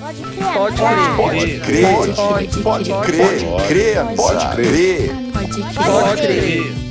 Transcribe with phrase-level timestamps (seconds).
[0.00, 1.16] Pode crer, Pode crer.
[1.16, 5.10] Pode crer, pode, pode crer, pode crer.
[5.76, 6.90] Pode crer.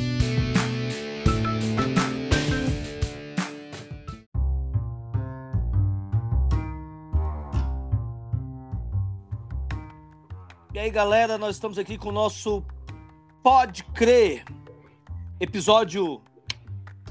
[10.71, 12.63] E aí, galera, nós estamos aqui com o nosso
[13.41, 14.45] Pode Crer,
[15.39, 16.21] episódio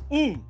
[0.09, 0.41] 1.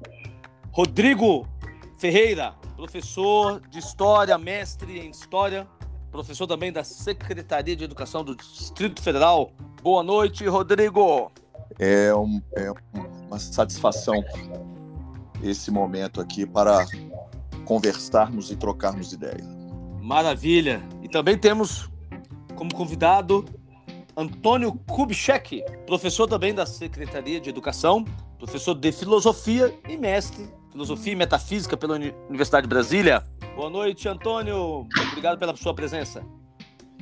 [0.70, 1.48] Rodrigo
[1.96, 2.54] Ferreira,
[2.88, 5.66] professor de História, mestre em História,
[6.12, 9.50] professor também da Secretaria de Educação do Distrito Federal.
[9.82, 11.32] Boa noite, Rodrigo.
[11.76, 12.72] É, um- é
[13.26, 14.14] uma satisfação
[15.42, 16.86] esse momento aqui para
[17.64, 19.44] conversarmos e trocarmos ideia.
[20.00, 20.80] Maravilha.
[21.02, 21.90] E também temos
[22.54, 23.44] como convidado
[24.16, 28.04] Antônio Kubitschek, professor também da Secretaria de Educação,
[28.38, 33.24] professor de Filosofia e mestre Filosofia e Metafísica pela Uni- Universidade de Brasília.
[33.56, 34.86] Boa noite, Antônio.
[35.10, 36.24] Obrigado pela sua presença.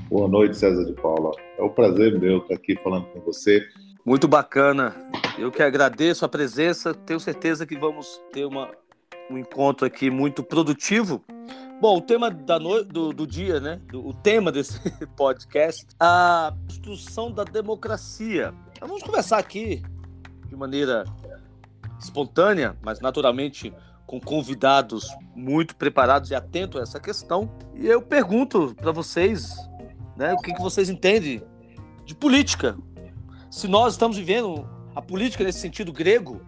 [0.09, 1.30] Boa noite, César de Paula.
[1.59, 3.62] É um prazer meu estar aqui falando com você.
[4.03, 4.95] Muito bacana.
[5.39, 6.95] Eu que agradeço a presença.
[6.95, 8.70] Tenho certeza que vamos ter uma,
[9.31, 11.22] um encontro aqui muito produtivo.
[11.78, 12.83] Bom, o tema da no...
[12.83, 13.78] do, do dia, né?
[13.93, 14.81] Do- o tema desse
[15.15, 18.55] podcast, a construção da democracia.
[18.72, 19.83] Então, vamos conversar aqui
[20.48, 21.05] de maneira
[21.98, 23.72] espontânea, mas naturalmente
[24.06, 27.50] com convidados muito preparados e atentos a essa questão.
[27.75, 29.55] E eu pergunto para vocês,
[30.16, 31.42] né, o que, que vocês entendem
[32.05, 32.77] de política?
[33.56, 36.42] se nós estamos vivendo a política nesse sentido grego,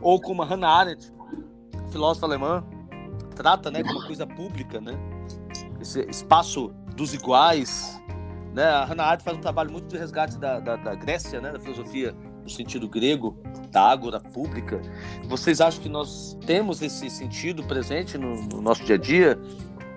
[0.00, 1.12] ou como a Hannah Arendt,
[1.90, 2.64] filósofa alemã,
[3.34, 4.92] trata né, como coisa pública, né?
[5.80, 8.02] esse espaço dos iguais.
[8.54, 8.64] Né?
[8.64, 11.52] A Hannah Arendt faz um trabalho muito de resgate da, da, da Grécia, né?
[11.52, 12.16] da filosofia
[12.46, 13.36] no sentido grego,
[13.72, 14.80] da ágora pública.
[15.28, 19.38] Vocês acham que nós temos esse sentido presente no, no nosso dia a dia?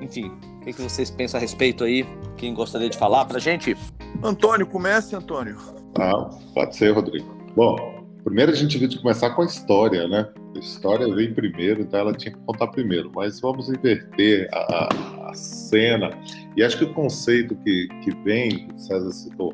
[0.02, 2.06] Enfim, o que, que vocês pensam a respeito aí?
[2.38, 3.78] Quem gostaria de falar pra gente?
[4.23, 5.58] Antônio, comece, Antônio.
[6.00, 7.28] Ah, pode ser, Rodrigo.
[7.56, 10.28] Bom, primeiro a gente tem que começar com a história, né?
[10.56, 13.12] A história vem primeiro, então ela tinha que contar primeiro.
[13.13, 14.90] Mas vamos inverter a,
[15.29, 16.09] a- cena.
[16.57, 19.53] E acho que o conceito que, que vem, que o César citou,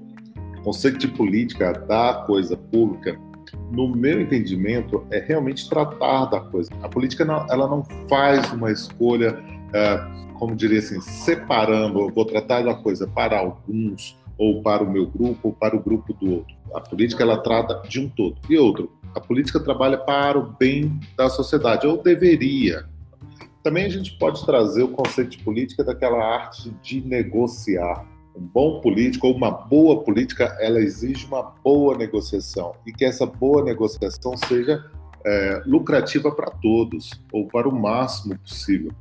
[0.65, 3.19] conceito de política da coisa pública,
[3.71, 6.71] no meu entendimento, é realmente tratar da coisa.
[6.81, 9.37] A política não, ela não faz uma escolha,
[9.71, 14.91] ah, como diria assim, separando, eu vou tratar da coisa para alguns ou para o
[14.91, 16.55] meu grupo ou para o grupo do outro.
[16.73, 18.35] A política ela trata de um todo.
[18.49, 22.85] E outro, a política trabalha para o bem da sociedade, ou deveria.
[23.63, 28.14] Também a gente pode trazer o conceito de política daquela arte de negociar.
[28.35, 33.25] Um bom político ou uma boa política, ela exige uma boa negociação e que essa
[33.25, 34.83] boa negociação seja
[35.25, 38.91] é, lucrativa para todos ou para o máximo possível.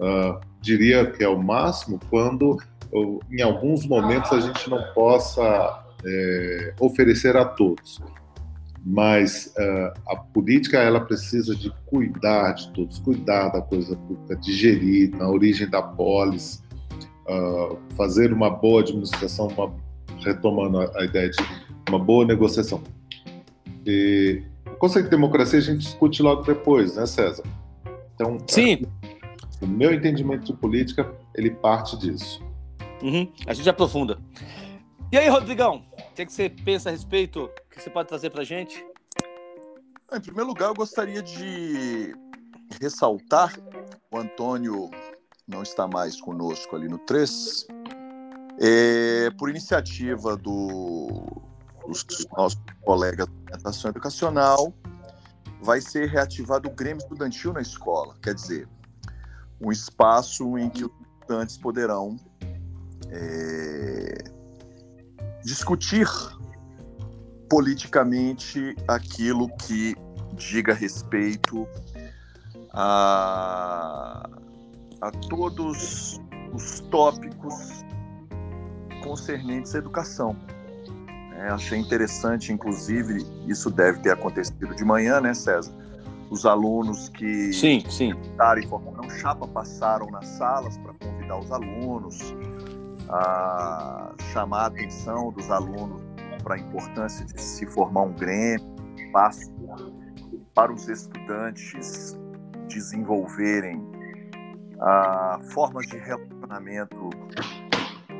[0.00, 2.56] Ah, diria que é o máximo quando
[3.30, 8.00] em alguns momentos a gente não possa é, oferecer a todos.
[8.84, 14.52] Mas é, a política ela precisa de cuidar de todos, cuidar da coisa pública, de
[14.52, 16.62] gerir na origem da polis,
[17.28, 19.72] ah, fazer uma boa administração, uma,
[20.24, 21.38] retomando a, a ideia de
[21.88, 22.82] uma boa negociação.
[23.86, 27.42] E, o conceito de democracia a gente discute logo depois, né, César?
[28.14, 28.82] Então, Sim,
[29.60, 32.42] o meu entendimento de política ele parte disso.
[33.02, 34.18] Uhum, A gente aprofunda.
[35.12, 37.44] E aí, Rodrigão, o que, que você pensa a respeito?
[37.44, 38.84] O que você pode trazer pra gente?
[40.12, 42.14] Em primeiro lugar, eu gostaria de
[42.80, 43.58] ressaltar,
[44.10, 44.90] o Antônio
[45.48, 47.66] não está mais conosco ali no 3,
[48.60, 51.42] é, por iniciativa do,
[51.86, 52.04] dos
[52.36, 54.74] nossos colegas da orientação educacional,
[55.62, 58.68] vai ser reativado o Grêmio Estudantil na escola, quer dizer,
[59.60, 62.16] um espaço em que os estudantes poderão
[63.10, 64.24] é,
[65.42, 66.06] discutir
[67.48, 69.96] politicamente aquilo que
[70.34, 71.66] diga respeito
[72.72, 74.28] a,
[75.00, 76.20] a todos
[76.52, 77.84] os tópicos
[79.02, 80.36] concernentes à educação.
[81.36, 85.72] É, achei interessante, inclusive, isso deve ter acontecido de manhã, né, César?
[86.30, 88.12] Os alunos que Sim, sim.
[88.36, 92.18] Dar informação chapa passaram nas salas para convidar os alunos,
[93.08, 96.02] a chamar a atenção dos alunos
[96.42, 98.66] para a importância de se formar um grêmio,
[98.96, 99.52] espaço
[100.54, 102.18] para os estudantes
[102.68, 103.80] desenvolverem
[104.80, 107.10] ah, formas de relacionamento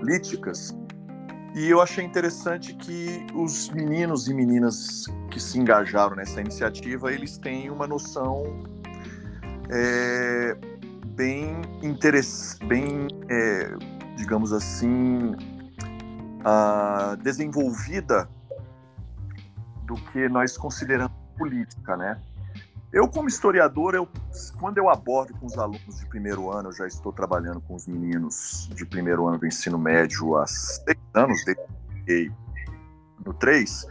[0.01, 0.77] políticas.
[1.55, 7.39] E eu achei interessante que os meninos e meninas que se engajaram nessa iniciativa, eles
[7.39, 8.45] têm uma noção
[9.71, 10.57] é,
[11.17, 13.73] bem, interess bem é,
[14.19, 15.35] digamos assim,
[17.23, 18.29] desenvolvida
[19.85, 22.21] do que nós consideramos política, né?
[22.91, 24.09] Eu, como historiador, eu,
[24.59, 27.87] quando eu abordo com os alunos de primeiro ano, eu já estou trabalhando com os
[27.87, 32.33] meninos de primeiro ano do ensino médio há seis anos, desde
[33.25, 33.87] no 3,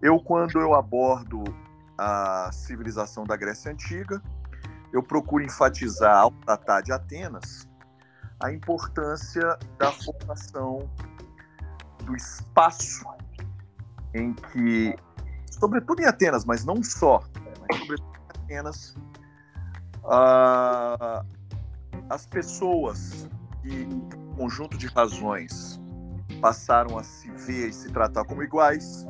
[0.00, 1.44] eu, quando eu abordo
[1.98, 4.22] a civilização da Grécia Antiga,
[4.92, 7.68] eu procuro enfatizar, ao tratar de Atenas,
[8.40, 10.88] a importância da formação
[12.04, 13.04] do espaço
[14.14, 14.96] em que,
[15.50, 18.17] sobretudo em Atenas, mas não só, né, mas sobretudo
[18.48, 18.94] em Atenas,
[20.04, 21.24] uh,
[22.08, 23.28] as pessoas
[23.62, 25.80] que, por conjunto de razões,
[26.40, 29.06] passaram a se ver e se tratar como iguais,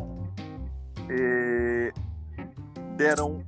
[2.96, 3.44] deram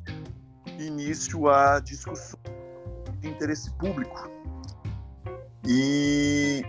[0.79, 2.37] início a discussões
[3.19, 4.31] de interesse público.
[5.67, 6.63] E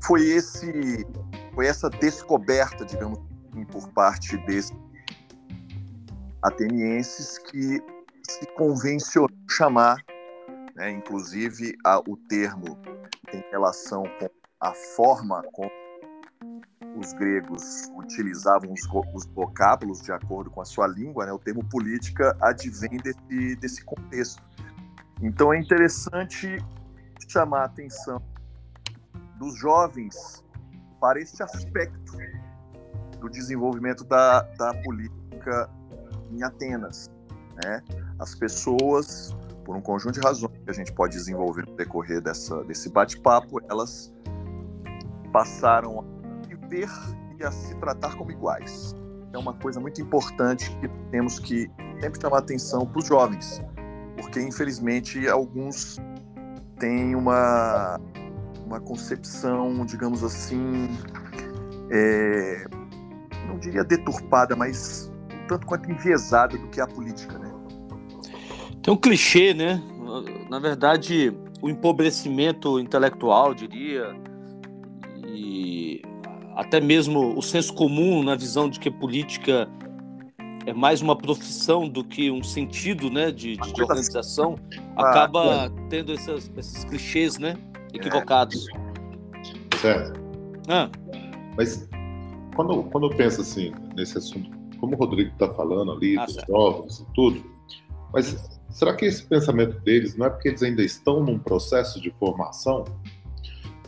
[0.00, 1.06] foi esse
[1.54, 3.18] foi essa descoberta, digamos
[3.50, 4.72] assim, por parte desses
[6.42, 7.80] atenienses que
[8.28, 9.96] se convencionou chamar,
[10.74, 12.78] né, inclusive a, o termo
[13.32, 14.28] em relação com
[14.60, 15.70] a forma como
[16.96, 18.82] os gregos utilizavam os,
[19.14, 21.32] os, vocábulos de acordo com a sua língua, né?
[21.32, 24.42] o termo política advém desse, desse contexto.
[25.22, 26.58] Então é interessante
[27.28, 28.22] chamar a atenção
[29.38, 30.44] dos jovens
[31.00, 32.12] para este aspecto
[33.18, 35.70] do desenvolvimento da, da política
[36.32, 37.10] em Atenas.
[37.64, 37.82] Né?
[38.18, 42.62] As pessoas, por um conjunto de razões que a gente pode desenvolver no decorrer dessa,
[42.64, 44.12] desse bate-papo, elas
[45.32, 46.88] passaram a viver
[47.38, 48.94] e a se tratar como iguais.
[49.32, 51.70] É uma coisa muito importante que temos que
[52.00, 53.62] sempre chamar atenção para os jovens,
[54.16, 55.98] porque infelizmente alguns
[56.78, 57.98] têm uma,
[58.66, 60.88] uma concepção, digamos assim,
[61.90, 62.66] é,
[63.46, 65.11] não diria deturpada, mas
[65.42, 67.52] tanto quanto enviesada do que é a política, né?
[68.82, 69.80] Tem um clichê, né?
[70.50, 74.14] Na verdade, o empobrecimento intelectual, diria,
[75.24, 76.02] e
[76.56, 79.68] até mesmo o senso comum na visão de que política
[80.66, 84.56] é mais uma profissão do que um sentido né, de, de, de organização,
[84.96, 85.70] ah, acaba é.
[85.88, 87.56] tendo esses, esses clichês né,
[87.92, 88.66] equivocados.
[89.80, 90.20] Certo.
[90.68, 90.88] Ah.
[91.56, 91.88] Mas
[92.54, 94.50] quando, quando eu penso assim, nesse assunto,
[94.82, 96.48] como o Rodrigo está falando ali, ah, dos certo.
[96.48, 97.44] jovens e tudo,
[98.12, 98.36] mas
[98.68, 102.84] será que esse pensamento deles não é porque eles ainda estão num processo de formação?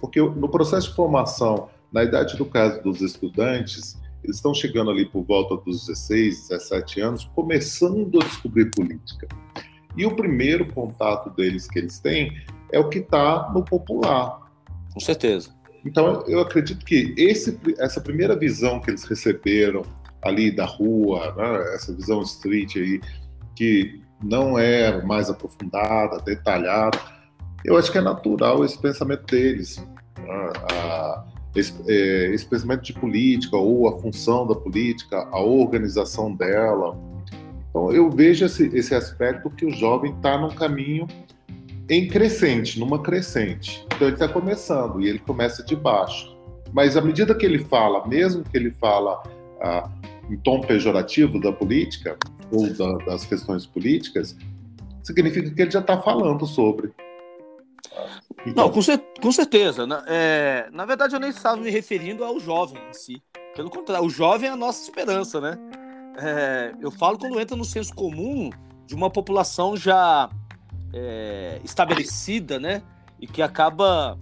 [0.00, 5.05] Porque no processo de formação, na idade do caso dos estudantes, eles estão chegando ali
[5.05, 9.26] por volta dos 16, 17 anos, começando a descobrir política.
[9.97, 12.40] E o primeiro contato deles que eles têm
[12.70, 14.49] é o que está no popular.
[14.93, 15.50] Com certeza.
[15.85, 19.82] Então, eu acredito que esse, essa primeira visão que eles receberam
[20.25, 23.00] ali da rua, né, essa visão street aí,
[23.55, 26.99] que não é mais aprofundada, detalhada,
[27.65, 29.82] eu acho que é natural esse pensamento deles
[30.29, 31.25] a,
[31.55, 36.99] esse, é, esse pensamento de política ou a função da política, a organização dela.
[37.71, 41.06] Então, eu vejo esse, esse aspecto que o jovem está num caminho
[41.88, 43.85] em crescente, numa crescente.
[43.94, 46.35] Então, ele está começando e ele começa de baixo.
[46.73, 49.23] Mas à medida que ele fala, mesmo que ele fala
[49.61, 49.88] ah,
[50.31, 52.16] em tom pejorativo da política
[52.50, 54.37] ou da, das questões políticas,
[55.02, 56.93] significa que ele já está falando sobre.
[58.54, 59.87] Não, com, cer com certeza.
[59.87, 63.23] Na, é, na verdade, eu nem estava me referindo ao jovem em si.
[63.54, 65.59] Pelo contrário, o jovem é a nossa esperança, né?
[66.19, 68.50] É, eu falo quando entra no senso comum
[68.87, 70.28] de uma população já
[70.93, 72.83] é, estabelecida, né?
[73.21, 74.19] E que acaba,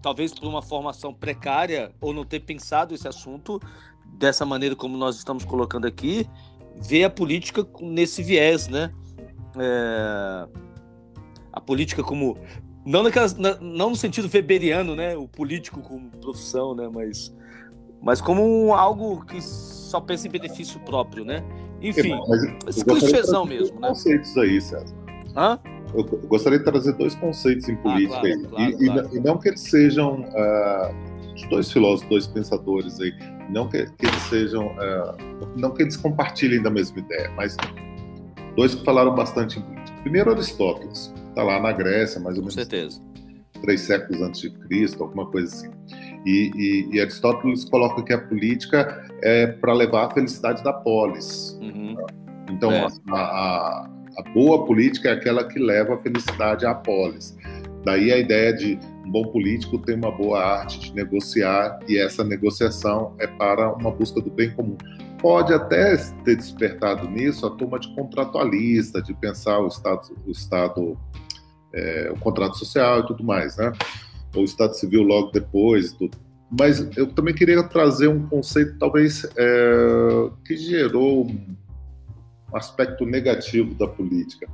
[0.00, 3.60] talvez por uma formação precária ou não ter pensado esse assunto
[4.12, 6.26] dessa maneira como nós estamos colocando aqui,
[6.76, 8.92] vê a política nesse viés, né?
[9.58, 10.48] É,
[11.52, 12.38] a política como
[12.84, 15.16] não, naquelas, na, não no sentido weberiano, né?
[15.16, 16.88] O político como profissão, né?
[16.92, 17.34] Mas,
[18.00, 21.44] mas como um, algo que só pensa em benefício próprio, né?
[21.82, 22.12] Enfim,
[22.66, 23.88] esse clichêzão mesmo, né?
[23.88, 24.94] conceitos aí, César.
[25.34, 25.58] Hã?
[25.94, 29.16] Eu gostaria de trazer dois conceitos em ah, política ah, claro, claro, e, claro.
[29.16, 30.94] e, não que eles sejam uh,
[31.40, 33.12] os dois filósofos, dois pensadores aí,
[33.50, 37.56] não que, que eles sejam, uh, não que eles compartilhem da mesma ideia, mas
[38.56, 39.98] dois que falaram bastante em política.
[40.02, 42.54] Primeiro, Aristóteles está lá na Grécia, mais ou menos.
[42.54, 43.00] Com certeza.
[43.60, 45.70] Três séculos antes de Cristo, alguma coisa assim.
[46.26, 51.58] E, e, e Aristóteles coloca que a política é para levar a felicidade da polis.
[51.60, 51.96] Uhum.
[52.50, 52.86] Então, é.
[53.10, 57.36] a, a, a, boa política é aquela que leva a felicidade à polis.
[57.84, 62.22] Daí a ideia de um bom político tem uma boa arte de negociar e essa
[62.22, 64.76] negociação é para uma busca do bem comum.
[65.18, 70.98] Pode até ter despertado nisso a turma de contratualista, de pensar o Estado, o, estado,
[71.74, 73.72] é, o contrato social e tudo mais, né?
[74.34, 75.92] Ou o Estado Civil logo depois.
[75.94, 76.10] Do...
[76.50, 81.56] Mas eu também queria trazer um conceito, talvez, é, que gerou um
[82.54, 84.48] aspecto negativo da política.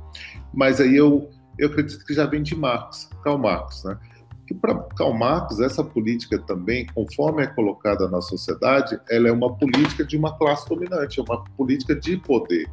[0.53, 3.97] Mas aí eu eu acredito que já vem de Marx, Karl Marx, né?
[4.45, 9.53] Que para Karl Marx essa política também, conforme é colocada na sociedade, ela é uma
[9.53, 12.69] política de uma classe dominante, é uma política de poder.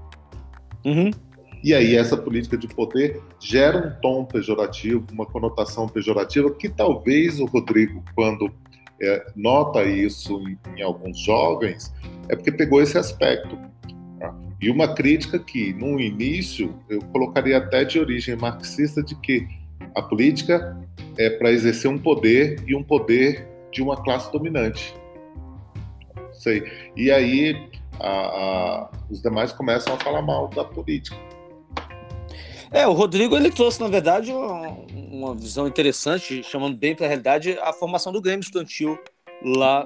[0.84, 1.10] Uhum.
[1.64, 7.40] E aí essa política de poder gera um tom pejorativo, uma conotação pejorativa que talvez
[7.40, 8.52] o Rodrigo, quando
[9.02, 11.92] é, nota isso em, em alguns jovens,
[12.28, 13.58] é porque pegou esse aspecto
[14.64, 19.46] e uma crítica que, no início, eu colocaria até de origem marxista, de que
[19.94, 20.74] a política
[21.18, 24.94] é para exercer um poder e um poder de uma classe dominante.
[26.32, 26.64] Sei.
[26.96, 27.68] E aí
[28.00, 31.16] a, a, os demais começam a falar mal da política.
[32.70, 37.08] É, o Rodrigo ele trouxe, na verdade, uma, uma visão interessante, chamando bem para a
[37.08, 38.98] realidade a formação do Grêmio Estudantil
[39.44, 39.84] lá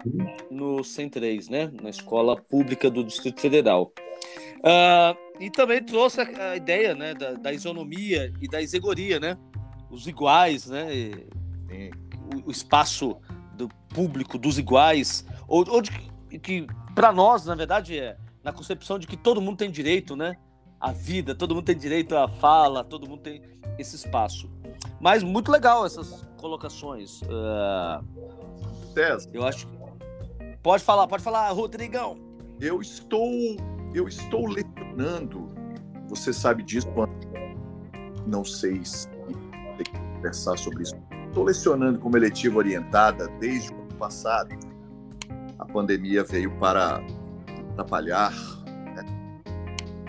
[0.48, 3.92] no 103, né, na escola pública do Distrito Federal.
[4.58, 9.38] Uh, e também trouxe a, ideia né, da, da, isonomia e da isegoria, né?
[9.88, 10.94] Os iguais, né?
[10.94, 11.26] E,
[11.70, 11.90] e,
[12.34, 13.16] o, o, espaço
[13.54, 15.90] do público dos iguais, ou, ou de,
[16.40, 20.36] que para nós, na verdade, é na concepção de que todo mundo tem direito, né?
[20.80, 23.42] A vida, todo mundo tem direito à fala, todo mundo tem
[23.78, 24.50] esse espaço.
[25.00, 27.22] Mas muito legal essas colocações.
[27.22, 29.30] Uh, César.
[29.32, 29.78] Eu acho que.
[30.62, 32.16] Pode falar, pode falar, Rodrigão.
[32.60, 33.56] Eu estou
[33.94, 35.50] eu estou lecionando,
[36.08, 36.88] você sabe disso,
[38.26, 40.94] não sei se tem que conversar sobre isso.
[41.26, 44.54] Estou lecionando como eletiva orientada desde o ano passado.
[45.58, 47.02] A pandemia veio para
[47.70, 48.32] atrapalhar
[48.94, 49.04] né,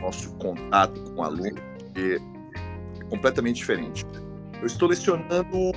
[0.02, 1.62] nosso contato com o aluno,
[1.94, 4.06] que é completamente diferente.
[4.60, 5.72] Eu estou lecionando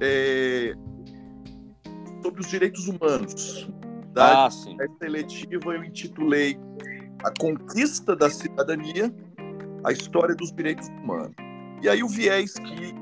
[0.00, 0.74] é,
[2.22, 3.68] sobre os direitos humanos,
[4.16, 4.76] ah, sim.
[5.00, 6.58] eletiva eu intitulei
[7.24, 9.14] A Conquista da Cidadania,
[9.84, 11.34] a História dos Direitos Humanos.
[11.82, 12.94] E aí o viés que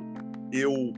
[0.52, 0.94] eu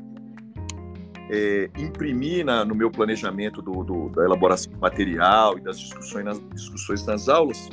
[1.31, 6.25] é, imprimi na, no meu planejamento do, do, da elaboração do material e das discussões
[6.25, 7.69] nas, discussões nas aulas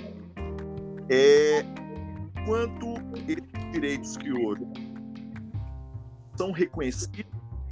[1.10, 1.66] é
[2.46, 2.96] quanto
[3.28, 4.66] esses direitos que hoje
[6.36, 7.26] são reconhecidos,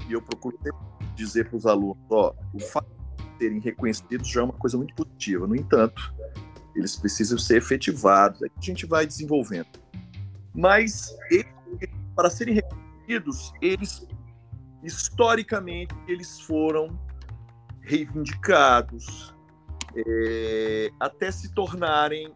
[0.10, 0.60] e eu procuro
[1.16, 2.97] dizer para os alunos, ó, o fato
[3.38, 5.48] serem reconhecidos já é uma coisa muito positiva.
[5.48, 6.14] No entanto,
[6.76, 8.44] eles precisam ser efetivados.
[8.44, 9.68] Aí a gente vai desenvolvendo.
[10.54, 11.48] Mas, eles,
[12.16, 14.08] para serem reconhecidos, eles,
[14.84, 17.00] historicamente, eles foram
[17.82, 19.34] reivindicados
[19.96, 22.34] é, até se tornarem,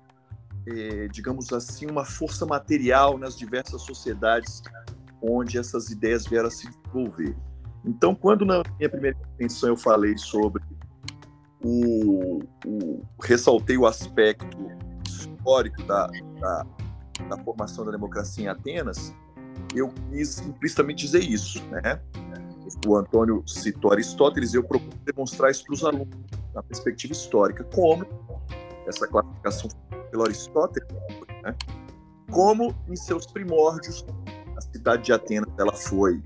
[0.67, 4.61] é, digamos assim, uma força material nas diversas sociedades
[5.21, 7.35] onde essas ideias vieram a se desenvolver.
[7.85, 10.63] Então, quando na minha primeira intervenção eu falei sobre
[11.63, 14.57] o, o, ressaltei o aspecto
[15.05, 16.07] histórico da,
[16.39, 16.65] da,
[17.29, 19.13] da, formação da democracia em Atenas,
[19.75, 22.01] eu quis implicitamente dizer isso, né?
[22.87, 26.17] O Antônio citou Aristóteles e eu procuro demonstrar isso para os alunos,
[26.53, 28.05] na perspectiva histórica, como
[28.87, 29.69] essa classificação
[30.09, 30.87] pelo Aristóteles,
[31.43, 31.55] né?
[32.31, 34.05] como em seus primórdios
[34.57, 36.21] a cidade de Atenas ela foi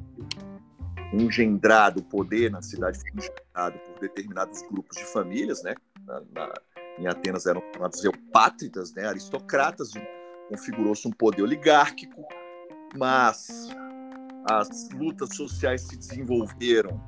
[1.13, 5.75] engendrado o poder na cidade foi engendrado por determinados grupos de famílias, né?
[6.05, 6.53] Na, na,
[6.97, 9.07] em Atenas eram chamados eupátridas, né?
[9.07, 9.91] Aristocratas,
[10.49, 12.23] configurou-se um poder oligárquico,
[12.97, 13.69] mas
[14.49, 17.01] as lutas sociais se desenvolveram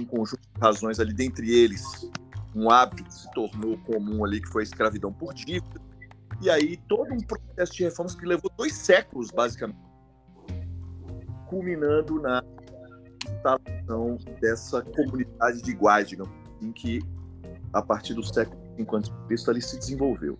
[0.00, 2.10] um conjunto de razões ali, dentre eles
[2.54, 5.80] um hábito que se tornou comum ali, que foi a escravidão por dívida,
[6.40, 9.78] e aí todo um processo de reformas que levou dois séculos, basicamente,
[11.48, 12.42] culminando na
[13.42, 17.00] instalação dessa comunidade de iguais, digamos assim, que
[17.72, 19.50] a partir do século V a.C.
[19.50, 20.38] ali se desenvolveu.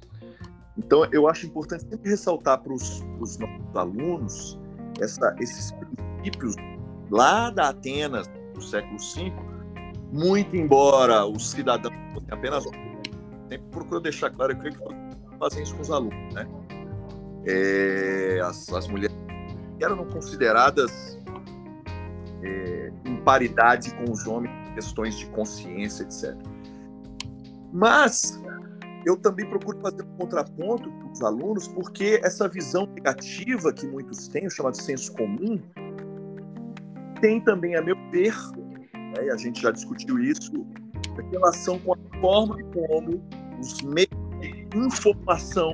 [0.79, 4.59] Então, eu acho importante sempre ressaltar para os nossos alunos
[5.01, 6.55] essa, esses princípios
[7.11, 9.33] lá da Atenas do século V,
[10.13, 12.65] muito embora os cidadãos fossem apenas
[13.49, 16.47] sempre procuro deixar claro, eu creio que fazem isso com os alunos, né?
[17.45, 19.15] É, as, as mulheres
[19.81, 21.19] eram consideradas
[22.43, 26.35] é, em paridade com os homens em questões de consciência, etc.
[27.73, 28.41] Mas
[29.05, 34.29] eu também procuro fazer um contraponto para os alunos, porque essa visão negativa que muitos
[34.29, 35.61] têm, o chamado senso comum,
[37.21, 38.35] tem também, a meu ver,
[38.95, 40.67] né, a gente já discutiu isso,
[41.19, 43.23] a relação com a forma como
[43.61, 45.73] os meios de informação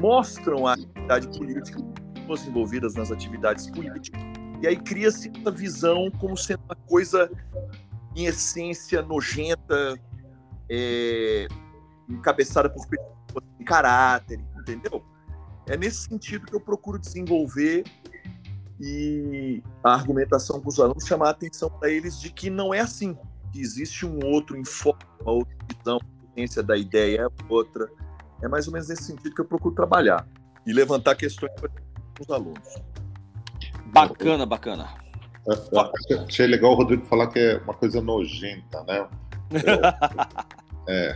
[0.00, 1.80] mostram a atividade política,
[2.14, 4.20] pessoas envolvidas nas atividades políticas,
[4.60, 7.30] e aí cria-se essa visão como sendo uma coisa,
[8.14, 9.98] em essência, nojenta,
[10.68, 11.48] é,
[12.08, 15.02] encabeçada por pessoas em caráter, entendeu?
[15.66, 17.84] É nesse sentido que eu procuro desenvolver
[18.80, 22.80] e a argumentação com os alunos chamar a atenção para eles de que não é
[22.80, 23.16] assim,
[23.52, 27.88] que existe um outro enfoque, uma outra visão, a ciência da ideia é outra.
[28.42, 30.26] É mais ou menos nesse sentido que eu procuro trabalhar
[30.66, 31.70] e levantar questões para
[32.20, 32.82] os alunos.
[33.90, 34.88] Bacana, bacana.
[35.48, 39.06] É, é, achei legal o Rodrigo falar que é uma coisa nojenta, né?
[40.88, 41.14] É,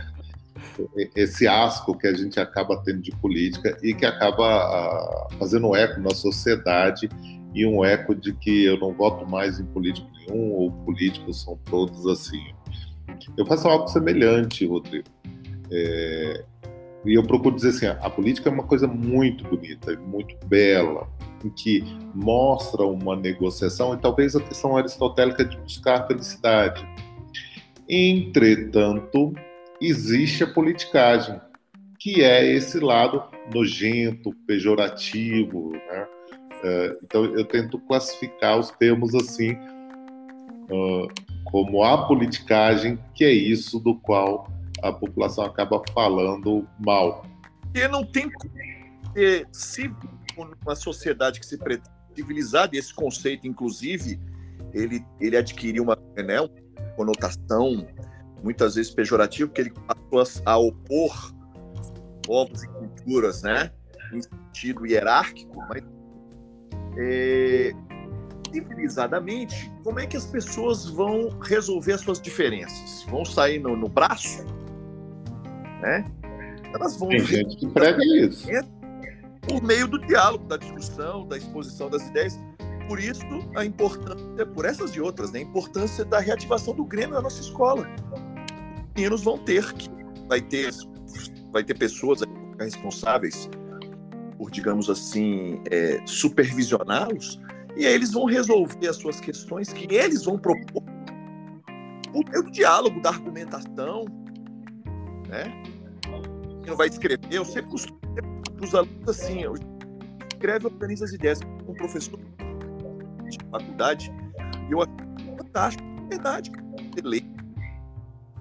[0.95, 5.75] é, esse asco que a gente acaba tendo de política e que acaba ah, fazendo
[5.75, 7.09] eco na sociedade
[7.53, 11.57] e um eco de que eu não voto mais em político nenhum ou políticos são
[11.65, 12.53] todos assim.
[13.35, 15.07] Eu faço algo semelhante, Rodrigo.
[15.71, 16.45] É,
[17.05, 21.07] e eu procuro dizer assim, a política é uma coisa muito bonita, muito bela,
[21.43, 21.83] em que
[22.13, 26.85] mostra uma negociação e talvez a questão aristotélica de buscar a felicidade.
[27.87, 29.33] Entretanto,
[29.79, 31.39] existe a politicagem,
[31.99, 36.07] que é esse lado nojento, pejorativo, né?
[36.63, 41.07] É, então eu tento classificar os termos assim uh,
[41.43, 44.47] como a politicagem, que é isso do qual
[44.81, 47.25] a população acaba falando mal.
[47.73, 48.29] E não tem
[49.51, 49.91] se
[50.37, 54.19] uma sociedade que se pretende civilizada, esse conceito, inclusive,
[54.73, 56.49] ele, ele adquiriu uma, né, uma
[56.95, 57.85] conotação
[58.41, 59.73] muitas vezes pejorativa, porque ele
[60.09, 61.33] passou a opor
[62.23, 63.71] povos e culturas, né,
[64.13, 65.83] em sentido hierárquico, mas
[66.97, 67.71] é,
[68.51, 73.03] civilizadamente, como é que as pessoas vão resolver as suas diferenças?
[73.09, 74.45] Vão sair no, no braço?
[75.85, 76.03] Né?
[76.73, 77.09] Elas vão.
[77.09, 78.47] Tem gente que prega isso.
[79.47, 82.39] Por meio do diálogo, da discussão, da exposição das ideias.
[82.87, 83.23] Por isso,
[83.55, 87.41] a importância, por essas e outras, né, a importância da reativação do Grêmio na nossa
[87.41, 87.87] escola.
[88.13, 89.89] Os meninos vão ter que.
[90.27, 90.71] Vai ter,
[91.51, 92.21] vai ter pessoas
[92.59, 93.47] responsáveis
[94.37, 97.39] por, digamos assim, é, supervisioná-los,
[97.77, 100.83] e aí eles vão resolver as suas questões que eles vão propor
[102.11, 104.05] por meio do diálogo, da argumentação,
[105.27, 105.63] né?
[106.65, 107.99] Não vai escrever, eu sempre costumo
[108.61, 109.53] os alunos assim, eu
[110.31, 112.19] escreve, organiza as ideias com um professor
[113.29, 114.11] de faculdade,
[114.67, 114.91] e eu acho
[115.37, 117.21] fantástico, é verdade, você lê,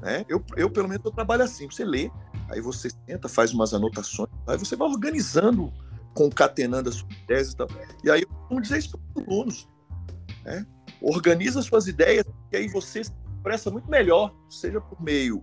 [0.01, 0.25] né?
[0.29, 2.11] Eu, eu pelo menos eu trabalho assim, você lê,
[2.49, 5.73] aí você senta, faz umas anotações, aí você vai organizando
[6.15, 7.69] concatenando as suas ideias e tal.
[8.03, 9.69] E aí, vamos dizer isso para os alunos.
[10.45, 10.67] Né?
[11.03, 15.43] Organiza suas ideias, que aí você se expressa muito melhor, seja por meio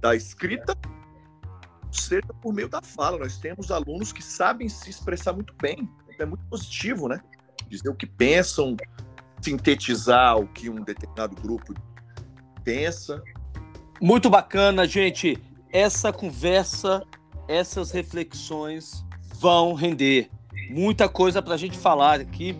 [0.00, 0.76] da escrita,
[2.00, 3.18] seja por meio da fala.
[3.18, 5.88] Nós temos alunos que sabem se expressar muito bem.
[6.18, 7.20] É muito positivo, né?
[7.68, 8.76] Dizer o que pensam,
[9.40, 11.74] sintetizar o que um determinado grupo
[12.62, 13.22] pensa.
[14.00, 15.38] Muito bacana, gente.
[15.72, 17.02] Essa conversa,
[17.48, 19.04] essas reflexões
[19.36, 20.30] vão render
[20.70, 22.56] muita coisa para a gente falar aqui.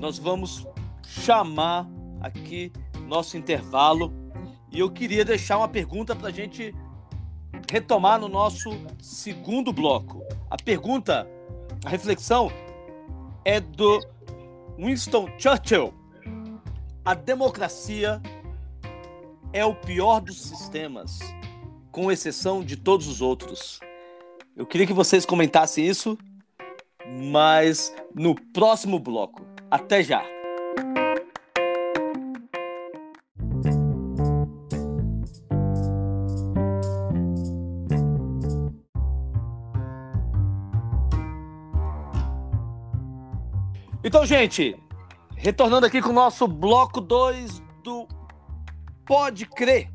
[0.00, 0.66] Nós vamos
[1.06, 1.88] chamar
[2.20, 2.72] aqui
[3.06, 4.12] nosso intervalo
[4.70, 6.74] e eu queria deixar uma pergunta para a gente
[7.72, 8.68] retomar no nosso
[9.00, 10.22] segundo bloco.
[10.50, 11.26] A pergunta,
[11.82, 12.52] a reflexão
[13.46, 13.98] é do
[14.76, 15.94] Winston Churchill.
[17.02, 18.20] A democracia
[19.54, 21.18] é o pior dos sistemas,
[21.90, 23.80] com exceção de todos os outros.
[24.54, 26.18] Eu queria que vocês comentassem isso,
[27.32, 29.46] mas no próximo bloco.
[29.70, 30.22] Até já!
[44.12, 44.76] Então, gente,
[45.34, 48.06] retornando aqui com o nosso bloco 2 do
[49.06, 49.88] Pode Crer,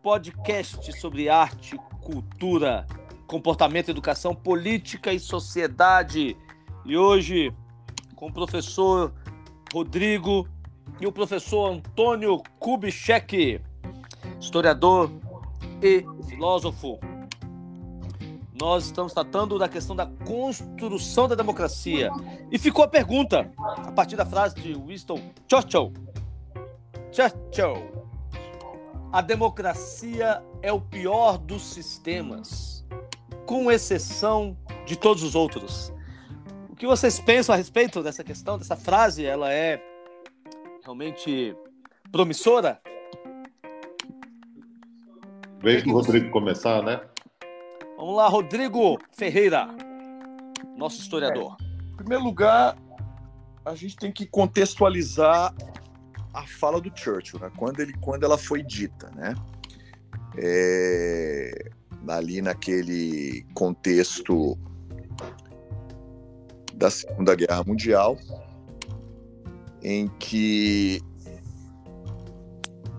[0.00, 2.86] podcast sobre arte, cultura
[3.26, 6.36] comportamento, educação, política e sociedade.
[6.86, 7.52] E hoje,
[8.14, 9.12] com o professor
[9.72, 10.48] Rodrigo
[11.00, 13.60] e o professor Antônio Kubitschek,
[14.38, 15.10] historiador
[15.82, 17.00] e filósofo.
[18.60, 22.10] Nós estamos tratando da questão da construção da democracia.
[22.50, 25.92] E ficou a pergunta, a partir da frase de Winston Churchill.
[27.12, 27.98] Churchill.
[29.12, 32.84] A democracia é o pior dos sistemas
[33.46, 35.92] com exceção de todos os outros.
[36.68, 39.24] O que vocês pensam a respeito dessa questão, dessa frase?
[39.24, 39.80] Ela é
[40.82, 41.56] realmente
[42.10, 42.80] promissora?
[45.60, 47.00] Vem com o Rodrigo começar, né?
[47.98, 49.66] Vamos lá, Rodrigo Ferreira,
[50.76, 51.56] nosso historiador.
[51.60, 52.78] É, em primeiro lugar,
[53.64, 55.52] a gente tem que contextualizar
[56.32, 57.50] a fala do Churchill, né?
[57.56, 59.34] quando, ele, quando ela foi dita, né?
[60.36, 61.70] É,
[62.06, 64.56] ali naquele contexto
[66.74, 68.16] da Segunda Guerra Mundial,
[69.82, 71.02] em que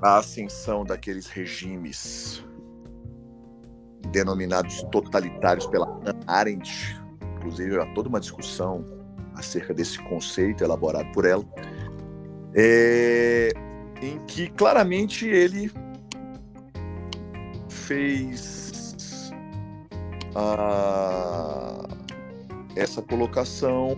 [0.01, 2.43] a ascensão daqueles regimes
[4.07, 6.99] denominados totalitários pela Arendt,
[7.37, 8.83] inclusive há toda uma discussão
[9.35, 11.45] acerca desse conceito elaborado por ela,
[12.55, 13.51] é,
[14.01, 15.71] em que claramente ele
[17.69, 19.31] fez
[20.35, 21.87] a,
[22.75, 23.95] essa colocação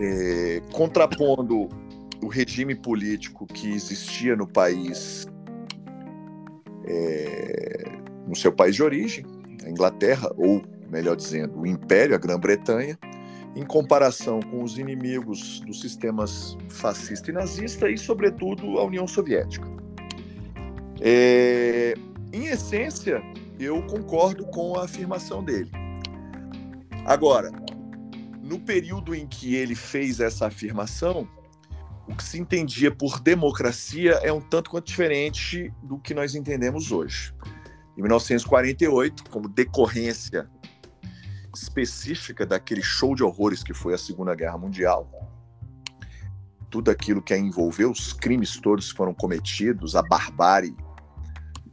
[0.00, 1.68] é, contrapondo
[2.22, 5.26] o regime político que existia no país,
[6.92, 7.84] é,
[8.26, 9.24] no seu país de origem,
[9.64, 12.98] a Inglaterra, ou melhor dizendo, o Império, a Grã-Bretanha,
[13.56, 19.66] em comparação com os inimigos dos sistemas fascista e nazista e, sobretudo, a União Soviética.
[21.00, 21.94] É,
[22.32, 23.22] em essência,
[23.58, 25.70] eu concordo com a afirmação dele.
[27.04, 27.50] Agora,
[28.42, 31.28] no período em que ele fez essa afirmação,
[32.06, 36.90] o que se entendia por democracia é um tanto quanto diferente do que nós entendemos
[36.90, 37.34] hoje.
[37.96, 40.48] Em 1948, como decorrência
[41.54, 45.08] específica daquele show de horrores que foi a Segunda Guerra Mundial.
[46.70, 50.74] Tudo aquilo que a envolveu, os crimes todos foram cometidos, a barbárie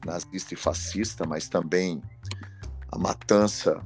[0.05, 2.01] nazista e fascista, mas também
[2.91, 3.81] a matança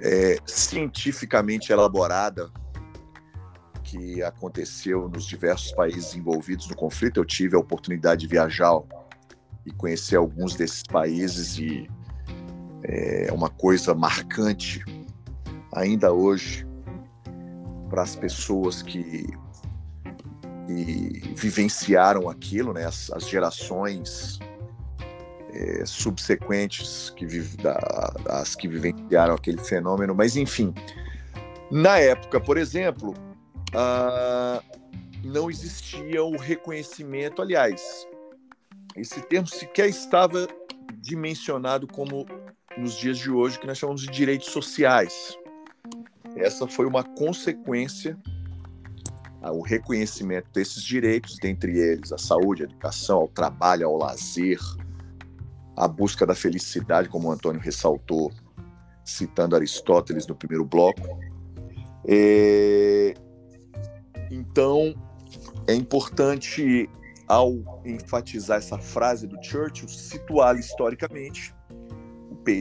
[0.00, 2.50] é, cientificamente elaborada
[3.86, 7.20] que aconteceu nos diversos países envolvidos no conflito.
[7.20, 8.80] Eu tive a oportunidade de viajar
[9.64, 11.88] e conhecer alguns desses países e
[12.82, 14.84] é uma coisa marcante
[15.72, 16.66] ainda hoje
[17.88, 19.26] para as pessoas que,
[20.66, 22.84] que, vivenciaram aquilo, né?
[22.84, 24.38] as, as gerações
[25.52, 27.26] é, subsequentes que
[27.62, 30.74] da, as que vivenciaram aquele fenômeno, mas enfim,
[31.70, 33.14] na época, por exemplo,
[33.74, 34.62] ah,
[35.24, 38.06] não existia o reconhecimento, aliás,
[38.94, 40.46] esse termo sequer estava
[40.98, 42.26] dimensionado como
[42.76, 45.36] nos dias de hoje que nós chamamos de direitos sociais.
[46.36, 48.18] Essa foi uma consequência
[49.52, 54.58] o reconhecimento desses direitos, dentre eles a saúde, a educação, ao trabalho, ao lazer,
[55.76, 58.32] a busca da felicidade, como o Antônio ressaltou,
[59.04, 61.18] citando Aristóteles no primeiro bloco.
[62.06, 63.14] É...
[64.30, 64.94] Então,
[65.66, 66.88] é importante,
[67.26, 71.54] ao enfatizar essa frase do Churchill, situá-la historicamente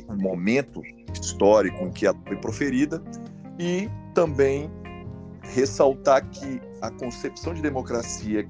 [0.08, 0.82] o momento
[1.14, 3.04] histórico em que ela foi proferida
[3.60, 4.72] e também
[5.44, 8.50] ressaltar que a concepção de democracia,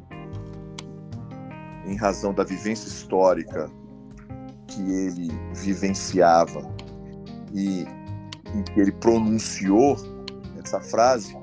[1.86, 3.69] em razão da vivência histórica
[4.67, 6.62] que ele vivenciava
[7.54, 7.86] e
[8.54, 9.97] em que ele pronunciou
[10.63, 11.38] essa frase,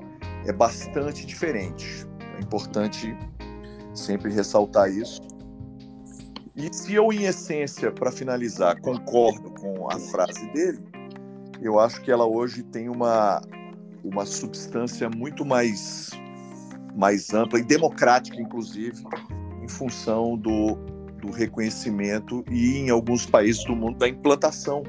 [0.45, 2.07] é bastante diferente.
[2.37, 3.15] É importante
[3.93, 5.21] sempre ressaltar isso
[6.55, 10.79] e se eu, em essência, para finalizar, concordo com a frase dele,
[11.59, 13.41] eu acho que ela hoje tem uma,
[14.03, 16.11] uma substância muito mais,
[16.95, 19.03] mais ampla e democrática, inclusive,
[19.63, 20.75] em função do,
[21.19, 24.83] do reconhecimento e, em alguns países do mundo, da implantação,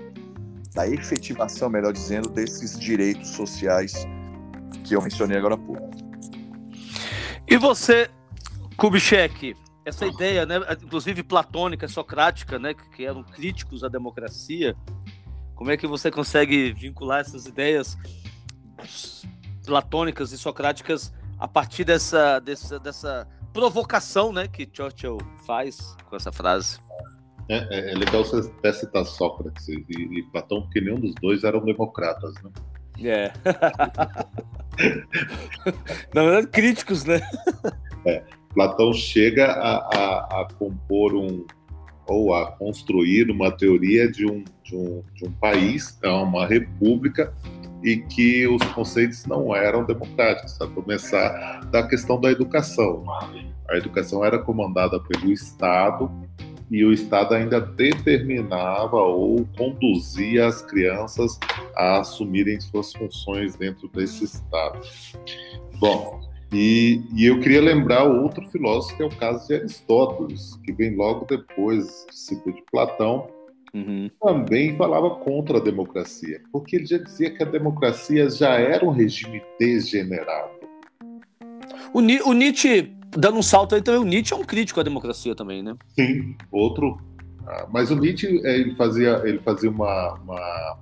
[0.75, 4.07] da efetivação, melhor dizendo, desses direitos sociais
[4.85, 5.91] que eu mencionei agora há pouco.
[7.49, 8.09] E você,
[8.77, 14.77] Kubitschek, essa ideia, né, inclusive platônica, socrática, né, que eram críticos à democracia,
[15.55, 17.97] como é que você consegue vincular essas ideias
[19.65, 26.33] platônicas e socráticas a partir dessa, dessa, dessa provocação, né, que Churchill faz com essa
[26.33, 26.79] frase?
[27.49, 31.45] É, é, é legal você até citar Sócrates e, e, Platão, porque nenhum dos dois
[31.45, 32.51] eram democratas, né?
[33.03, 33.33] É.
[36.15, 37.21] Na verdade, críticos, né?
[38.07, 38.23] É.
[38.55, 41.45] Platão chega a, a, a, compor um
[42.07, 47.35] ou a construir uma teoria de um, de um, de um país, é uma república,
[47.83, 53.05] e que os conceitos não eram democráticos, a começar da questão da educação.
[53.69, 56.11] A educação era comandada pelo Estado
[56.71, 61.39] e o Estado ainda determinava ou conduzia as crianças
[61.77, 64.81] a assumirem suas funções dentro desse Estado.
[65.79, 66.21] Bom,
[66.53, 70.95] e, e, eu queria lembrar outro filósofo, que é o caso de Aristóteles, que vem
[70.95, 73.29] logo depois, discípulo de Platão,
[73.75, 74.09] uhum.
[74.23, 78.91] também falava contra a democracia, porque ele já dizia que a democracia já era um
[78.91, 80.51] regime degenerado.
[81.93, 85.35] O, o Nietzsche, dando um salto aí também, o Nietzsche é um crítico à democracia
[85.35, 85.75] também, né?
[85.89, 86.99] Sim, outro.
[87.47, 90.79] Ah, mas o Nietzsche, ele fazia, ele fazia uma, uma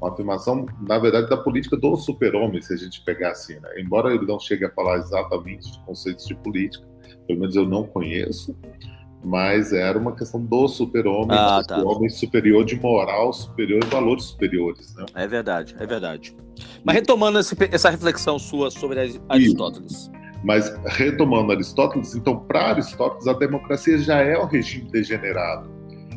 [0.00, 3.68] uma afirmação, na verdade, da política do super-homem, se a gente pegar assim, né?
[3.78, 6.86] Embora ele não chegue a falar exatamente de conceitos de política,
[7.26, 8.56] pelo menos eu não conheço,
[9.24, 11.78] mas era uma questão do super-homem, ah, tá.
[11.78, 15.06] do homem superior de moral superior e valores superiores, né?
[15.14, 16.36] É verdade, é verdade.
[16.84, 19.92] Mas retomando esse, essa reflexão sua sobre Aristóteles.
[19.92, 20.25] Isso.
[20.46, 25.68] Mas retomando Aristóteles, então, para Aristóteles, a democracia já é um regime degenerado.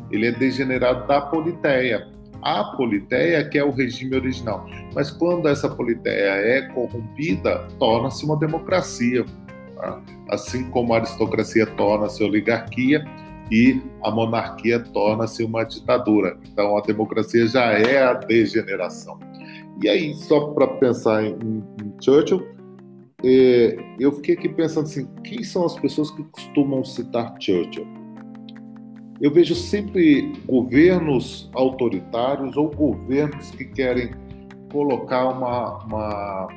[0.08, 2.06] Ele é degenerado da politeia,
[2.40, 4.64] a politeia, que é o regime original.
[4.94, 9.26] Mas quando essa politeia é corrompida, torna-se uma democracia.
[9.74, 10.00] Tá?
[10.28, 13.04] Assim como a aristocracia torna-se oligarquia
[13.50, 16.38] e a monarquia torna-se uma ditadura.
[16.52, 19.18] Então a democracia já é a degeneração.
[19.82, 21.34] E aí, só para pensar em,
[21.82, 22.59] em Churchill,
[23.24, 28.00] eh, eu fiquei aqui pensando assim: quem são as pessoas que costumam citar Churchill?
[29.20, 34.10] eu vejo sempre governos autoritários ou governos que querem
[34.72, 36.48] colocar uma, uma,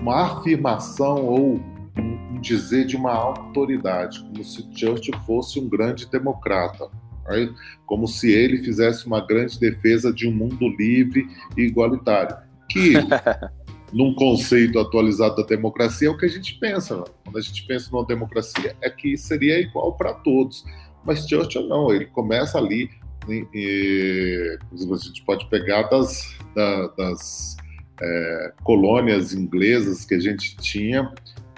[0.00, 1.60] uma afirmação ou
[1.98, 6.88] um dizer de uma autoridade, como se Churchill fosse um grande democrata,
[7.28, 7.52] right?
[7.84, 11.26] como se ele fizesse uma grande defesa de um mundo livre
[11.58, 12.36] e igualitário,
[12.70, 12.94] que
[13.92, 16.96] num conceito atualizado da democracia é o que a gente pensa.
[16.96, 17.04] Né?
[17.24, 20.64] Quando a gente pensa numa democracia, é que seria igual para todos.
[21.04, 22.90] Mas Churchill não, ele começa ali,
[23.28, 27.56] e, e a gente pode pegar das, da, das
[28.00, 31.12] é, colônias inglesas que a gente tinha,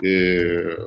[0.05, 0.87] é,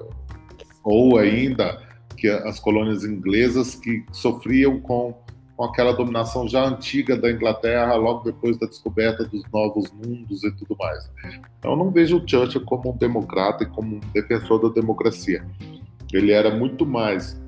[0.83, 1.81] ou ainda
[2.17, 5.22] que as colônias inglesas que sofriam com,
[5.63, 10.51] com aquela dominação já antiga da Inglaterra, logo depois da descoberta dos novos mundos e
[10.51, 11.09] tudo mais.
[11.57, 15.45] Então, eu não vejo o Churchill como um democrata e como um defensor da democracia.
[16.11, 17.41] Ele era muito mais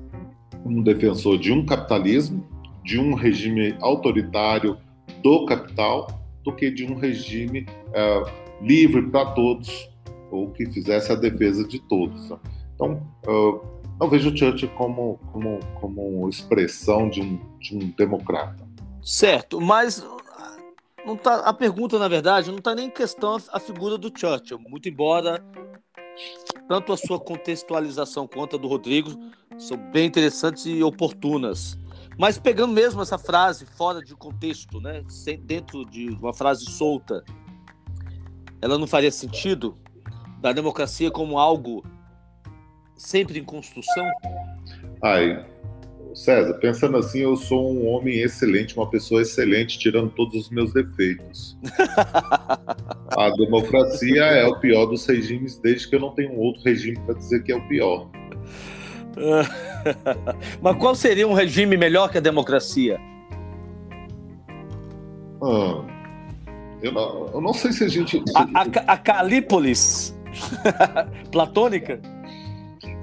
[0.64, 2.42] um defensor de um capitalismo,
[2.82, 4.78] de um regime autoritário
[5.22, 6.06] do capital,
[6.42, 8.22] do que de um regime é,
[8.62, 9.90] livre para todos,
[10.30, 12.32] ou que fizesse a defesa de todos.
[12.74, 18.66] Então, uh, não vejo o Churchill como, como, como expressão de um, de um democrata.
[19.02, 20.04] Certo, mas
[21.04, 24.58] não tá, a pergunta, na verdade, não está nem em questão a, figura do Churchill,
[24.58, 25.44] muito embora
[26.68, 29.10] tanto a sua contextualização quanto a do Rodrigo
[29.58, 31.78] são bem interessantes e oportunas.
[32.18, 35.04] Mas pegando mesmo essa frase fora de contexto, né,
[35.42, 37.22] dentro de uma frase solta,
[38.60, 39.78] ela não faria sentido
[40.40, 41.84] da democracia como algo
[42.96, 44.10] sempre em construção?
[45.02, 45.44] Ai,
[46.16, 50.72] César, pensando assim, eu sou um homem excelente, uma pessoa excelente, tirando todos os meus
[50.72, 51.58] defeitos.
[53.14, 56.98] a democracia é o pior dos regimes, desde que eu não tenho um outro regime
[57.04, 58.08] para dizer que é o pior.
[60.62, 62.98] Mas qual seria um regime melhor que a democracia?
[65.42, 65.84] Ah,
[66.82, 68.22] eu, não, eu, não, sei se a gente.
[68.34, 70.18] A, a, a Calípolis
[71.30, 72.00] platônica?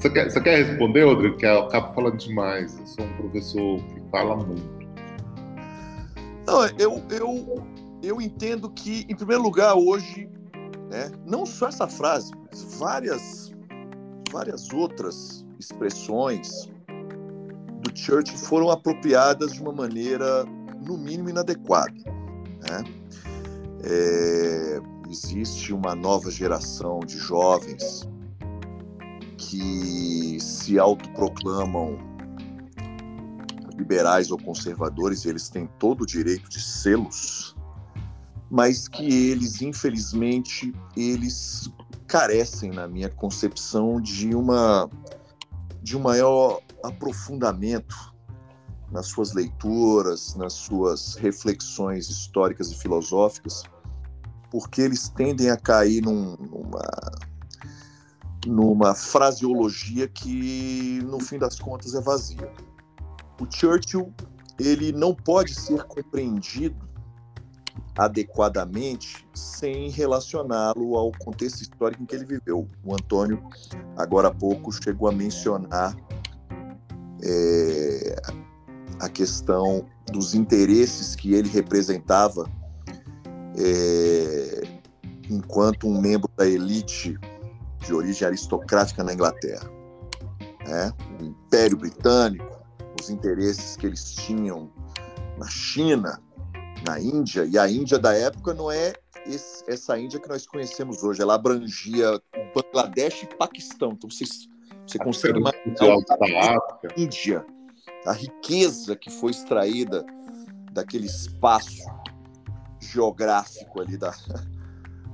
[0.04, 1.38] Você quer, você quer responder, Rodrigo?
[1.38, 2.82] Que eu acabo falando demais.
[2.95, 4.84] Sou um professor que fala muito.
[6.45, 7.63] Não, eu, eu,
[8.03, 10.29] eu entendo que, em primeiro lugar, hoje,
[10.91, 13.51] né, não só essa frase, mas várias,
[14.32, 16.71] várias outras expressões
[17.82, 20.45] do Church foram apropriadas de uma maneira,
[20.86, 21.91] no mínimo, inadequada.
[22.69, 22.84] Né?
[23.86, 24.79] É,
[25.10, 28.08] existe uma nova geração de jovens
[29.38, 32.12] que se autoproclamam
[33.73, 37.55] liberais ou conservadores, eles têm todo o direito de sê-los,
[38.49, 41.71] mas que eles, infelizmente, eles
[42.07, 44.89] carecem, na minha concepção, de uma
[45.81, 48.13] de um maior aprofundamento
[48.89, 53.63] nas suas leituras, nas suas reflexões históricas e filosóficas,
[54.49, 56.83] porque eles tendem a cair num, numa
[58.45, 62.51] numa fraseologia que, no fim das contas, é vazia.
[63.39, 64.13] O Churchill
[64.59, 66.93] ele não pode ser compreendido
[67.97, 72.67] adequadamente sem relacioná-lo ao contexto histórico em que ele viveu.
[72.83, 73.41] O Antônio,
[73.97, 75.95] agora há pouco, chegou a mencionar
[77.23, 78.15] é,
[78.99, 82.49] a questão dos interesses que ele representava
[83.57, 84.61] é,
[85.29, 87.17] enquanto um membro da elite
[87.85, 89.69] de origem aristocrática na Inglaterra.
[90.65, 90.91] Né?
[91.19, 92.62] O Império Britânico,
[93.03, 94.71] os interesses que eles tinham
[95.37, 96.21] na China,
[96.87, 98.93] na Índia, e a Índia da época não é
[99.25, 102.21] esse, essa Índia que nós conhecemos hoje, ela abrangia
[102.53, 103.91] Bangladesh e Paquistão.
[103.93, 104.25] Então você,
[104.85, 107.45] você consegue imaginar a Índia,
[108.05, 110.05] a riqueza que foi extraída
[110.71, 111.83] daquele espaço
[112.79, 114.13] geográfico ali da,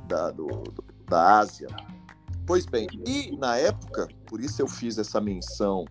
[0.08, 0.64] da, do,
[1.08, 1.68] da Ásia.
[2.46, 5.86] Pois bem, e na época, por isso eu fiz essa menção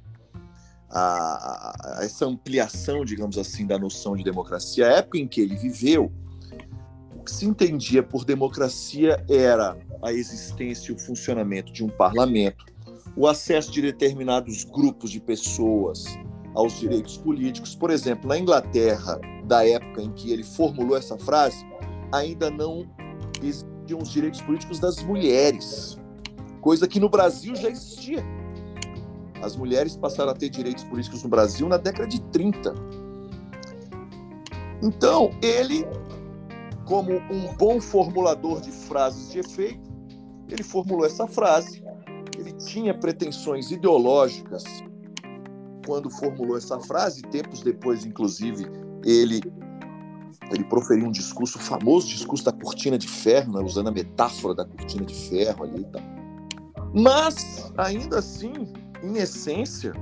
[0.91, 5.57] a, a, essa ampliação, digamos assim, da noção de democracia, a época em que ele
[5.57, 6.11] viveu,
[7.15, 12.65] o que se entendia por democracia era a existência e o funcionamento de um parlamento,
[13.17, 16.05] o acesso de determinados grupos de pessoas
[16.55, 17.75] aos direitos políticos.
[17.75, 21.67] Por exemplo, na Inglaterra, da época em que ele formulou essa frase,
[22.13, 22.89] ainda não
[23.43, 25.99] existiam os direitos políticos das mulheres,
[26.61, 28.25] coisa que no Brasil já existia.
[29.43, 32.75] As mulheres passaram a ter direitos políticos no Brasil na década de 30.
[34.83, 35.87] Então, ele,
[36.87, 39.89] como um bom formulador de frases de efeito,
[40.49, 41.83] ele formulou essa frase.
[42.39, 44.65] Ele tinha pretensões ideológicas
[45.87, 48.67] quando formulou essa frase, tempos depois, inclusive,
[49.05, 49.41] ele
[50.51, 54.55] ele proferiu um discurso, o famoso discurso da cortina de ferro, né, usando a metáfora
[54.55, 56.03] da cortina de ferro ali e tal.
[56.95, 58.53] Mas, ainda assim,
[59.03, 59.93] em essência,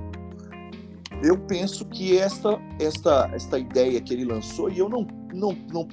[1.22, 5.88] eu penso que esta, esta, esta ideia que ele lançou, e eu não, não, não,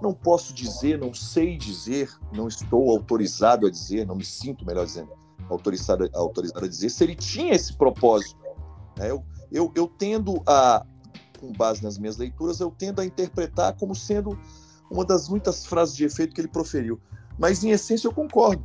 [0.00, 4.86] não posso dizer, não sei dizer, não estou autorizado a dizer, não me sinto, melhor
[4.86, 5.10] dizendo,
[5.48, 8.38] autorizado, autorizado a dizer, se ele tinha esse propósito.
[8.96, 9.10] Né?
[9.10, 10.84] Eu, eu, eu tendo a,
[11.40, 14.38] com base nas minhas leituras, eu tendo a interpretar como sendo
[14.90, 17.00] uma das muitas frases de efeito que ele proferiu.
[17.38, 18.64] Mas, em essência, eu concordo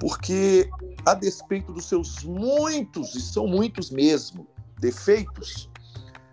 [0.00, 0.68] porque,
[1.04, 4.46] a despeito dos seus muitos, e são muitos mesmo,
[4.78, 5.70] defeitos,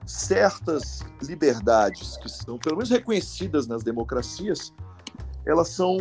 [0.05, 4.73] certas liberdades que são, pelo menos, reconhecidas nas democracias,
[5.45, 5.97] elas são,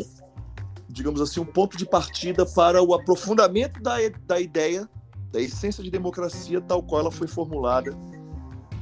[0.88, 4.88] digamos assim, um ponto de partida para o aprofundamento da, da ideia,
[5.32, 7.96] da essência de democracia, tal qual ela foi formulada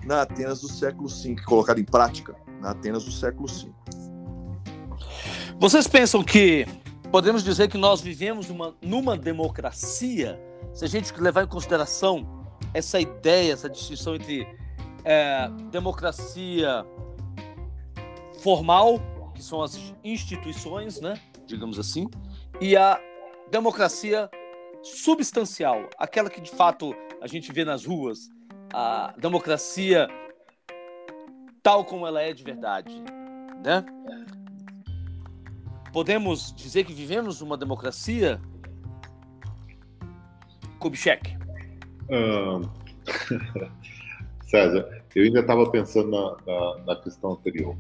[0.05, 3.73] na Atenas do século V, colocada em prática na Atenas do século V.
[5.59, 6.67] Vocês pensam que
[7.15, 10.37] podemos dizer que nós vivemos uma, numa democracia,
[10.73, 14.45] se a gente levar em consideração essa ideia, essa distinção entre
[15.05, 16.85] é, democracia
[18.43, 18.99] formal,
[19.33, 21.15] que são as instituições, né,
[21.47, 22.09] digamos assim,
[22.61, 23.01] e a
[23.49, 24.29] democracia
[24.83, 28.29] substancial, aquela que de fato a gente vê nas ruas,
[28.73, 30.09] a democracia
[31.63, 33.01] tal como ela é de verdade,
[33.65, 33.85] né?
[35.95, 38.41] Podemos dizer que vivemos uma democracia?
[40.81, 41.33] Kubitschek.
[42.05, 42.69] Uh...
[44.43, 47.75] César, eu ainda estava pensando na, na, na, questão anterior,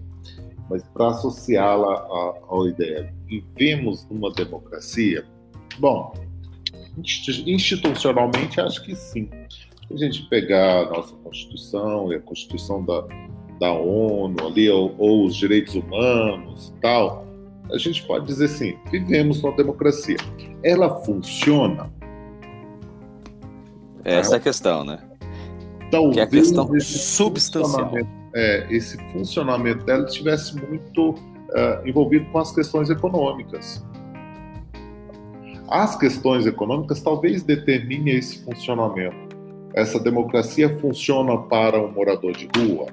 [0.70, 5.26] mas para associá-la à, à ideia, vivemos numa democracia?
[5.78, 6.14] Bom,
[6.96, 9.28] institucionalmente acho que sim.
[9.86, 13.06] Se a gente pegar a nossa Constituição e a Constituição da,
[13.60, 17.33] da ONU ali, ou, ou os direitos humanos e tal,
[17.72, 20.16] a gente pode dizer assim: vivemos numa democracia.
[20.62, 21.90] Ela funciona?
[24.04, 24.98] Essa é a questão, né?
[25.86, 27.92] Então, que é a questão substancial.
[28.34, 33.84] É, esse funcionamento dela estivesse muito uh, envolvido com as questões econômicas.
[35.68, 39.36] As questões econômicas talvez determinem esse funcionamento.
[39.72, 42.86] Essa democracia funciona para um morador de rua?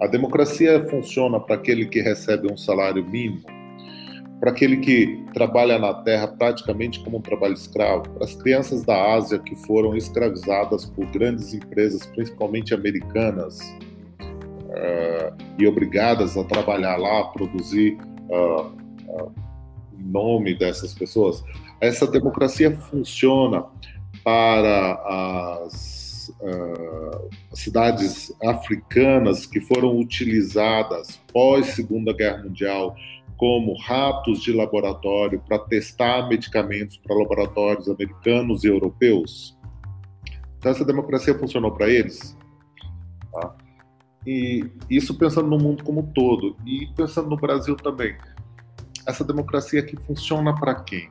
[0.00, 3.55] A democracia funciona para aquele que recebe um salário mínimo?
[4.40, 9.14] Para aquele que trabalha na terra praticamente como um trabalho escravo, para as crianças da
[9.14, 13.58] Ásia que foram escravizadas por grandes empresas, principalmente americanas,
[14.20, 18.66] uh, e obrigadas a trabalhar lá, produzir uh,
[19.08, 19.32] uh,
[19.98, 21.42] nome dessas pessoas.
[21.80, 23.64] Essa democracia funciona
[24.22, 24.94] para
[25.64, 32.96] as uh, cidades africanas que foram utilizadas pós Segunda Guerra Mundial
[33.36, 39.56] como ratos de laboratório para testar medicamentos para laboratórios americanos e europeus.
[40.58, 42.36] Então, essa democracia funcionou para eles.
[43.32, 43.54] Tá?
[44.26, 48.16] E isso pensando no mundo como um todo e pensando no Brasil também.
[49.06, 51.10] Essa democracia aqui funciona para quem?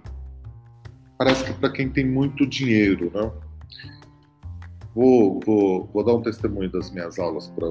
[1.17, 3.31] Parece que para quem tem muito dinheiro, né?
[4.93, 7.67] Vou, vou, vou dar um testemunho das minhas aulas para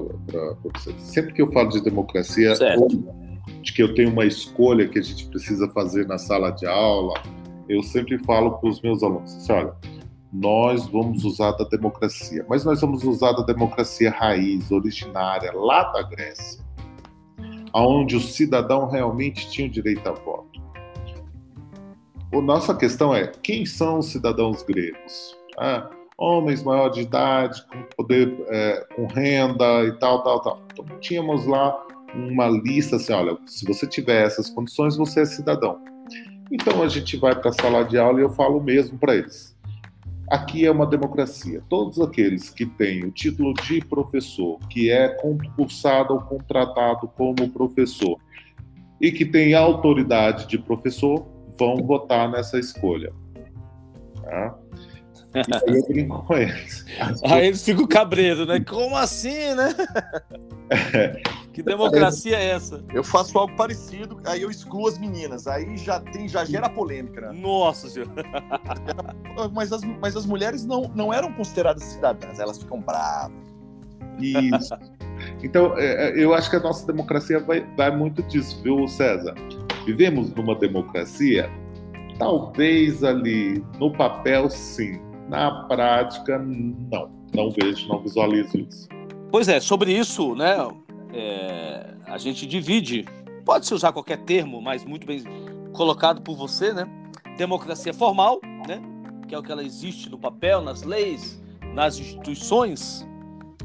[0.63, 0.99] vocês.
[1.01, 3.24] Sempre que eu falo de democracia, Certo.
[3.61, 7.21] De que eu tenho uma escolha que a gente precisa fazer na sala de aula,
[7.67, 9.75] eu sempre falo para os meus alunos: assim, olha,
[10.31, 16.03] nós vamos usar da democracia, mas nós vamos usar da democracia raiz, originária, lá da
[16.03, 16.63] Grécia,
[17.73, 20.61] onde o cidadão realmente tinha o direito a voto.
[22.33, 25.37] A nossa questão é: quem são os cidadãos gregos?
[25.57, 30.61] Ah, homens maior de idade, com poder, é, com renda e tal, tal, tal.
[30.73, 31.84] Então, tínhamos lá
[32.15, 35.79] uma lista assim: olha, se você tiver essas condições, você é cidadão.
[36.51, 39.55] Então a gente vai para a sala de aula e eu falo mesmo para eles.
[40.29, 41.61] Aqui é uma democracia.
[41.69, 48.17] Todos aqueles que têm o título de professor, que é concursado ou contratado como professor
[48.99, 51.27] e que tem autoridade de professor,
[51.59, 53.13] vão votar nessa escolha.
[54.23, 54.55] Tá?
[55.35, 56.85] E aí eu brinco com eles.
[57.23, 58.61] Aí eles ficam cabreiros, né?
[58.61, 59.75] Como assim, né?
[61.55, 62.83] Que democracia é essa?
[62.93, 65.47] Eu faço algo parecido, aí eu excluo as meninas.
[65.47, 67.31] Aí já tem, já gera polêmica, né?
[67.31, 68.11] Nossa senhora.
[69.53, 73.37] Mas as, mas as mulheres não, não eram consideradas cidadãs, elas ficam bravas.
[74.19, 74.75] Isso.
[75.41, 79.33] Então, é, é, eu acho que a nossa democracia vai, vai muito disso, viu, César?
[79.85, 81.49] Vivemos numa democracia,
[82.19, 84.99] talvez ali no papel, sim.
[85.29, 87.09] Na prática, não.
[87.33, 88.89] Não vejo, não visualizo isso.
[89.31, 90.57] Pois é, sobre isso, né?
[91.15, 93.05] É, a gente divide.
[93.45, 95.23] Pode-se usar qualquer termo, mas muito bem
[95.71, 96.85] colocado por você, né?
[97.37, 98.81] Democracia formal, né?
[99.27, 101.41] Que é o que ela existe no papel, nas leis,
[101.73, 103.07] nas instituições,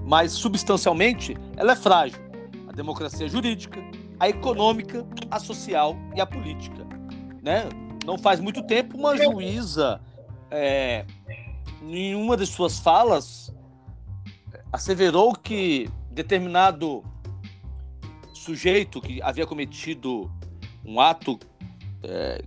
[0.02, 2.20] mas substancialmente ela é frágil.
[2.68, 3.80] A democracia jurídica,
[4.18, 6.86] a econômica, a social e a política,
[7.42, 7.68] né?
[8.06, 10.00] Não faz muito tempo uma juíza,
[10.50, 11.04] é,
[11.82, 13.54] em uma de suas falas,
[14.72, 17.02] asseverou que determinado
[18.54, 20.30] sujeito que havia cometido
[20.84, 21.38] um ato
[22.02, 22.42] é,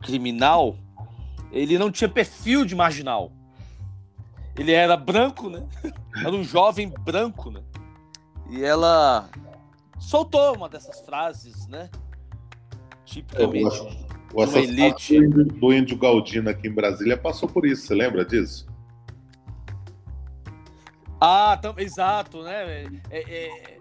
[0.00, 0.76] criminal,
[1.50, 3.32] ele não tinha perfil de marginal.
[4.56, 5.66] Ele era branco, né?
[6.16, 7.62] Era um jovem branco, né?
[8.50, 9.28] E ela
[9.98, 11.88] soltou uma dessas frases, né?
[13.04, 13.80] Tipicamente.
[14.34, 15.18] O Uma elite.
[15.28, 18.66] do índio Galdino aqui em Brasília passou por isso, você lembra disso?
[21.20, 22.84] Ah, tam- exato, né?
[23.10, 23.78] É- é- é-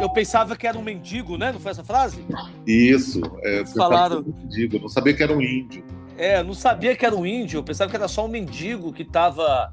[0.00, 1.52] eu pensava que era um mendigo, né?
[1.52, 2.24] Não foi essa frase?
[2.66, 3.20] Isso.
[3.42, 4.20] É, Falaram.
[4.20, 5.84] um mendigo, eu não sabia que era um índio.
[6.18, 8.92] É, eu não sabia que era um índio, eu pensava que era só um mendigo
[8.92, 9.72] que estava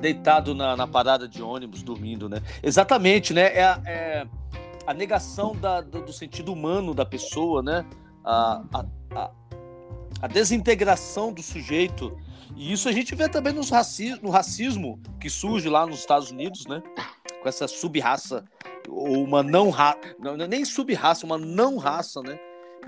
[0.00, 2.40] deitado na, na parada de ônibus, dormindo, né?
[2.62, 3.54] Exatamente, né?
[3.56, 4.26] É, a- é
[4.86, 7.84] a negação da- do, do sentido humano da pessoa, né?
[8.24, 8.84] A, a,
[9.16, 9.30] a,
[10.22, 12.16] a desintegração do sujeito.
[12.56, 16.30] E isso a gente vê também nos raci no racismo que surge lá nos Estados
[16.30, 16.82] Unidos, né?
[17.42, 18.44] Com essa sub-raça,
[18.90, 19.98] ou uma não raça,
[20.48, 22.38] nem sub-raça, uma não raça, né?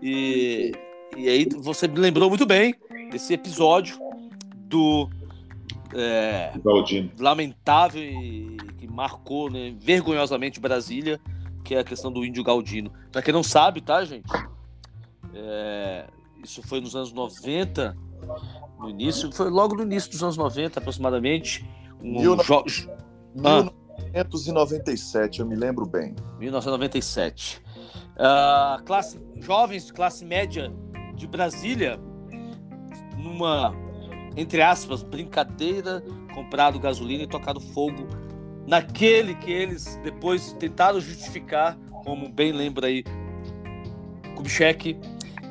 [0.02, 0.72] E,
[1.16, 2.74] e aí você me lembrou muito bem
[3.10, 3.98] desse episódio
[4.54, 5.08] do
[5.94, 6.52] é,
[7.18, 11.20] lamentável e que marcou né, vergonhosamente Brasília,
[11.64, 12.92] que é a questão do índio Galdino.
[13.10, 14.26] Pra quem não sabe, tá, gente?
[15.34, 16.06] É,
[16.42, 17.96] isso foi nos anos 90,
[18.80, 21.64] no início, foi logo no início dos anos 90, aproximadamente.
[22.02, 22.36] Um jo-
[23.44, 23.70] Ah.
[24.10, 26.14] 1997, eu me lembro bem.
[26.38, 27.62] 1997.
[28.18, 30.72] Ah, classe, jovens de classe média
[31.14, 31.98] de Brasília,
[33.16, 33.74] numa,
[34.36, 36.02] entre aspas, brincadeira,
[36.34, 38.06] comprado gasolina e tocado fogo
[38.66, 43.04] naquele que eles depois tentaram justificar, como bem lembra aí
[44.36, 44.94] Kubitschek,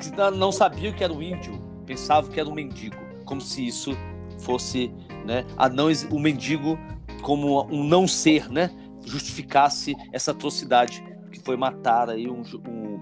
[0.00, 3.96] que não- sabia que era um índio, pensava que era um mendigo, como se isso
[4.40, 4.92] fosse
[5.24, 6.76] né, a não, o mendigo
[7.22, 8.70] como um não ser, né?
[9.04, 11.02] justificasse essa atrocidade
[11.32, 13.00] que foi matar aí um, um-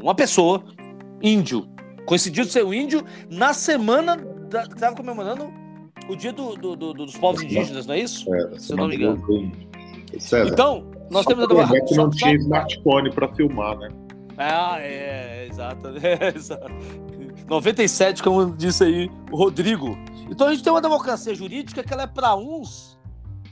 [0.00, 0.62] uma pessoa
[1.20, 1.66] índio.
[2.06, 5.50] Coincidiu de ser um índio na semana da, que estava comemorando
[6.08, 8.32] o dia do- do- do- dos povos indígenas, não é isso?
[8.32, 9.20] É, Se eu não me engano.
[10.20, 13.88] César, Então, nós só temos pra lembrar que não só- tinha smartphone para filmar, né?
[14.36, 15.88] Ah, é, exato.
[16.00, 16.72] É, exato.
[17.48, 19.98] 97, como disse aí o Rodrigo.
[20.30, 22.97] Então a gente tem uma democracia jurídica que ela é para uns,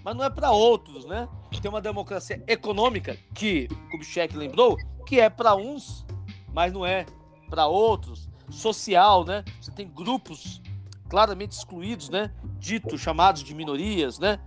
[0.06, 1.28] mas não é para outros, né?
[1.60, 6.06] Tem uma democracia econômica que Kubitschek lembrou, que é para uns,
[6.54, 7.04] mas não é
[7.50, 8.28] para outros.
[8.48, 9.42] Social, né?
[9.60, 10.62] Você tem grupos
[11.08, 12.30] claramente excluídos, né?
[12.56, 14.38] Ditos, chamados de minorias, né?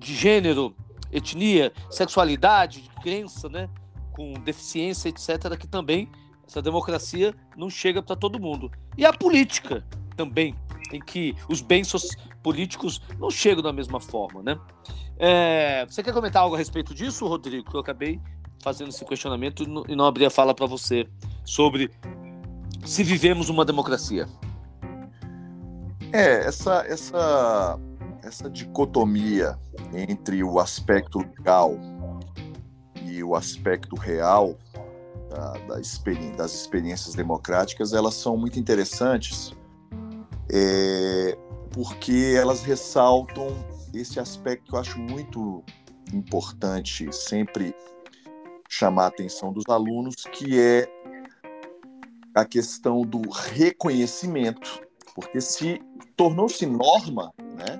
[0.00, 0.74] De gênero,
[1.12, 3.70] etnia, sexualidade, de crença, né?
[4.10, 6.10] Com deficiência, etc., que também
[6.44, 8.68] essa democracia não chega para todo mundo.
[8.98, 10.56] E a política também,
[10.92, 11.98] em que os bens, so-
[12.42, 14.58] políticos não chegam da mesma forma, né?
[15.18, 17.70] É, você quer comentar algo a respeito disso, Rodrigo?
[17.72, 18.20] Eu acabei
[18.62, 21.06] fazendo esse questionamento e não abri a fala para você
[21.44, 21.90] sobre
[22.84, 24.26] se vivemos uma democracia.
[26.12, 27.78] É, essa, essa,
[28.22, 29.58] essa dicotomia
[29.94, 31.74] entre o aspecto legal
[33.04, 34.56] e o aspecto real
[35.30, 39.54] da, da das experiências democráticas, elas são muito interessantes
[40.52, 41.38] é,
[41.72, 43.48] porque elas ressaltam
[43.94, 45.62] esse aspecto que eu acho muito
[46.12, 47.74] importante sempre
[48.68, 50.88] chamar a atenção dos alunos, que é
[52.34, 54.80] a questão do reconhecimento,
[55.14, 55.80] porque se
[56.16, 57.78] tornou-se norma, né?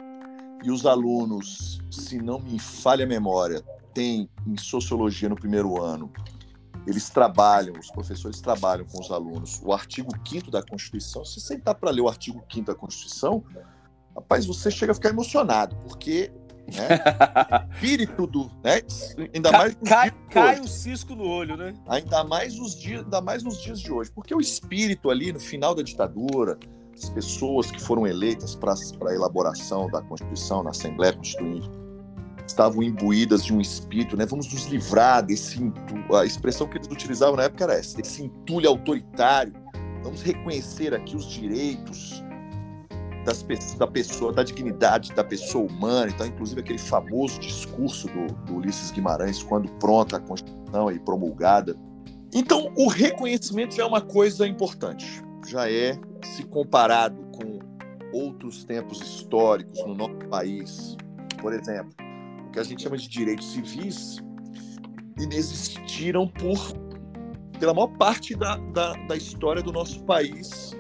[0.63, 3.63] E os alunos, se não me falha a memória,
[3.95, 6.13] têm em sociologia no primeiro ano,
[6.87, 11.25] eles trabalham, os professores trabalham com os alunos o artigo 5 da Constituição.
[11.25, 13.43] Se sentar para ler o artigo 5 da Constituição,
[14.15, 16.31] rapaz, você chega a ficar emocionado, porque
[16.69, 17.69] né?
[17.75, 18.51] Espírito do.
[18.63, 18.83] Né?
[19.35, 21.75] Ainda mais cai, cai um cisco no olho, né?
[21.89, 24.11] Ainda mais, os dias, ainda mais nos dias de hoje.
[24.11, 26.59] Porque o espírito ali, no final da ditadura,
[26.97, 31.69] as pessoas que foram eleitas para a elaboração da Constituição, na Assembleia Constituinte,
[32.47, 34.27] estavam imbuídas de um espírito, né?
[34.27, 35.59] Vamos nos livrar desse.
[36.13, 39.53] A expressão que eles utilizavam na época era essa: esse entulho autoritário.
[40.03, 42.25] Vamos reconhecer aqui os direitos
[43.25, 43.45] das,
[43.77, 46.11] da pessoa, da dignidade da pessoa humana.
[46.11, 51.77] Então, inclusive, aquele famoso discurso do, do Ulisses Guimarães, quando pronta a Constituição e promulgada.
[52.35, 55.23] Então, o reconhecimento já é uma coisa importante.
[55.47, 57.59] Já é, se comparado com
[58.13, 60.97] outros tempos históricos no nosso país,
[61.41, 61.93] por exemplo,
[62.49, 64.19] o que a gente chama de direitos civis,
[65.19, 66.59] inexistiram por
[67.59, 70.75] pela maior parte da, da, da história do nosso país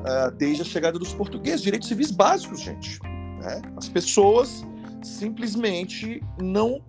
[0.00, 3.00] uh, desde a chegada dos portugueses, direitos civis básicos, gente.
[3.02, 3.62] Né?
[3.76, 4.64] As pessoas
[5.02, 6.82] simplesmente não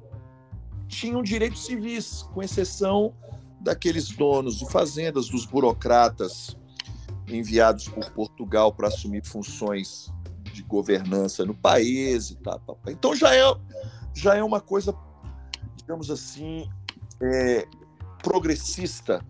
[0.88, 3.14] tinham direitos civis, com exceção
[3.60, 6.56] daqueles donos de fazendas, dos burocratas
[7.28, 10.12] enviados por Portugal para assumir funções
[10.54, 12.80] de governança no país e tal.
[12.88, 13.44] Então já é,
[14.14, 14.96] já é uma coisa,
[15.76, 16.70] digamos assim,
[17.22, 17.68] é,
[18.24, 19.24] progressista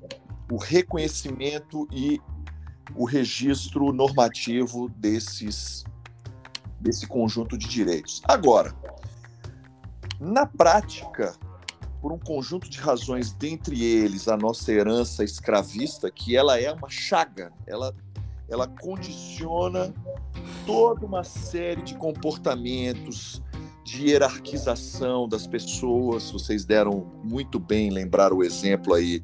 [0.51, 2.21] o reconhecimento e
[2.95, 5.83] o registro normativo desses
[6.79, 8.21] desse conjunto de direitos.
[8.23, 8.73] Agora,
[10.19, 11.35] na prática,
[11.99, 16.89] por um conjunto de razões, dentre eles a nossa herança escravista, que ela é uma
[16.89, 17.93] chaga, ela
[18.49, 19.93] ela condiciona
[20.65, 23.41] toda uma série de comportamentos,
[23.83, 26.31] de hierarquização das pessoas.
[26.31, 29.21] Vocês deram muito bem lembrar o exemplo aí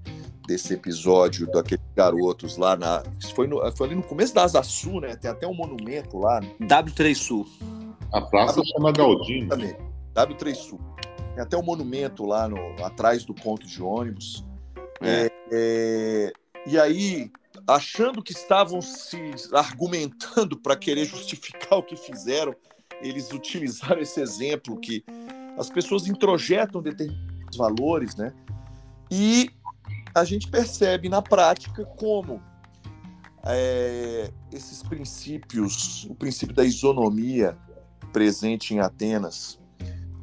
[0.47, 3.03] desse episódio daqueles garotos lá na.
[3.33, 5.15] Foi, no, foi ali no começo da Asa Sul, né?
[5.15, 6.41] Tem até um monumento lá.
[6.61, 7.47] W3 Sul.
[8.11, 8.67] A praça w...
[8.67, 9.49] chama Galdino.
[9.49, 9.75] Também.
[10.13, 10.79] W3 Sul.
[11.33, 14.45] Tem até um monumento lá no, atrás do ponto de ônibus.
[15.01, 15.25] É.
[15.25, 16.33] É, é,
[16.65, 17.31] e aí,
[17.67, 19.17] achando que estavam se
[19.53, 22.55] argumentando para querer justificar o que fizeram,
[23.01, 25.03] eles utilizaram esse exemplo que
[25.57, 28.33] as pessoas introjetam determinados valores, né?
[29.11, 29.49] E
[30.13, 32.41] a gente percebe na prática como
[33.45, 37.57] é, esses princípios, o princípio da isonomia
[38.11, 39.59] presente em Atenas,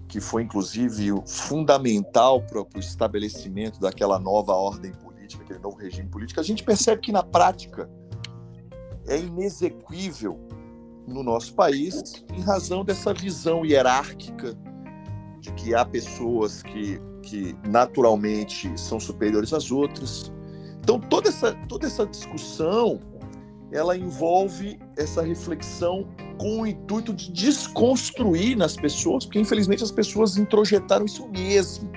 [0.09, 6.41] que foi inclusive fundamental para o estabelecimento daquela nova ordem política, aquele novo regime político,
[6.41, 7.91] a gente percebe que na prática
[9.07, 10.39] é inexequível
[11.07, 14.57] no nosso país em razão dessa visão hierárquica
[15.41, 20.33] de que há pessoas que que naturalmente são superiores às outras.
[20.81, 23.01] Então toda essa toda essa discussão
[23.73, 26.09] ela envolve essa reflexão
[26.39, 31.91] com o intuito de desconstruir nas pessoas, porque infelizmente as pessoas introjetaram isso mesmo,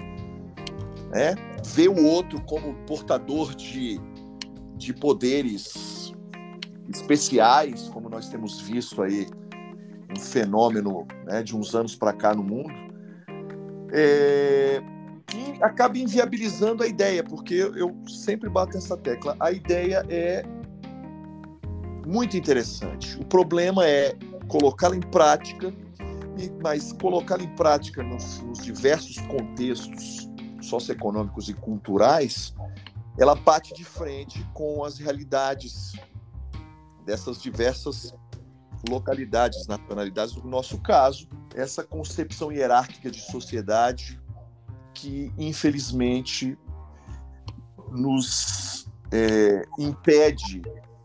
[1.09, 1.35] né?
[1.65, 3.99] Ver o outro como portador de,
[4.75, 6.13] de poderes
[6.93, 9.27] especiais, como nós temos visto aí
[10.15, 12.71] um fenômeno né, de uns anos para cá no mundo,
[13.91, 14.81] é,
[15.61, 19.35] acaba inviabilizando a ideia, porque eu sempre bato essa tecla.
[19.39, 20.43] A ideia é
[22.05, 23.17] muito interessante.
[23.19, 24.15] O problema é
[24.47, 25.73] colocá-la em prática,
[26.61, 30.29] mas colocá-la em prática nos, nos diversos contextos
[30.61, 32.53] socioeconômicos e culturais,
[33.17, 35.93] ela bate de frente com as realidades
[37.05, 38.13] dessas diversas
[38.89, 40.35] localidades, nacionalidades.
[40.35, 44.19] No nosso caso, essa concepção hierárquica de sociedade
[44.93, 46.57] que, infelizmente,
[47.91, 50.61] nos é, impede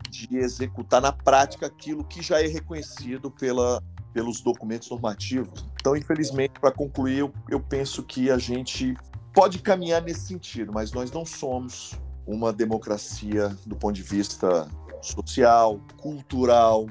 [0.09, 3.81] de executar na prática aquilo que já é reconhecido pela,
[4.13, 5.65] pelos documentos normativos.
[5.79, 8.95] Então, infelizmente, para concluir, eu, eu penso que a gente
[9.33, 11.93] pode caminhar nesse sentido, mas nós não somos
[12.25, 14.67] uma democracia do ponto de vista
[15.01, 16.87] social, cultural,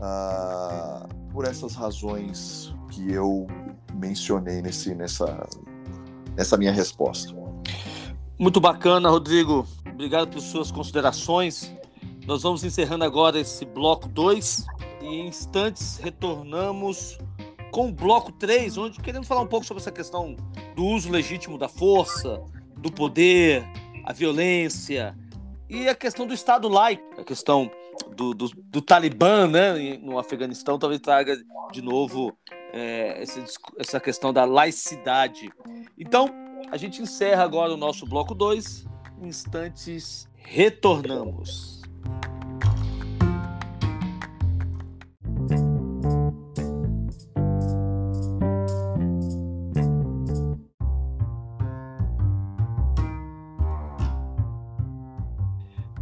[0.00, 3.46] ah, por essas razões que eu
[4.02, 5.48] mencionei nesse, nessa,
[6.36, 7.32] nessa minha resposta.
[8.36, 9.64] Muito bacana, Rodrigo.
[9.88, 11.72] Obrigado por suas considerações.
[12.26, 14.66] Nós vamos encerrando agora esse bloco 2
[15.02, 17.16] e em instantes retornamos
[17.70, 20.36] com o bloco 3, onde queremos falar um pouco sobre essa questão
[20.74, 22.42] do uso legítimo da força,
[22.76, 23.64] do poder,
[24.04, 25.16] a violência
[25.70, 27.70] e a questão do Estado laico, a questão
[28.14, 31.36] do, do, do Talibã né, no Afeganistão talvez traga
[31.72, 32.36] de novo
[32.72, 33.44] é, essa,
[33.78, 35.50] essa questão da laicidade.
[35.98, 36.28] Então,
[36.70, 38.86] a gente encerra agora o nosso bloco 2.
[39.20, 41.82] Instantes, retornamos.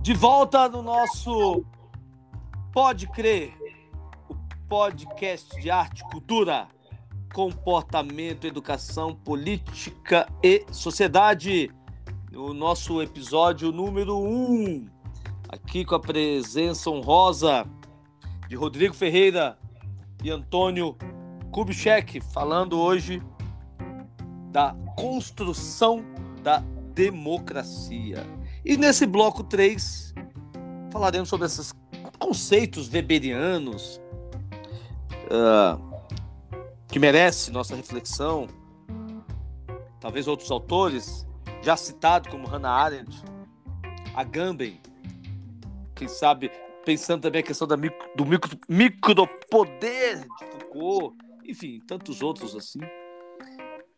[0.01, 1.64] De volta no nosso
[2.73, 3.60] Pode Crer,
[4.71, 6.68] podcast de arte cultura,
[7.35, 11.73] comportamento, educação, política e sociedade.
[12.31, 14.87] No nosso episódio número 1, um,
[15.49, 17.66] aqui com a presença honrosa
[18.49, 19.59] de Rodrigo Ferreira
[20.23, 20.97] e Antônio
[21.51, 23.21] Kubitschek, falando hoje
[24.53, 26.05] da construção
[26.45, 26.61] da
[26.95, 28.25] democracia.
[28.64, 30.14] E nesse bloco 3,
[30.93, 31.73] falaremos sobre esses
[32.21, 34.01] conceitos weberianos
[35.31, 36.01] uh,
[36.89, 38.49] que merece nossa reflexão.
[40.01, 41.26] Talvez outros autores,
[41.62, 43.22] já citados como Hannah Arendt,
[44.14, 44.81] Agamben,
[45.95, 46.51] quem sabe
[46.85, 52.81] pensando também a questão da micro, do micro, micropoder de Foucault, enfim, tantos outros assim,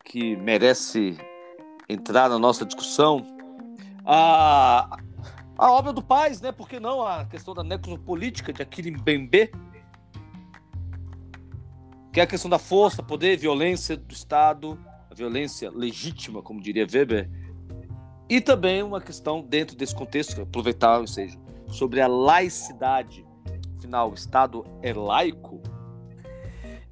[0.05, 1.17] que merece
[1.89, 3.25] entrar na nossa discussão.
[4.05, 4.99] A,
[5.57, 6.51] a obra do Paz, né?
[6.51, 9.51] Por que não a questão da necropolítica de Aquiles Mbembe?
[12.13, 14.79] Que é a questão da força, poder, violência do Estado,
[15.11, 17.31] a violência legítima, como diria Weber,
[18.29, 21.39] e também uma questão dentro desse contexto, aproveitar, ou seja,
[21.69, 23.27] sobre a laicidade.
[23.79, 25.63] Afinal, o Estado é laico.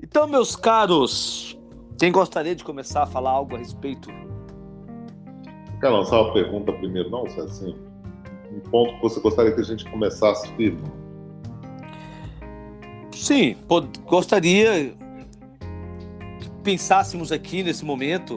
[0.03, 1.59] Então, meus caros,
[1.99, 4.11] quem gostaria de começar a falar algo a respeito
[5.81, 7.75] Quer lançar uma pergunta primeiro, não, se assim?
[8.53, 10.83] Um ponto que você gostaria que a gente começasse firme?
[13.13, 13.57] Sim,
[14.05, 14.95] gostaria
[16.63, 18.37] pensássemos aqui nesse momento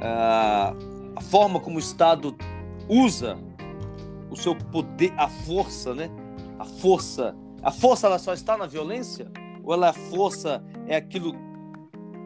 [0.00, 2.36] uh, a forma como o Estado
[2.88, 3.38] usa
[4.30, 6.10] o seu poder, a força, né?
[6.58, 9.30] A força, a força ela só está na violência
[9.62, 11.34] ou ela a força é aquilo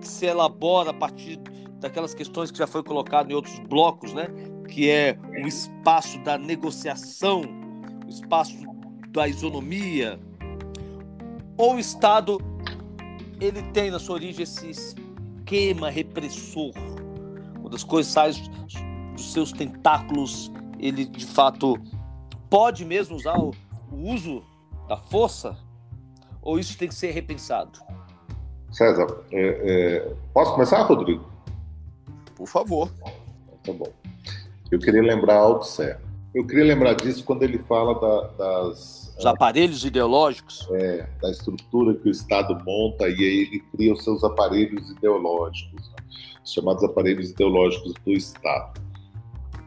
[0.01, 1.39] que se elabora a partir
[1.81, 4.29] daquelas questões que já foi colocado em outros blocos, né?
[4.69, 7.43] Que é o espaço da negociação,
[8.07, 8.57] o espaço
[9.11, 10.19] da isonomia.
[11.57, 12.39] Ou o Estado
[13.41, 16.73] ele tem na sua origem esse esquema repressor,
[17.61, 18.35] quando as coisas saem
[19.15, 21.77] dos seus tentáculos, ele de fato
[22.49, 23.53] pode mesmo usar o,
[23.91, 24.43] o uso
[24.89, 25.57] da força,
[26.41, 27.79] ou isso tem que ser repensado?
[28.71, 30.15] César, é, é...
[30.33, 31.25] posso começar, Rodrigo?
[32.35, 32.91] Por favor.
[33.65, 33.93] Tá bom.
[34.71, 35.99] Eu queria lembrar Althusser.
[36.35, 39.08] Eu queria lembrar disso quando ele fala da, das...
[39.19, 40.69] Os aparelhos ideológicos?
[40.73, 45.89] É, da estrutura que o Estado monta e aí ele cria os seus aparelhos ideológicos,
[45.91, 45.97] né?
[46.45, 48.81] os chamados aparelhos ideológicos do Estado.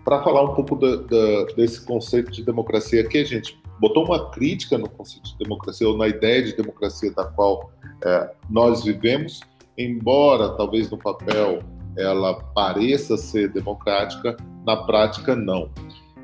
[0.05, 4.29] Para falar um pouco da, da, desse conceito de democracia aqui, a gente botou uma
[4.31, 7.71] crítica no conceito de democracia, ou na ideia de democracia da qual
[8.05, 9.41] é, nós vivemos,
[9.77, 11.61] embora talvez no papel
[11.97, 15.69] ela pareça ser democrática, na prática não.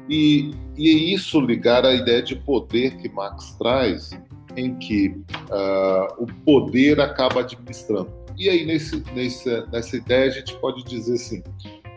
[0.10, 4.12] E, e é isso ligar à ideia de poder que Marx traz,
[4.56, 8.10] em que uh, o poder acaba administrando.
[8.38, 11.44] E aí, nesse, nesse, nessa ideia, a gente pode dizer assim: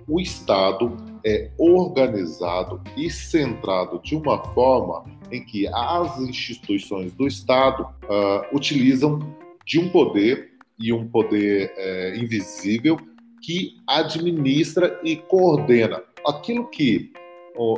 [0.09, 7.83] o Estado é organizado e centrado de uma forma em que as instituições do Estado
[7.83, 9.19] uh, utilizam
[9.65, 12.99] de um poder e um poder uh, invisível
[13.43, 17.13] que administra e coordena aquilo que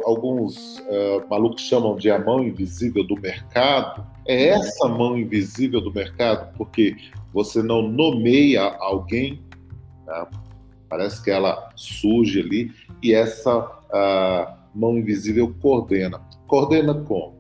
[0.05, 4.07] alguns uh, malucos chamam de a mão invisível do mercado.
[4.26, 6.97] É essa mão invisível do mercado, porque
[7.33, 9.43] você não nomeia alguém,
[10.07, 10.30] tá?
[10.89, 12.70] parece que ela surge ali,
[13.03, 16.20] e essa uh, mão invisível coordena.
[16.47, 17.35] Coordena como?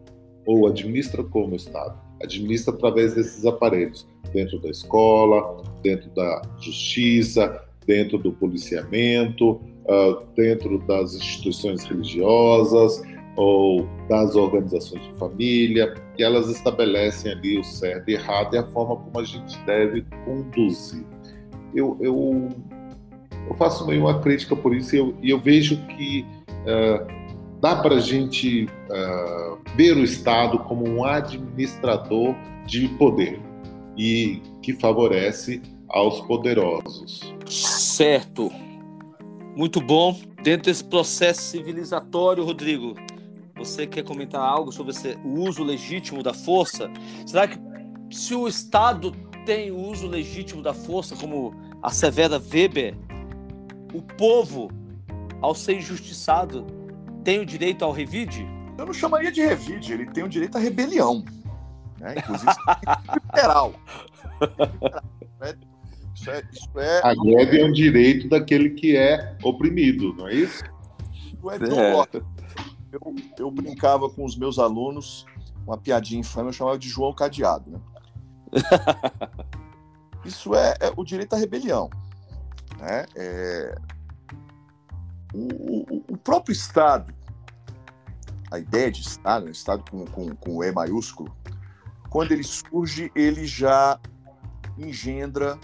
[0.46, 2.02] Ou administra como o Estado?
[2.22, 10.78] administra através desses aparelhos, dentro da escola, dentro da justiça, dentro do policiamento, uh, dentro
[10.86, 13.02] das instituições religiosas
[13.36, 18.66] ou das organizações de família, que elas estabelecem ali o certo e errado e a
[18.68, 21.04] forma como a gente deve conduzir.
[21.74, 22.48] Eu, eu,
[23.48, 27.06] eu faço meio uma crítica por isso e eu, eu vejo que uh,
[27.60, 32.34] dá para a gente uh, ver o Estado como um administrador
[32.66, 33.40] de poder
[33.96, 37.34] e que favorece aos poderosos.
[37.46, 38.50] Certo.
[39.54, 40.18] Muito bom.
[40.42, 42.94] Dentro desse processo civilizatório, Rodrigo,
[43.54, 46.90] você quer comentar algo sobre esse, o uso legítimo da força?
[47.26, 47.58] Será que
[48.10, 49.12] se o Estado
[49.44, 52.96] tem o uso legítimo da força, como assevera Weber,
[53.92, 54.70] o povo,
[55.40, 56.66] ao ser injustiçado,
[57.22, 58.46] tem o direito ao revide?
[58.78, 61.24] Eu não chamaria de revide, ele tem o direito à rebelião.
[62.00, 62.14] Né?
[62.18, 62.52] Inclusive,
[63.26, 63.74] literal.
[66.22, 67.00] Isso é, isso é...
[67.02, 70.62] A greve é um direito daquele que é oprimido, não é isso?
[71.12, 72.22] Isso é, é.
[72.92, 75.26] Eu, eu brincava com os meus alunos,
[75.66, 77.70] uma piadinha infame, eu chamava de João Cadeado.
[77.70, 77.80] Né?
[80.24, 81.90] isso é, é, o direito à rebelião.
[82.78, 83.06] Né?
[83.16, 83.74] É...
[85.34, 87.12] O, o, o, próprio Estado,
[88.50, 89.50] a ideia de Estado, né?
[89.50, 91.34] Estado com, com, com E maiúsculo,
[92.10, 93.98] quando ele surge, ele já
[94.78, 95.58] engendra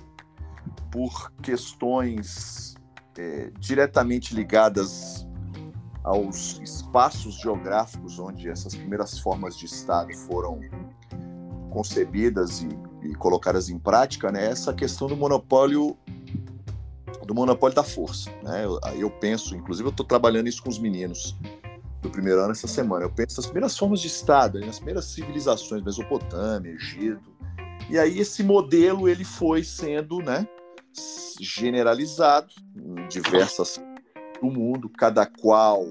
[0.91, 2.75] por questões
[3.17, 5.27] é, diretamente ligadas
[6.05, 10.61] aos espaços geográficos onde essas primeiras formas de Estado foram
[11.71, 12.69] concebidas e,
[13.03, 15.97] e colocadas em prática, né, essa questão do monopólio
[17.27, 18.31] do monopólio da força.
[18.43, 18.65] Né?
[18.65, 21.37] Eu, eu penso, inclusive eu estou trabalhando isso com os meninos
[22.01, 23.05] do primeiro ano essa semana.
[23.05, 27.38] Eu penso nas primeiras formas de Estado, nas primeiras civilizações, Mesopotâmia, Egito.
[27.91, 30.47] E aí esse modelo ele foi sendo, né,
[31.41, 33.81] generalizado em diversas
[34.41, 35.87] do mundo, cada qual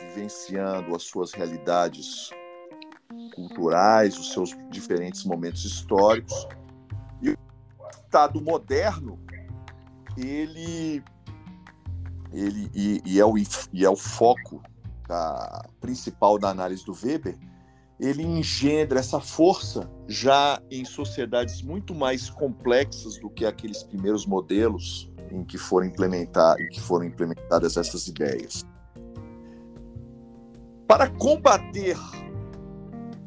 [0.00, 2.30] vivenciando as suas realidades
[3.34, 6.46] culturais, os seus diferentes momentos históricos.
[7.22, 7.36] E o
[7.90, 9.18] Estado moderno,
[10.16, 11.02] ele,
[12.32, 14.62] ele e, e, é, o, e é o foco
[15.06, 17.36] da, principal da análise do Weber,
[17.98, 25.10] ele engendra essa força já em sociedades muito mais complexas do que aqueles primeiros modelos
[25.30, 28.64] em que foram implementar em que foram implementadas essas ideias.
[30.86, 31.96] Para combater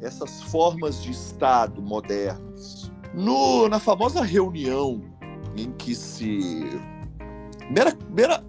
[0.00, 5.00] essas formas de Estado modernas, no, na famosa reunião
[5.56, 6.80] em que se
[7.70, 8.42] mera, mera,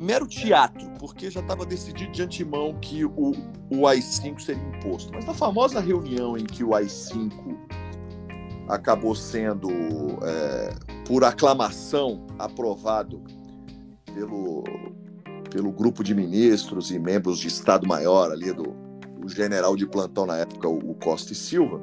[0.00, 3.32] mero teatro, porque já estava decidido de antemão que o,
[3.70, 5.12] o AI-5 seria imposto.
[5.12, 7.56] Mas na famosa reunião em que o AI-5
[8.68, 9.68] acabou sendo,
[10.22, 10.74] é,
[11.06, 13.22] por aclamação, aprovado
[14.14, 14.64] pelo,
[15.50, 18.76] pelo grupo de ministros e membros de Estado-Maior ali do,
[19.26, 21.80] general de plantão na época, o, o Costa e Silva,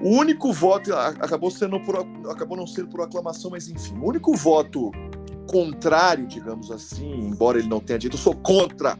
[0.00, 1.96] o único voto acabou sendo por,
[2.30, 4.90] acabou não sendo por aclamação, mas enfim, o único voto
[5.46, 8.98] contrário, digamos assim, embora ele não tenha dito, eu sou contra,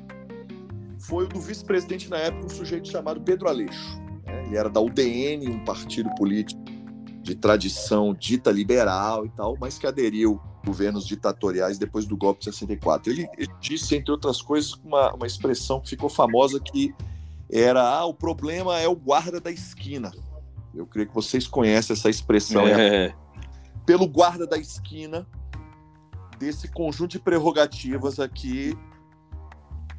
[0.98, 4.00] foi o do vice-presidente na época, um sujeito chamado Pedro Aleixo.
[4.24, 4.46] Né?
[4.46, 6.60] Ele era da UDN, um partido político
[7.22, 12.44] de tradição dita liberal e tal, mas que aderiu governos ditatoriais depois do golpe de
[12.46, 13.12] 64.
[13.12, 16.94] Ele, ele disse, entre outras coisas, uma, uma expressão que ficou famosa que
[17.50, 20.10] era ah, o problema é o guarda da esquina.
[20.74, 22.66] Eu creio que vocês conhecem essa expressão.
[22.66, 23.14] É.
[23.86, 25.26] Pelo guarda da esquina,
[26.38, 28.76] desse conjunto de prerrogativas aqui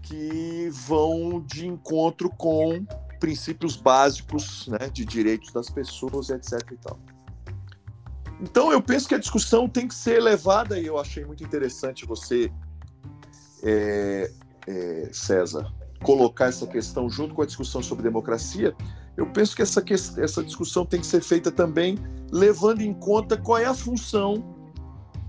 [0.01, 2.85] que vão de encontro com
[3.19, 6.61] princípios básicos né, de direitos das pessoas, etc.
[6.71, 6.99] E tal.
[8.39, 12.05] Então eu penso que a discussão tem que ser levada e eu achei muito interessante
[12.05, 12.51] você,
[13.63, 14.31] é,
[14.67, 15.73] é, César,
[16.03, 18.75] colocar essa questão junto com a discussão sobre democracia.
[19.17, 19.83] Eu penso que essa,
[20.17, 21.97] essa discussão tem que ser feita também
[22.31, 24.55] levando em conta qual é a função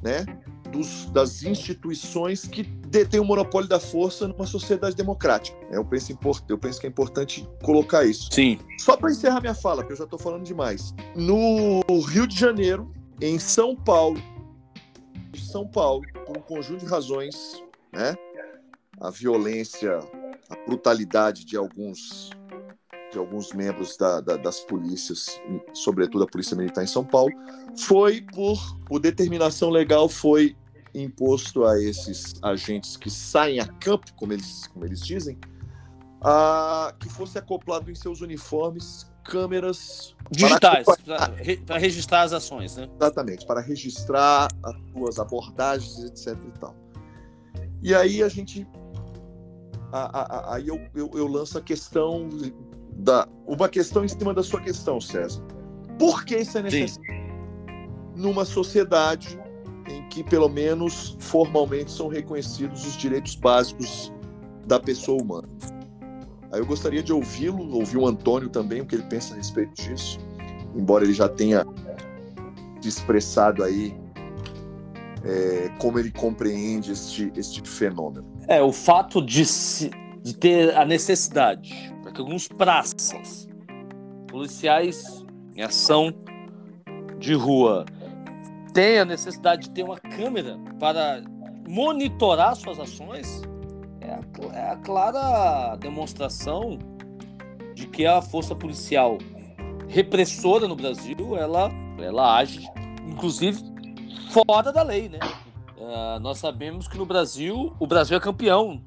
[0.02, 0.26] né,
[0.66, 5.56] dos, das instituições que detêm o monopólio da força numa sociedade democrática.
[5.70, 8.28] Eu penso, eu penso que é importante colocar isso.
[8.32, 8.58] Sim.
[8.78, 10.94] Só para encerrar minha fala, porque eu já estou falando demais.
[11.14, 14.20] No Rio de Janeiro, em São Paulo,
[15.34, 17.62] São Paulo, por um conjunto de razões,
[17.92, 18.16] né?
[19.00, 19.98] A violência,
[20.48, 22.30] a brutalidade de alguns
[23.12, 25.40] de alguns membros da, da, das polícias,
[25.72, 27.32] sobretudo a Polícia Militar em São Paulo,
[27.78, 30.56] foi por, por determinação legal, foi
[30.94, 35.38] imposto a esses agentes que saem a campo, como eles, como eles dizem,
[36.22, 40.86] a, que fosse acoplado em seus uniformes câmeras digitais
[41.66, 42.88] para registrar as ações, né?
[43.00, 46.38] Exatamente, para registrar as suas abordagens, etc.
[46.42, 46.74] E tal.
[47.82, 48.66] E aí a gente,
[49.92, 52.28] aí eu, eu, eu lanço a questão
[52.96, 55.42] da uma questão em cima da sua questão, César.
[55.98, 57.80] Por que isso é necessário Sim.
[58.16, 59.38] numa sociedade
[59.88, 64.12] em que pelo menos formalmente são reconhecidos os direitos básicos
[64.66, 65.48] da pessoa humana?
[66.52, 69.74] Aí eu gostaria de ouvi-lo, ouvir o Antônio também, o que ele pensa a respeito
[69.74, 70.18] disso,
[70.74, 71.64] embora ele já tenha
[72.84, 73.96] expressado aí
[75.24, 78.26] é, como ele compreende este, este fenômeno.
[78.48, 79.90] É, o fato de, se,
[80.22, 83.48] de ter a necessidade alguns praças,
[84.28, 86.12] policiais em ação
[87.18, 87.86] de rua,
[88.72, 91.22] tenham a necessidade de ter uma câmera para
[91.68, 93.42] monitorar suas ações,
[94.00, 96.78] é a, é a clara demonstração
[97.74, 99.18] de que a força policial
[99.88, 102.68] repressora no Brasil, ela, ela age,
[103.06, 103.62] inclusive,
[104.30, 105.18] fora da lei, né?
[105.76, 108.82] Uh, nós sabemos que no Brasil, o Brasil é campeão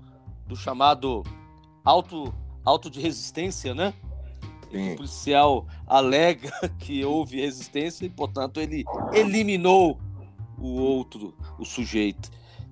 [0.45, 1.23] do chamado
[1.83, 2.33] auto,
[2.69, 3.93] auto de resistência, né?
[4.71, 9.99] O policial alega que houve resistência e, portanto, ele eliminou
[10.57, 12.29] o outro, o sujeito.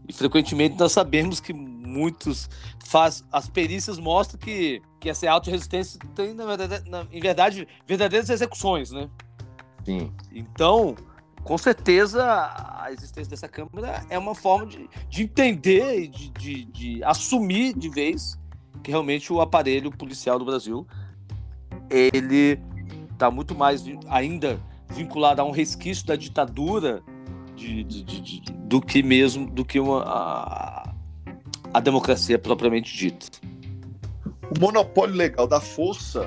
[0.08, 2.50] E frequentemente nós sabemos que muitos
[2.86, 8.30] faz, as perícias mostram que, que essa auto-resistência tem, na verdade, na, em verdade, verdadeiras
[8.30, 9.10] execuções, né?
[9.84, 10.12] Sim.
[10.32, 10.96] Então,
[11.44, 16.66] com certeza, a existência dessa Câmara é uma forma de, de entender e de, de,
[16.66, 18.38] de assumir de vez
[18.88, 20.88] que realmente o aparelho policial do Brasil
[21.90, 22.58] ele
[23.12, 24.58] está muito mais ainda
[24.88, 27.04] vinculado a um resquício da ditadura
[27.54, 30.94] de, de, de, do que mesmo do que uma, a,
[31.74, 33.28] a democracia propriamente dita.
[34.56, 36.22] O monopólio legal da força,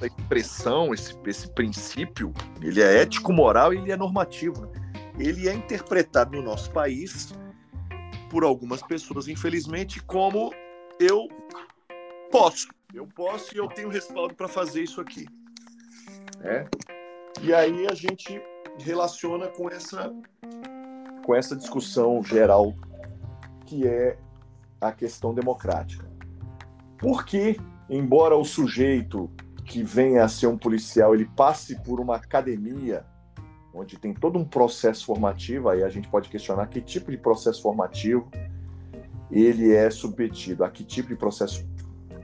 [0.00, 2.32] da expressão, esse, esse princípio,
[2.62, 4.62] ele é ético, moral e ele é normativo.
[4.62, 4.68] Né?
[5.18, 7.34] Ele é interpretado no nosso país
[8.30, 10.50] por algumas pessoas, infelizmente, como
[10.98, 11.28] eu
[12.34, 12.66] posso.
[12.92, 15.24] Eu posso e eu tenho respaldo para fazer isso aqui.
[16.42, 16.66] É?
[17.40, 18.42] E aí a gente
[18.78, 20.12] relaciona com essa
[21.24, 22.74] com essa discussão geral
[23.64, 24.18] que é
[24.80, 26.04] a questão democrática.
[26.98, 27.56] Porque,
[27.88, 29.30] embora o sujeito
[29.64, 33.06] que venha a ser um policial ele passe por uma academia
[33.72, 37.62] onde tem todo um processo formativo, aí a gente pode questionar que tipo de processo
[37.62, 38.28] formativo
[39.30, 41.64] ele é submetido, a que tipo de processo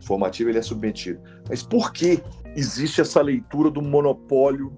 [0.01, 1.21] formativo ele é submetido.
[1.49, 2.23] Mas por que
[2.57, 4.73] existe essa leitura do monopólio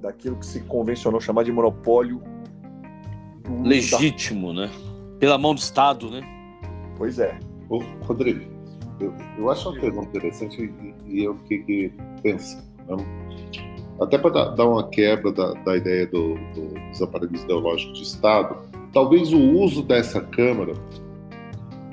[0.00, 2.22] daquilo que se convencionou chamar de monopólio
[3.62, 4.62] legítimo, da...
[4.62, 4.70] né?
[5.18, 6.22] Pela mão do Estado, né?
[6.96, 7.38] Pois é.
[7.68, 8.44] Ô, Rodrigo,
[9.00, 11.92] eu, eu acho uma pergunta interessante e, e eu fiquei
[12.22, 12.64] pensando.
[12.88, 12.96] Né?
[14.00, 18.56] Até para dar uma quebra da, da ideia do, do, dos aparelhos ideológicos de Estado,
[18.92, 20.74] talvez o uso dessa Câmara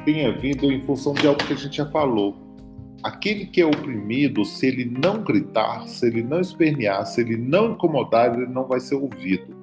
[0.04, 2.36] tenha vindo em função de algo que a gente já falou,
[3.04, 7.72] aquele que é oprimido, se ele não gritar, se ele não espernear, se ele não
[7.72, 9.56] incomodar, ele não vai ser ouvido.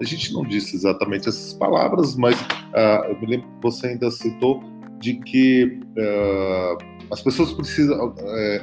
[0.00, 4.10] A gente não disse exatamente essas palavras, mas uh, eu me lembro que você ainda
[4.10, 4.62] citou
[4.98, 6.78] de que uh,
[7.12, 8.14] as pessoas precisam, uh,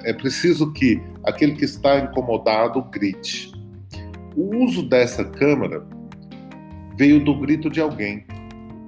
[0.03, 3.51] é preciso que aquele que está incomodado grite.
[4.35, 5.85] O uso dessa câmara
[6.97, 8.25] veio do grito de alguém,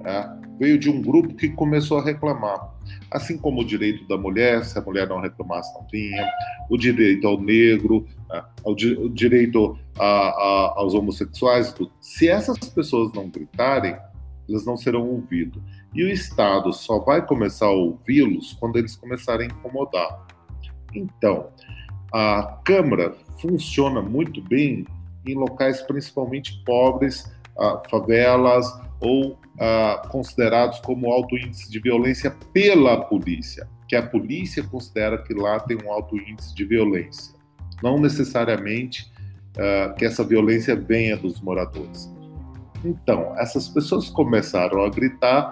[0.02, 0.38] tá?
[0.58, 2.73] veio de um grupo que começou a reclamar
[3.10, 6.28] assim como o direito da mulher, se a mulher não reclamasse, não vinha,
[6.68, 8.74] o direito ao negro, né, o
[9.08, 11.92] direito a, a, aos homossexuais, tudo.
[12.00, 13.96] Se essas pessoas não gritarem,
[14.48, 15.62] eles não serão ouvidos.
[15.94, 20.26] E o Estado só vai começar a ouvi-los quando eles começarem a incomodar.
[20.94, 21.48] Então,
[22.12, 24.86] a Câmara funciona muito bem
[25.26, 27.32] em locais principalmente pobres,
[27.88, 28.66] favelas
[29.00, 35.34] ou ah, considerados como alto índice de violência pela polícia, que a polícia considera que
[35.34, 37.34] lá tem um alto índice de violência,
[37.82, 39.12] não necessariamente
[39.58, 42.12] ah, que essa violência venha dos moradores.
[42.84, 45.50] Então, essas pessoas começaram a gritar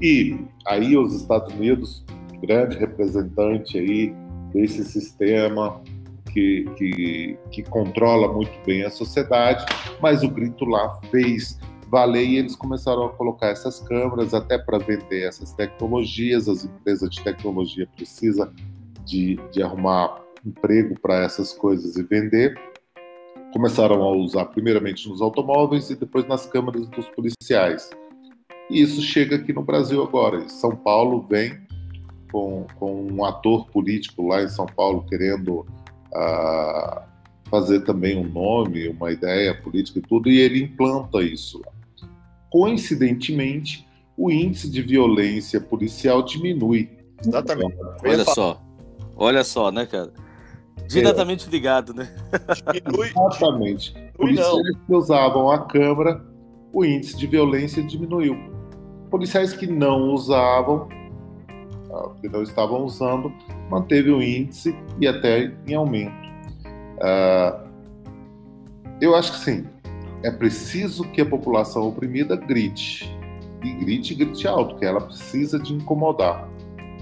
[0.00, 0.36] e
[0.66, 2.04] aí os Estados Unidos,
[2.40, 4.12] grande representante aí
[4.52, 5.80] desse sistema
[6.32, 9.64] que, que, que controla muito bem a sociedade,
[10.00, 11.58] mas o grito lá fez
[11.88, 16.48] valer e eles começaram a colocar essas câmeras até para vender essas tecnologias.
[16.48, 18.50] As empresas de tecnologia precisam
[19.04, 22.58] de, de arrumar emprego para essas coisas e vender.
[23.52, 27.90] Começaram a usar primeiramente nos automóveis e depois nas câmeras dos policiais.
[28.70, 30.48] E isso chega aqui no Brasil agora.
[30.48, 31.60] São Paulo vem
[32.32, 35.66] com, com um ator político lá em São Paulo querendo
[36.12, 37.02] uh,
[37.50, 41.62] fazer também um nome, uma ideia política e tudo, e ele implanta isso.
[42.50, 43.86] Coincidentemente,
[44.16, 46.90] o índice de violência policial diminui.
[47.24, 47.76] Exatamente.
[48.04, 48.62] Olha só.
[49.16, 50.12] Olha só, né, cara?
[50.86, 51.50] Diretamente é.
[51.50, 52.14] ligado, né?
[52.72, 53.08] Diminui.
[53.16, 53.94] Exatamente.
[54.16, 56.24] Policiais que usavam a câmera,
[56.72, 58.36] o índice de violência diminuiu.
[59.10, 60.88] Policiais que não usavam,
[62.20, 63.32] que não estavam usando,
[63.70, 66.22] manteve o índice e até em aumento.
[66.98, 67.68] Uh,
[69.00, 69.66] eu acho que sim,
[70.22, 73.12] é preciso que a população oprimida grite.
[73.62, 76.48] E grite, grite alto, que ela precisa de incomodar.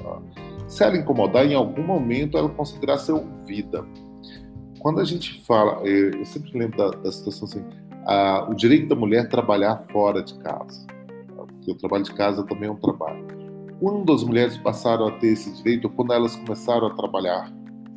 [0.02, 0.22] Tá?
[0.66, 3.84] Se ela incomodar, em algum momento ela conseguirá ser ouvida.
[4.78, 7.64] Quando a gente fala, eh, eu sempre lembro da, da situação assim,
[8.48, 10.86] o direito da mulher trabalhar fora de casa.
[11.36, 13.26] Porque o trabalho de casa também é um trabalho.
[13.80, 17.50] Quando as mulheres passaram a ter esse direito, quando elas começaram a trabalhar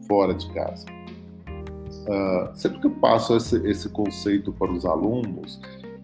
[0.07, 0.85] fora de casa?
[2.07, 5.59] Uh, sempre que eu passo esse, esse, conceito para os alunos,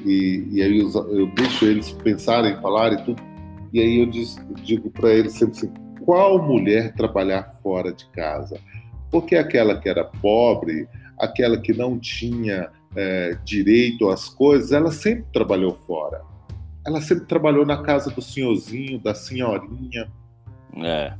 [0.06, 3.22] e, e aí eu, eu, deixo eles pensarem, falarem tudo,
[3.72, 5.74] e aí eu, diz, digo para eles sempre assim:
[6.06, 8.60] qual mulher trabalhar fora de casa?
[9.10, 15.26] Porque aquela que era pobre, aquela que não tinha é, direito às coisas, ela sempre
[15.32, 16.22] trabalhou fora.
[16.86, 20.12] Ela sempre trabalhou na casa do senhorzinho, da senhorinha.
[20.78, 21.14] É.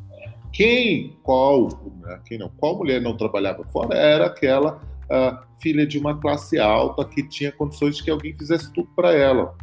[0.52, 1.70] Quem, qual,
[2.02, 6.60] né, quem não, qual mulher não trabalhava fora era aquela uh, filha de uma classe
[6.60, 9.56] alta que tinha condições de que alguém fizesse tudo para ela.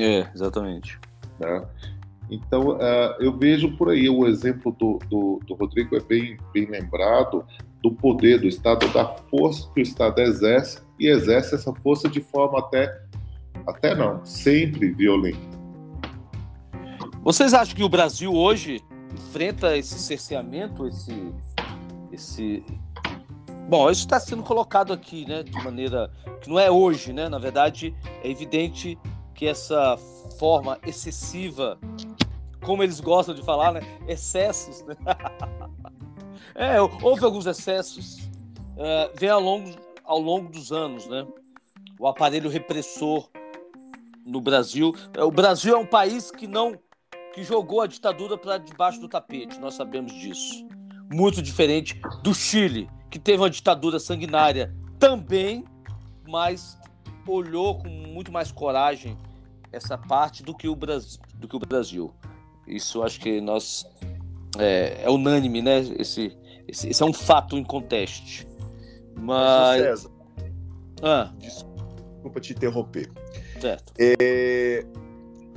[0.00, 0.98] É, exatamente.
[1.38, 1.66] Né?
[2.30, 6.66] Então, uh, eu vejo por aí o exemplo do, do, do, Rodrigo é bem, bem
[6.66, 7.44] lembrado
[7.82, 12.20] do poder do Estado, da força que o Estado exerce e exerce essa força de
[12.20, 12.98] forma até,
[13.66, 15.54] até não, sempre violenta.
[17.22, 18.82] Vocês acham que o Brasil hoje
[19.14, 21.32] enfrenta esse cerceamento, esse,
[22.12, 22.64] esse...
[23.66, 26.10] Bom, isso está sendo colocado aqui, né, de maneira
[26.42, 27.30] que não é hoje, né?
[27.30, 28.98] Na verdade, é evidente
[29.34, 29.96] que essa
[30.38, 31.78] forma excessiva,
[32.62, 34.94] como eles gostam de falar, né, excessos, né?
[36.54, 38.18] é, houve alguns excessos,
[38.76, 39.70] uh, vem ao longo,
[40.04, 41.26] ao longo dos anos, né?
[41.98, 43.30] O aparelho repressor
[44.24, 44.94] no Brasil.
[45.18, 46.78] O Brasil é um país que não
[47.34, 50.64] que jogou a ditadura para debaixo do tapete, nós sabemos disso.
[51.12, 55.64] Muito diferente do Chile, que teve uma ditadura sanguinária também,
[56.28, 56.78] mas
[57.26, 59.18] olhou com muito mais coragem
[59.72, 61.20] essa parte do que o Brasil.
[61.34, 62.14] Do que o Brasil.
[62.68, 63.84] Isso acho que nós
[64.56, 65.80] é, é unânime, né?
[65.98, 66.36] Esse,
[66.68, 68.46] esse, esse, é um fato em conteste.
[69.16, 69.82] Mas.
[69.82, 70.10] César,
[71.02, 71.32] ah.
[71.38, 73.10] Desculpa te interromper.
[73.64, 73.94] Certo.
[73.98, 74.84] É,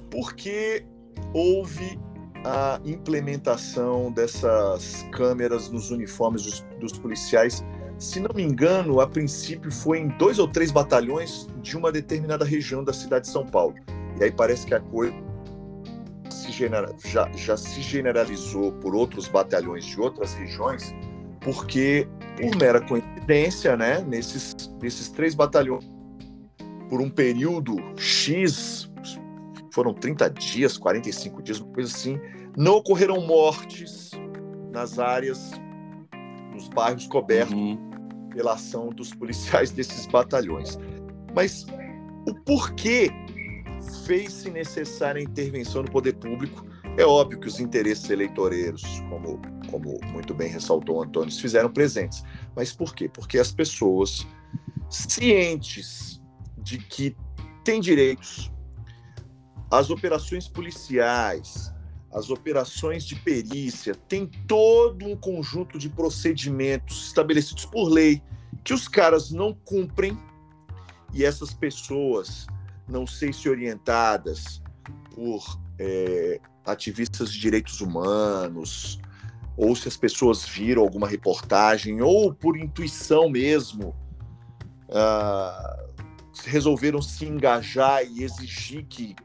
[0.09, 0.85] porque
[1.33, 1.99] houve
[2.45, 7.65] a implementação dessas câmeras nos uniformes dos, dos, policiais.
[7.99, 12.45] Se não me engano, a princípio foi em dois ou três batalhões de uma determinada
[12.45, 13.75] região da cidade de São Paulo.
[14.17, 15.13] E aí parece que a coisa
[16.29, 20.95] se genera, já, já se generalizou por outros batalhões de outras regiões,
[21.41, 22.07] porque,
[22.39, 25.96] por mera coincidência, né, nesses, nesses três batalhões,
[26.89, 28.89] por um período X,
[29.71, 32.19] foram 30 dias, 45 dias, uma coisa assim.
[32.57, 34.11] Não ocorreram mortes
[34.71, 35.51] nas áreas,
[36.53, 38.29] nos bairros cobertos uhum.
[38.33, 40.77] pela ação dos policiais desses batalhões.
[41.35, 41.65] Mas
[42.27, 43.11] o porquê
[44.05, 46.65] fez-se necessária a intervenção do poder público?
[46.97, 51.71] É óbvio que os interesses eleitoreiros, como, como muito bem ressaltou o Antônio, se fizeram
[51.71, 52.23] presentes.
[52.55, 53.07] Mas por quê?
[53.07, 54.25] Porque as pessoas
[54.89, 56.16] cientes
[56.67, 57.15] de que
[57.63, 58.51] têm direitos,
[59.71, 61.73] as operações policiais,
[62.11, 68.21] as operações de perícia, tem todo um conjunto de procedimentos estabelecidos por lei
[68.63, 70.17] que os caras não cumprem
[71.13, 72.47] e essas pessoas,
[72.87, 74.61] não sei se orientadas
[75.15, 78.99] por é, ativistas de direitos humanos,
[79.55, 83.95] ou se as pessoas viram alguma reportagem, ou por intuição mesmo,
[84.89, 85.86] uh,
[86.45, 89.15] resolveram se engajar e exigir que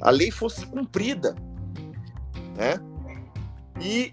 [0.00, 1.34] a lei fosse cumprida,
[2.56, 2.78] né?
[3.80, 4.12] E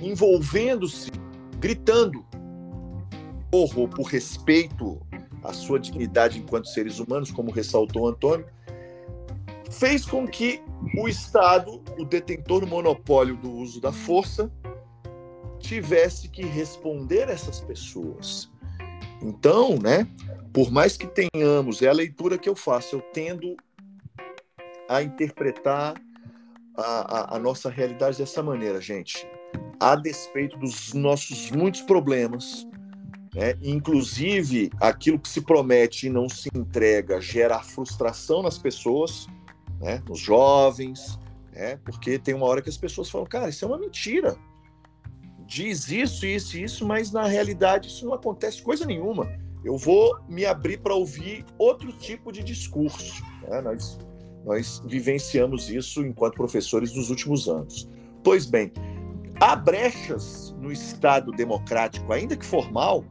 [0.00, 1.10] envolvendo-se,
[1.58, 2.24] gritando,
[3.50, 5.00] porro por respeito
[5.42, 8.46] à sua dignidade enquanto seres humanos, como ressaltou Antônio,
[9.70, 10.62] fez com que
[10.96, 14.50] o Estado, o detentor do monopólio do uso da força,
[15.58, 18.50] tivesse que responder essas pessoas.
[19.20, 20.06] Então, né,
[20.58, 23.56] por mais que tenhamos, é a leitura que eu faço, eu tendo
[24.88, 25.94] a interpretar
[26.76, 29.24] a, a, a nossa realidade dessa maneira, gente.
[29.78, 32.66] A despeito dos nossos muitos problemas,
[33.32, 33.54] Né?
[33.62, 39.28] Inclusive, aquilo que se promete e não se entrega gera frustração nas pessoas,
[39.80, 40.02] né?
[40.08, 41.20] nos jovens,
[41.52, 41.76] né?
[41.84, 44.36] porque tem uma hora que as pessoas falam, cara, isso é uma mentira.
[45.46, 49.30] Diz isso, isso e isso, mas na realidade isso não acontece coisa nenhuma.
[49.64, 53.22] Eu vou me abrir para ouvir outro tipo de discurso.
[53.48, 53.60] Né?
[53.60, 53.98] Nós,
[54.44, 57.88] nós vivenciamos isso enquanto professores nos últimos anos.
[58.22, 58.72] Pois bem,
[59.40, 63.04] há brechas no Estado democrático, ainda que formal,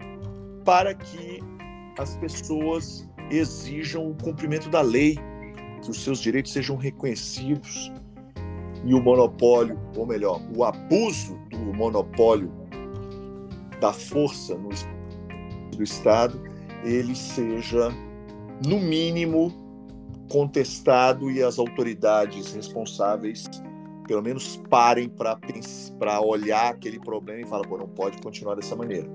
[0.63, 1.41] para que
[1.97, 5.17] as pessoas exijam o cumprimento da lei,
[5.81, 7.91] que os seus direitos sejam reconhecidos
[8.85, 12.51] e o monopólio, ou melhor, o abuso do monopólio
[13.79, 14.69] da força no
[15.77, 16.41] do Estado,
[16.83, 17.89] ele seja,
[18.65, 19.53] no mínimo,
[20.29, 23.45] contestado e as autoridades responsáveis
[24.07, 29.07] pelo menos parem para olhar aquele problema e falar, pô, não pode continuar dessa maneira.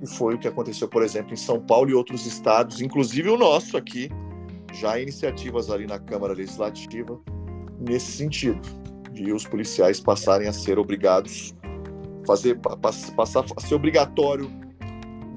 [0.00, 3.36] E foi o que aconteceu, por exemplo, em São Paulo e outros estados, inclusive o
[3.36, 4.08] nosso aqui,
[4.72, 7.20] já iniciativas ali na Câmara Legislativa
[7.80, 8.60] nesse sentido,
[9.12, 11.54] de os policiais passarem a ser obrigados
[12.26, 12.58] fazer
[13.16, 14.50] passar a ser obrigatório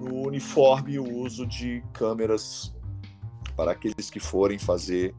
[0.02, 2.74] no uniforme o uso de câmeras
[3.56, 5.16] para aqueles que forem fazer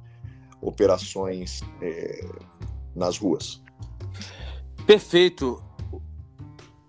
[0.60, 2.20] operações é,
[2.94, 3.62] nas ruas.
[4.86, 5.62] Perfeito.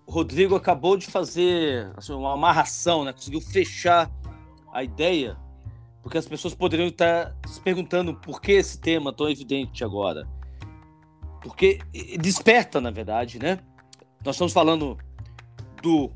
[0.06, 3.14] O Rodrigo acabou de fazer assim, uma amarração, né?
[3.14, 4.12] conseguiu fechar
[4.72, 5.38] a ideia,
[6.02, 10.28] porque as pessoas poderiam estar se perguntando por que esse tema tão evidente agora.
[11.42, 11.80] Porque
[12.20, 13.60] desperta, na verdade, né?
[14.26, 14.98] Nós estamos falando
[15.82, 16.10] do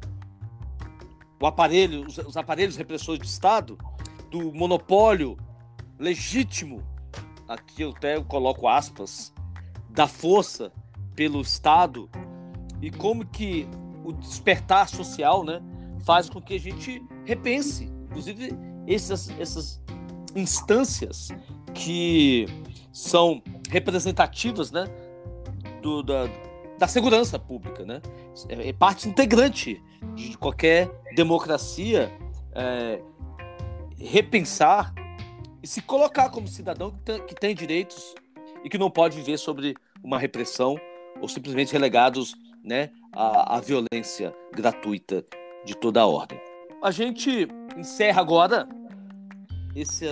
[1.39, 3.77] o aparelho, os, os aparelhos repressores do Estado,
[4.29, 5.37] do monopólio
[5.99, 6.83] legítimo,
[7.47, 9.33] aqui eu até coloco aspas,
[9.89, 10.71] da força
[11.15, 12.09] pelo Estado
[12.81, 13.67] e como que
[14.03, 15.61] o despertar social, né,
[16.05, 18.53] faz com que a gente repense, inclusive
[18.87, 19.81] essas, essas
[20.35, 21.29] instâncias
[21.73, 22.45] que
[22.91, 24.85] são representativas, né,
[25.81, 26.27] do, da,
[26.77, 28.01] da segurança pública, né,
[28.49, 29.81] é, é parte integrante
[30.15, 32.11] de qualquer democracia
[32.53, 33.01] é,
[33.97, 34.93] repensar
[35.61, 38.15] e se colocar como cidadão que tem, que tem direitos
[38.63, 40.77] e que não pode viver sobre uma repressão
[41.21, 45.25] ou simplesmente relegados né, à, à violência gratuita
[45.65, 46.39] de toda a ordem.
[46.81, 48.67] A gente encerra agora
[49.75, 50.05] esse,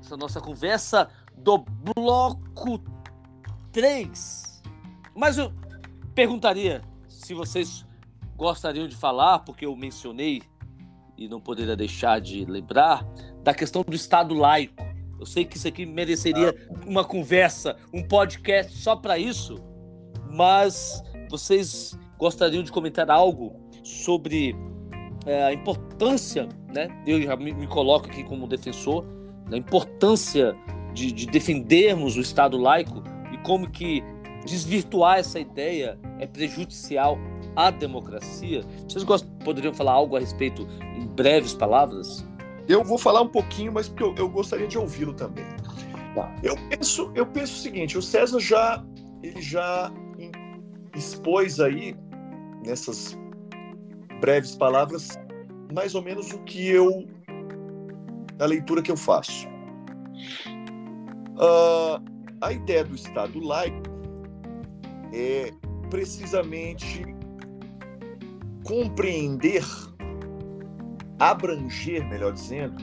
[0.00, 2.82] essa nossa conversa do bloco
[3.72, 4.62] 3.
[5.14, 5.52] Mas eu
[6.14, 7.86] perguntaria se vocês
[8.36, 10.42] gostariam de falar, porque eu mencionei
[11.16, 13.04] e não poderia deixar de lembrar,
[13.42, 14.84] da questão do Estado laico.
[15.18, 16.54] Eu sei que isso aqui mereceria
[16.86, 19.56] uma conversa, um podcast só para isso,
[20.30, 24.54] mas vocês gostariam de comentar algo sobre
[25.24, 26.88] é, a importância, né?
[27.06, 29.06] Eu já me, me, coloco aqui como defensor
[29.48, 30.54] da importância
[30.92, 34.02] de, de defendermos o Estado laico e como que
[34.44, 37.18] desvirtuar essa ideia é prejudicial
[37.56, 38.62] à democracia.
[38.86, 42.24] Vocês gostam, poderiam falar algo a respeito em breves palavras?
[42.68, 45.46] Eu vou falar um pouquinho, mas porque eu, eu gostaria de ouvi-lo também.
[46.14, 46.34] Tá.
[46.42, 48.84] Eu penso, eu penso o seguinte: o César já
[49.22, 49.90] ele já
[50.94, 51.96] expôs aí
[52.64, 53.18] nessas
[54.20, 55.18] breves palavras
[55.74, 57.06] mais ou menos o que eu
[58.38, 59.46] a leitura que eu faço.
[61.38, 62.02] Uh,
[62.40, 63.82] a ideia do Estado laico
[65.12, 65.50] é
[65.90, 67.04] precisamente
[68.66, 69.64] compreender,
[71.20, 72.82] abranger, melhor dizendo,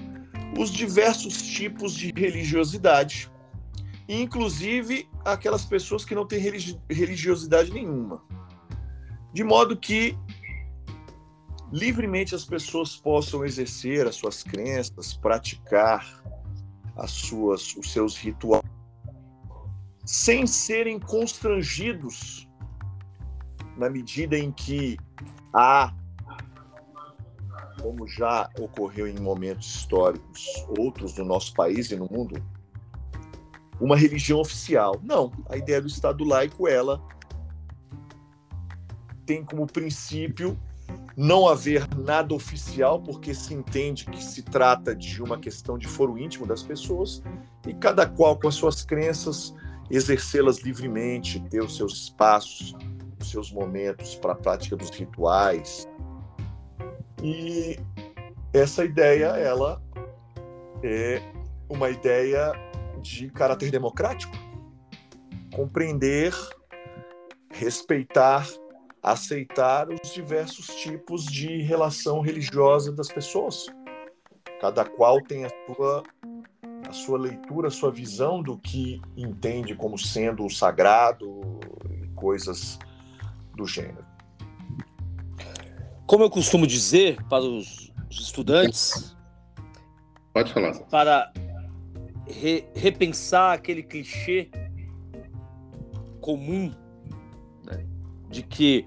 [0.57, 3.29] os diversos tipos de religiosidade,
[4.07, 6.39] inclusive aquelas pessoas que não têm
[6.89, 8.23] religiosidade nenhuma.
[9.33, 10.17] De modo que
[11.69, 16.23] livremente as pessoas possam exercer as suas crenças, praticar
[16.95, 18.63] as suas, os seus rituais,
[20.05, 22.47] sem serem constrangidos
[23.75, 24.97] na medida em que
[25.53, 25.93] há,
[27.81, 30.45] como já ocorreu em momentos históricos,
[30.77, 32.41] outros no nosso país e no mundo,
[33.79, 34.99] uma religião oficial.
[35.03, 37.01] Não, a ideia do Estado laico, ela
[39.25, 40.57] tem como princípio
[41.15, 46.17] não haver nada oficial, porque se entende que se trata de uma questão de foro
[46.17, 47.21] íntimo das pessoas,
[47.67, 49.53] e cada qual com as suas crenças
[49.91, 52.75] exercê-las livremente, ter os seus espaços,
[53.23, 55.87] os seus momentos para a prática dos rituais.
[57.23, 57.79] E
[58.53, 59.81] essa ideia, ela
[60.83, 61.21] é
[61.69, 62.51] uma ideia
[63.01, 64.33] de caráter democrático.
[65.55, 66.33] Compreender,
[67.51, 68.45] respeitar
[69.03, 73.65] aceitar os diversos tipos de relação religiosa das pessoas.
[74.61, 76.03] Cada qual tem a sua,
[76.87, 81.41] a sua leitura, a sua visão do que entende como sendo o sagrado
[82.15, 82.79] coisas
[83.55, 84.05] do gênero.
[86.05, 89.15] Como eu costumo dizer para os, estudantes,
[90.31, 90.73] pode falar.
[90.85, 91.33] Para
[92.27, 94.49] re, repensar aquele clichê
[96.21, 96.73] comum
[97.65, 97.85] né,
[98.29, 98.85] de que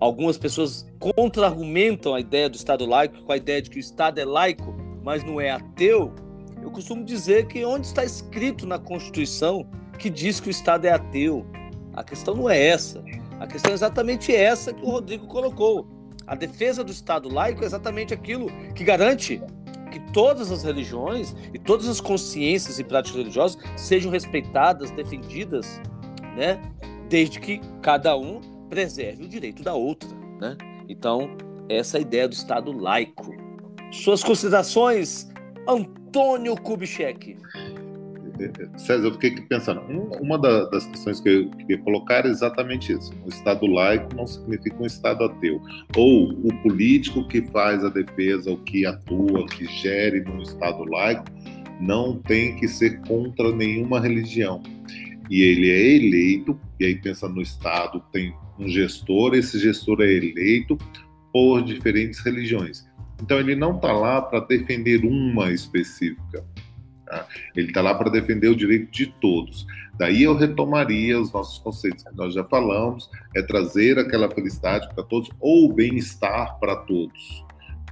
[0.00, 4.18] algumas pessoas contra-argumentam a ideia do Estado laico com a ideia de que o Estado
[4.18, 6.14] é laico, mas não é ateu.
[6.62, 9.68] Eu costumo dizer que onde está escrito na Constituição
[9.98, 11.46] que diz que o Estado é ateu?
[11.92, 13.04] A questão não é essa.
[13.40, 15.86] A questão é exatamente essa que o Rodrigo colocou.
[16.26, 19.42] A defesa do Estado laico é exatamente aquilo que garante
[19.90, 25.80] que todas as religiões e todas as consciências e práticas religiosas sejam respeitadas, defendidas,
[26.36, 26.60] né?
[27.08, 30.08] Desde que cada um preserve o direito da outra,
[30.40, 30.56] né?
[30.88, 31.36] Então,
[31.68, 33.32] essa é a ideia do Estado laico.
[33.92, 35.28] Suas considerações,
[35.68, 37.36] Antônio Kubitschek.
[38.76, 39.80] César, eu fiquei pensando,
[40.20, 43.12] uma das questões que eu queria colocar é exatamente isso.
[43.24, 45.60] O Estado laico não significa um Estado ateu.
[45.96, 51.24] Ou o político que faz a defesa, o que atua, que gere num Estado laico,
[51.80, 54.62] não tem que ser contra nenhuma religião.
[55.30, 60.12] E ele é eleito, e aí pensando no Estado, tem um gestor, esse gestor é
[60.12, 60.76] eleito
[61.32, 62.84] por diferentes religiões.
[63.22, 66.44] Então ele não está lá para defender uma específica.
[67.06, 67.26] Tá?
[67.54, 69.66] Ele está lá para defender o direito de todos.
[69.96, 75.04] Daí eu retomaria os nossos conceitos que nós já falamos, é trazer aquela felicidade para
[75.04, 77.44] todos ou bem-estar para todos.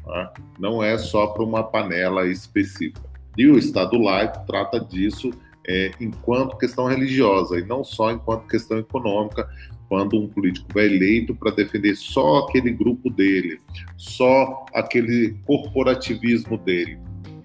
[0.04, 0.32] Tá?
[0.58, 3.02] Não é só para uma panela específica.
[3.36, 5.30] E o Estado laico trata disso
[5.66, 9.48] é, enquanto questão religiosa e não só enquanto questão econômica,
[9.88, 13.60] quando um político é eleito para defender só aquele grupo dele,
[13.96, 16.98] só aquele corporativismo dele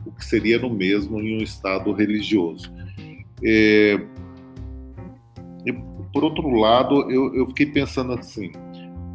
[0.08, 2.72] o que seria no mesmo em um Estado religioso.
[3.44, 4.00] É,
[6.14, 8.52] por outro lado, eu, eu fiquei pensando assim: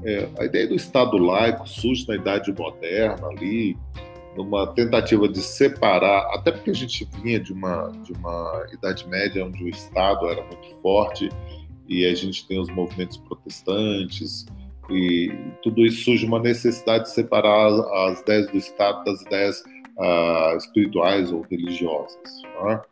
[0.04, 3.76] é, a ideia do Estado laico surge na Idade Moderna, ali,
[4.36, 9.44] numa tentativa de separar, até porque a gente vinha de uma, de uma Idade Média
[9.44, 11.28] onde o Estado era muito forte
[11.88, 14.46] e a gente tem os movimentos protestantes
[14.90, 15.32] e
[15.62, 17.68] tudo isso surge uma necessidade de separar
[18.08, 19.62] as ideias do Estado das ideias
[20.02, 22.42] uh, espirituais ou religiosas.
[22.42, 22.84] Tá?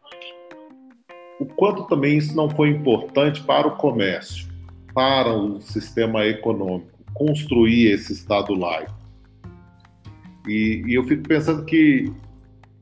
[1.40, 4.48] O quanto também isso não foi importante para o comércio,
[4.94, 8.94] para o sistema econômico, construir esse Estado laico.
[10.46, 12.12] E, e eu fico pensando que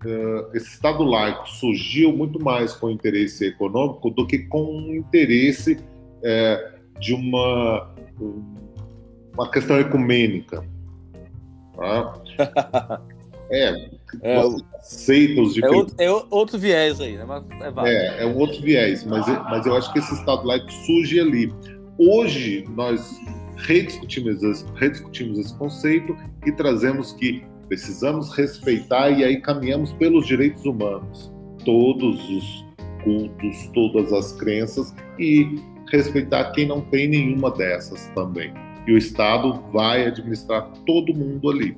[0.05, 7.01] uh, esse Estado laico surgiu muito mais com interesse econômico do que com interesse uh,
[7.01, 7.95] de uma,
[9.35, 10.65] uma questão ecumênica.
[11.75, 12.99] Tá?
[13.51, 14.37] É, é
[14.77, 15.95] aceita os diferentes.
[15.99, 17.25] É outro, é outro viés aí, né?
[17.25, 17.45] Mas
[17.87, 21.21] é, é, é um outro viés, mas, mas eu acho que esse Estado laico surge
[21.21, 21.53] ali.
[21.99, 23.19] Hoje, nós
[23.57, 26.17] rediscutimos, rediscutimos esse conceito
[26.47, 31.31] e trazemos que precisamos respeitar e aí caminhamos pelos direitos humanos,
[31.65, 32.65] todos os
[33.05, 35.61] cultos, todas as crenças e
[35.91, 38.53] respeitar quem não tem nenhuma dessas também.
[38.87, 41.77] E o Estado vai administrar todo mundo ali.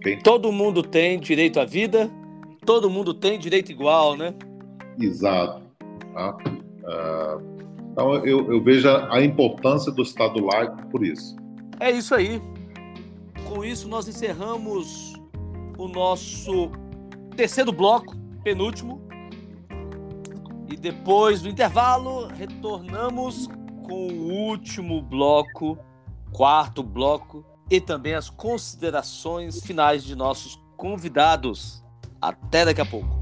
[0.00, 0.16] Okay?
[0.16, 2.10] Todo mundo tem direito à vida,
[2.64, 4.34] todo mundo tem direito igual, né?
[4.98, 5.62] Exato.
[6.14, 6.36] Tá?
[6.38, 7.60] Uh,
[7.92, 11.36] então eu, eu vejo a importância do Estado laico por isso.
[11.78, 12.40] É isso aí.
[13.46, 15.12] Com isso nós encerramos
[15.76, 16.70] o nosso
[17.36, 19.02] terceiro bloco, penúltimo.
[20.66, 23.48] E depois do intervalo, retornamos
[23.82, 25.78] com o último bloco,
[26.32, 31.84] quarto bloco e também as considerações finais de nossos convidados.
[32.20, 33.20] Até daqui a pouco.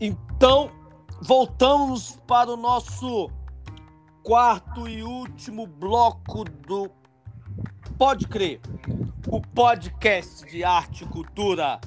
[0.00, 0.70] Então,
[1.22, 3.30] voltamos para o nosso
[4.22, 6.90] quarto e último bloco do
[7.96, 8.60] Pode Crer,
[9.28, 11.80] o podcast de arte, cultura,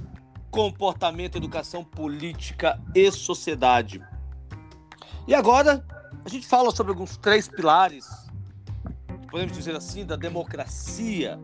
[0.49, 4.01] comportamento, educação, política e sociedade.
[5.27, 5.85] E agora
[6.23, 8.07] a gente fala sobre alguns três pilares,
[9.29, 11.37] podemos dizer assim, da democracia,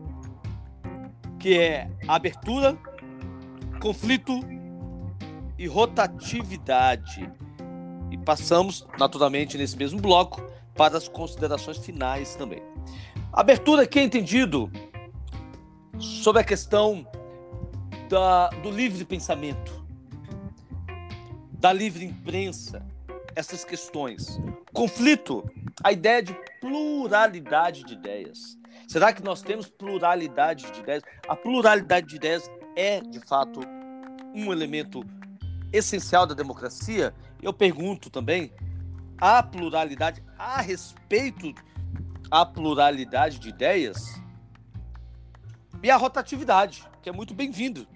[1.38, 2.74] que é abertura,
[3.82, 4.40] conflito
[5.58, 7.30] e rotatividade.
[8.10, 10.42] E passamos, naturalmente, nesse mesmo bloco
[10.74, 12.62] para as considerações finais também.
[13.36, 14.70] Abertura, que é entendido
[15.98, 17.04] sobre a questão
[18.08, 19.84] da, do livre pensamento,
[21.50, 22.86] da livre imprensa,
[23.34, 24.40] essas questões.
[24.72, 25.42] Conflito,
[25.82, 28.56] a ideia de pluralidade de ideias.
[28.86, 31.02] Será que nós temos pluralidade de ideias?
[31.26, 33.58] A pluralidade de ideias é, de fato,
[34.32, 35.04] um elemento
[35.72, 37.12] essencial da democracia?
[37.42, 38.52] Eu pergunto também,
[39.18, 41.52] a pluralidade a respeito
[42.34, 44.20] a pluralidade de ideias
[45.80, 47.86] e a rotatividade, que é muito bem-vindo.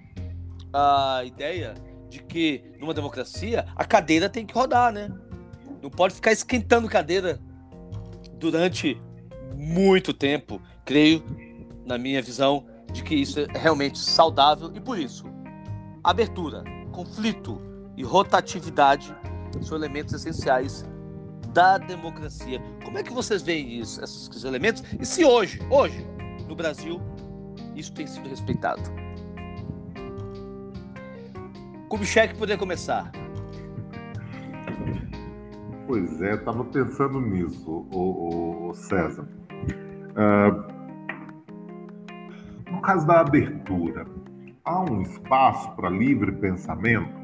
[0.72, 1.74] A ideia
[2.08, 5.10] de que numa democracia a cadeira tem que rodar, né?
[5.82, 7.40] Não pode ficar esquentando cadeira
[8.34, 9.02] durante
[9.56, 10.62] muito tempo.
[10.84, 11.20] Creio,
[11.84, 15.26] na minha visão, de que isso é realmente saudável e por isso
[16.04, 16.62] abertura,
[16.92, 17.60] conflito
[17.96, 19.12] e rotatividade
[19.62, 20.86] são elementos essenciais
[21.58, 22.62] da democracia.
[22.84, 24.80] Como é que vocês veem isso, esses elementos?
[25.00, 26.06] E se hoje, hoje,
[26.46, 27.00] no Brasil,
[27.74, 28.80] isso tem sido respeitado?
[31.88, 33.10] Kubitschek poder começar.
[35.88, 39.26] Pois é, estava pensando nisso, o, César.
[40.14, 40.78] Uh,
[42.70, 44.06] no caso da abertura,
[44.64, 47.17] há um espaço para livre pensamento?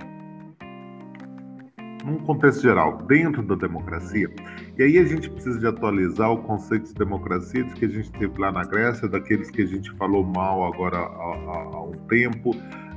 [2.04, 4.30] Num contexto geral, dentro da democracia.
[4.76, 8.12] E aí a gente precisa de atualizar o conceito de democracia de que a gente
[8.12, 11.92] teve lá na Grécia, daqueles que a gente falou mal agora há, há, há um
[12.06, 12.54] tempo,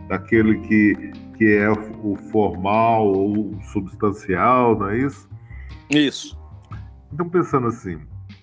[0.08, 5.30] daquele que, que é o formal ou substancial, não é isso?
[5.90, 6.38] Isso.
[7.14, 8.00] Então, pensando assim,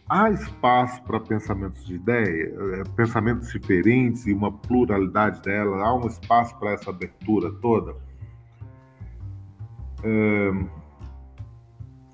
[0.09, 6.07] há espaço para pensamentos de ideia, eh, pensamentos diferentes e uma pluralidade dela, há um
[6.07, 7.95] espaço para essa abertura toda.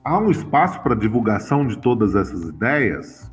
[0.04, 3.30] Há um espaço para divulgação de todas essas ideias.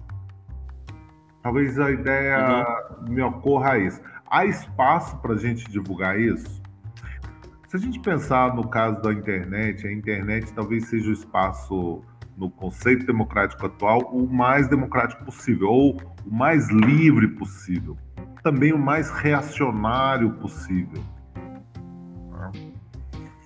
[1.41, 2.65] Talvez a ideia
[3.01, 3.13] uhum.
[3.13, 4.01] me ocorra a isso.
[4.29, 6.61] Há espaço para a gente divulgar isso?
[7.67, 12.01] Se a gente pensar no caso da internet, a internet talvez seja o espaço,
[12.37, 17.97] no conceito democrático atual, o mais democrático possível, ou o mais livre possível,
[18.43, 21.03] também o mais reacionário possível.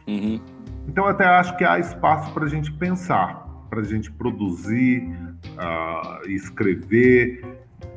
[0.07, 0.41] Uhum.
[0.87, 5.07] Então, até acho que há espaço para a gente pensar, para a gente produzir,
[5.57, 7.43] uh, escrever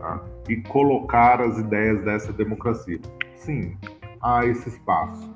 [0.01, 3.01] uh, e colocar as ideias dessa democracia.
[3.35, 3.77] Sim,
[4.23, 5.35] há esse espaço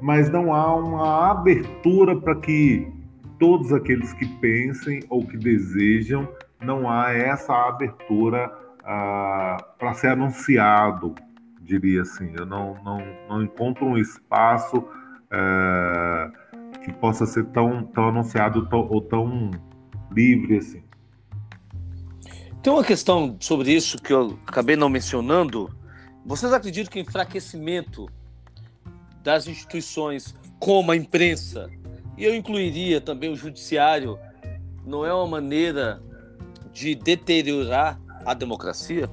[0.00, 2.90] mas não há uma abertura para que
[3.38, 6.28] todos aqueles que pensem ou que desejam,
[6.60, 8.50] não há essa abertura
[8.84, 11.14] ah, para ser anunciado,
[11.60, 12.32] diria assim.
[12.36, 14.84] Eu não, não, não encontro um espaço
[15.30, 16.30] ah,
[16.88, 19.50] que possa ser tão, tão anunciado tão, ou tão
[20.10, 20.82] livre assim.
[22.62, 25.74] Tem uma questão sobre isso que eu acabei não mencionando.
[26.24, 28.08] Vocês acreditam que enfraquecimento
[29.22, 31.70] das instituições como a imprensa,
[32.16, 34.18] e eu incluiria também o judiciário,
[34.84, 36.02] não é uma maneira
[36.72, 39.08] de deteriorar a democracia?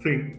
[0.00, 0.36] Sim.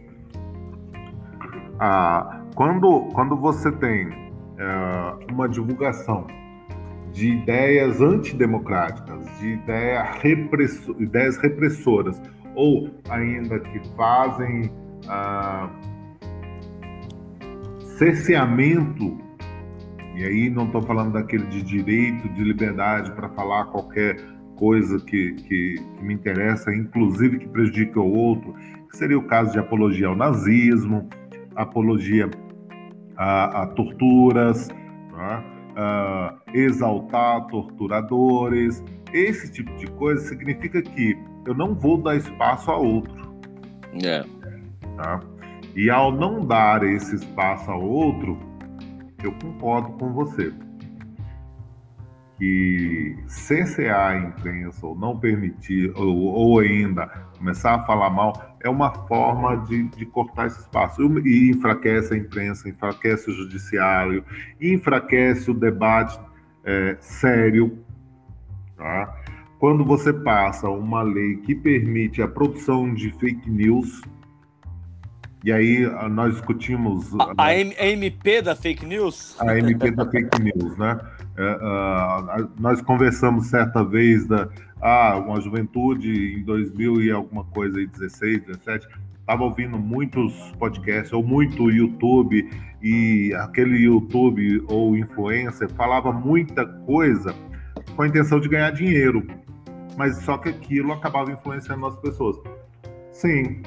[1.79, 4.09] Ah, quando, quando você tem
[4.57, 6.25] é, uma divulgação
[7.11, 12.21] de ideias antidemocráticas, de ideia represso, ideias repressoras,
[12.55, 14.71] ou ainda que fazem
[15.07, 15.69] ah,
[17.97, 19.17] cerceamento,
[20.15, 24.17] e aí não estou falando daquele de direito, de liberdade para falar qualquer
[24.55, 28.53] coisa que, que, que, me interessa, inclusive que prejudique o outro,
[28.89, 31.09] que seria o caso de apologia ao nazismo,
[31.55, 32.29] apologia
[33.17, 34.67] a, a torturas,
[35.11, 35.43] tá?
[35.75, 38.83] a exaltar torturadores.
[39.13, 43.35] Esse tipo de coisa significa que eu não vou dar espaço a outro.
[44.03, 44.23] É.
[44.97, 45.21] Tá?
[45.75, 48.37] E ao não dar esse espaço ao outro,
[49.23, 50.53] eu concordo com você.
[52.37, 58.33] Que cercear a imprensa ou não permitir, ou, ou ainda começar a falar mal,
[58.65, 61.01] é uma forma de, de cortar esse espaço.
[61.23, 64.25] E enfraquece a imprensa, enfraquece o judiciário,
[64.59, 66.19] enfraquece o debate
[66.63, 67.77] é, sério.
[68.75, 69.21] Tá?
[69.59, 74.01] Quando você passa uma lei que permite a produção de fake news,
[75.43, 77.13] e aí ah, nós discutimos.
[77.19, 79.39] A, a, a MP da fake news?
[79.39, 80.99] A MP da fake news, né?
[81.37, 84.47] É, uh, nós conversamos certa vez da
[84.81, 88.87] ah, uma juventude em 2000 e alguma coisa aí, 16, 17,
[89.19, 92.47] estava ouvindo muitos podcasts ou muito YouTube
[92.81, 97.33] e aquele YouTube ou influencer falava muita coisa
[97.95, 99.25] com a intenção de ganhar dinheiro,
[99.97, 102.37] mas só que aquilo acabava influenciando as pessoas.
[103.11, 103.63] Sim.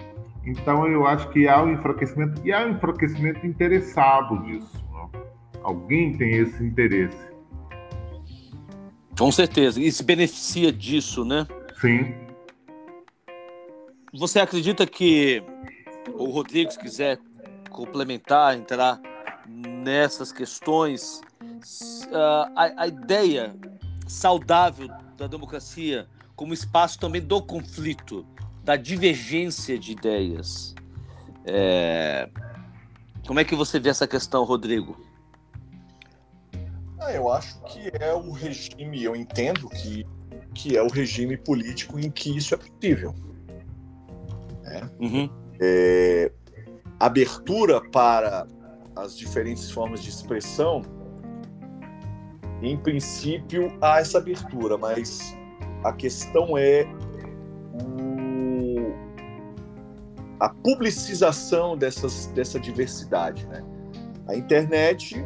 [0.46, 4.84] Então eu acho que há um enfraquecimento e há um enfraquecimento interessado disso.
[4.92, 5.20] Né?
[5.62, 7.27] Alguém tem esse interesse.
[9.18, 9.80] Com certeza.
[9.80, 11.46] E se beneficia disso, né?
[11.80, 12.14] Sim.
[14.14, 15.42] Você acredita que
[16.14, 17.18] o Rodrigo, se quiser
[17.68, 19.00] complementar, entrar
[19.46, 21.20] nessas questões,
[22.12, 23.54] ah, a, a ideia
[24.06, 28.24] saudável da democracia como espaço também do conflito,
[28.62, 30.74] da divergência de ideias.
[31.44, 32.30] É...
[33.26, 35.07] Como é que você vê essa questão, Rodrigo?
[37.00, 40.04] Ah, eu acho que é o regime, eu entendo que,
[40.54, 43.14] que é o regime político em que isso é possível.
[44.64, 44.82] É.
[45.00, 45.30] Uhum.
[45.60, 46.32] É,
[46.98, 48.46] abertura para
[48.96, 50.82] as diferentes formas de expressão,
[52.60, 55.36] em princípio há essa abertura, mas
[55.84, 56.84] a questão é
[57.80, 58.92] o,
[60.40, 63.46] a publicização dessas, dessa diversidade.
[63.46, 63.62] Né?
[64.26, 65.24] A internet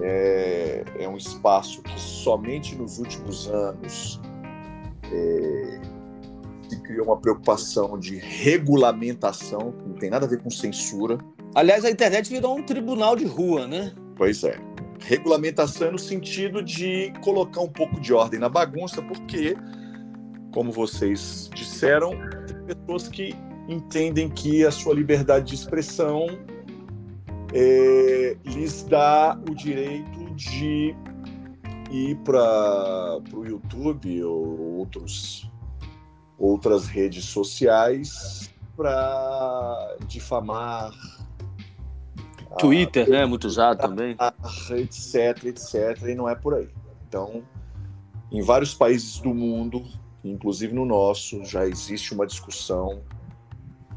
[0.00, 4.20] é, é, um espaço que somente nos últimos anos
[5.04, 5.80] é,
[6.68, 11.18] se criou uma preocupação de regulamentação, que não tem nada a ver com censura.
[11.54, 13.92] Aliás, a internet virou um tribunal de rua, né?
[14.16, 14.58] Pois é.
[15.00, 19.56] Regulamentação no sentido de colocar um pouco de ordem na bagunça, porque,
[20.52, 22.12] como vocês disseram,
[22.46, 23.34] tem pessoas que
[23.68, 26.26] entendem que a sua liberdade de expressão
[27.54, 30.94] é, lhes dá o direito de
[31.90, 35.50] ir para o YouTube ou outros,
[36.38, 40.92] outras redes sociais para difamar.
[42.58, 43.26] Twitter, a, né?
[43.26, 44.16] Muito usado a, também.
[44.70, 46.02] etc, etc.
[46.08, 46.68] E não é por aí.
[47.06, 47.42] Então,
[48.30, 49.84] em vários países do mundo,
[50.24, 53.02] inclusive no nosso, já existe uma discussão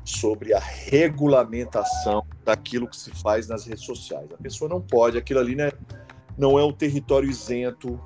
[0.05, 4.31] sobre a regulamentação daquilo que se faz nas redes sociais.
[4.31, 5.71] A pessoa não pode, aquilo ali né,
[6.37, 7.99] não é um território isento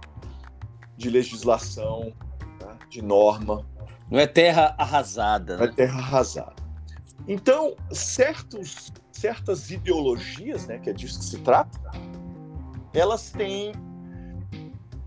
[0.96, 2.14] de legislação,
[2.62, 3.66] né, de norma.
[4.10, 5.58] Não é terra arrasada.
[5.58, 5.74] Não é né?
[5.76, 6.56] terra arrasada.
[7.28, 11.80] Então, certos, certas ideologias, né, que é disso que se trata,
[12.94, 13.74] elas têm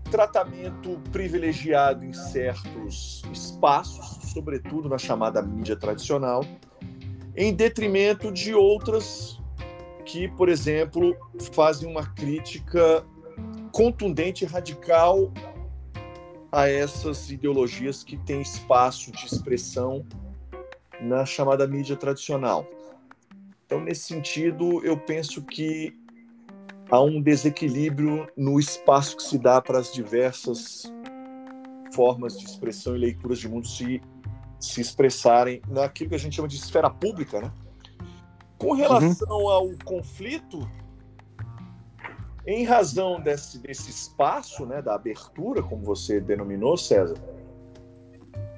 [0.09, 6.45] tratamento privilegiado em certos espaços, sobretudo na chamada mídia tradicional,
[7.35, 9.39] em detrimento de outras
[10.05, 11.15] que, por exemplo,
[11.53, 13.05] fazem uma crítica
[13.71, 15.31] contundente e radical
[16.51, 20.05] a essas ideologias que têm espaço de expressão
[21.01, 22.67] na chamada mídia tradicional.
[23.65, 25.97] Então, nesse sentido, eu penso que
[26.91, 30.83] há um desequilíbrio no espaço que se dá para as diversas
[31.91, 33.99] formas de expressão e leituras de mundo se
[34.63, 37.51] se expressarem naquilo que a gente chama de esfera pública, né?
[38.57, 39.49] Com relação uhum.
[39.49, 40.65] ao conflito,
[42.47, 47.17] em razão desse, desse espaço, né, da abertura, como você denominou, César,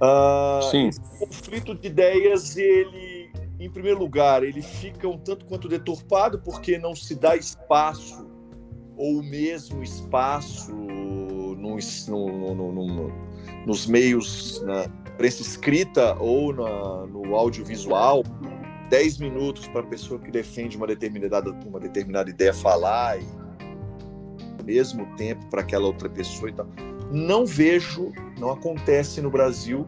[0.02, 0.90] uh, Sim.
[0.90, 6.78] esse conflito de ideias, ele, em primeiro lugar, ele fica um tanto quanto deturpado porque
[6.78, 8.28] não se dá espaço
[8.96, 13.12] ou o mesmo espaço no, no, no,
[13.66, 14.86] nos meios, né,
[15.16, 18.24] imprensa escrita ou na, no audiovisual,
[18.90, 23.26] 10 minutos para a pessoa que defende uma determinada, uma determinada ideia falar e
[24.66, 26.68] mesmo tempo para aquela outra pessoa e tal.
[27.12, 29.88] Não vejo, não acontece no Brasil,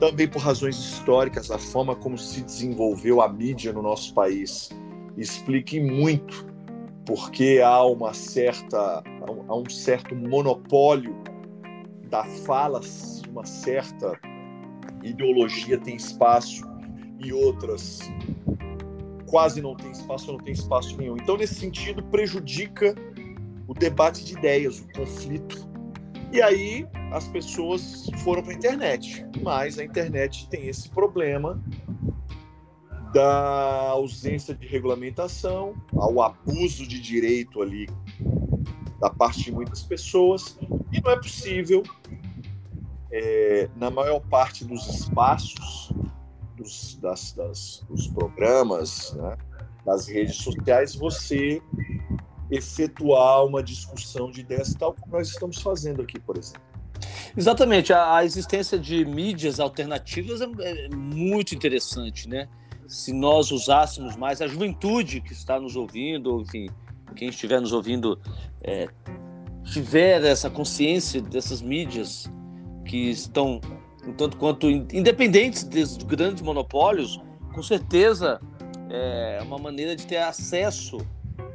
[0.00, 4.70] também por razões históricas, a forma como se desenvolveu a mídia no nosso país
[5.16, 6.46] explique muito
[7.04, 9.02] porque há uma certa
[9.48, 11.14] há um certo monopólio
[12.08, 12.80] da fala,
[13.28, 14.18] uma certa
[15.02, 16.62] ideologia tem espaço
[17.18, 18.00] e outras
[19.26, 21.16] quase não tem espaço ou não tem espaço nenhum.
[21.16, 22.94] Então, nesse sentido, prejudica
[23.66, 25.66] o debate de ideias, o conflito.
[26.30, 31.62] E aí as pessoas foram para a internet, mas a internet tem esse problema
[33.12, 37.88] da ausência de regulamentação, ao abuso de direito ali
[38.98, 40.58] da parte de muitas pessoas,
[40.90, 41.82] e não é possível
[43.12, 45.92] é, na maior parte dos espaços,
[46.56, 49.36] dos, das, das, dos programas, né,
[49.84, 51.60] das redes sociais, você
[52.50, 56.62] efetuar uma discussão de ideias tal como nós estamos fazendo aqui, por exemplo.
[57.36, 62.48] Exatamente, a, a existência de mídias alternativas é, é, muito interessante, né?
[62.86, 66.68] Se nós usássemos mais a juventude que está nos ouvindo, enfim,
[67.16, 68.20] quem estiver nos ouvindo
[68.62, 68.86] é,
[69.64, 72.30] tiver essa consciência dessas mídias
[72.92, 73.58] que estão
[74.18, 77.18] tanto quanto independentes desses grandes monopólios,
[77.54, 78.38] com certeza
[78.90, 80.98] é uma maneira de ter acesso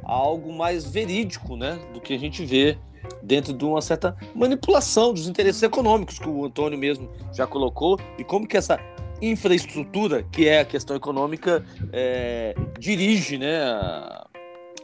[0.04, 2.76] a algo mais verídico, né, do que a gente vê
[3.22, 8.24] dentro de uma certa manipulação dos interesses econômicos que o Antônio mesmo já colocou e
[8.24, 8.80] como que essa
[9.22, 13.60] infraestrutura, que é a questão econômica, é, dirige né,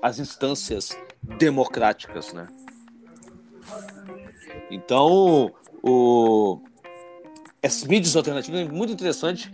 [0.01, 0.97] as instâncias
[1.36, 2.32] democráticas.
[2.32, 2.47] Né?
[4.70, 5.52] Então,
[5.86, 6.62] o,
[7.62, 9.52] essas mídias alternativas é muito interessante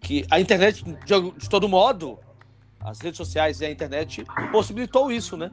[0.00, 2.20] que a internet, de, de todo modo,
[2.80, 5.50] as redes sociais e a internet possibilitou isso, né?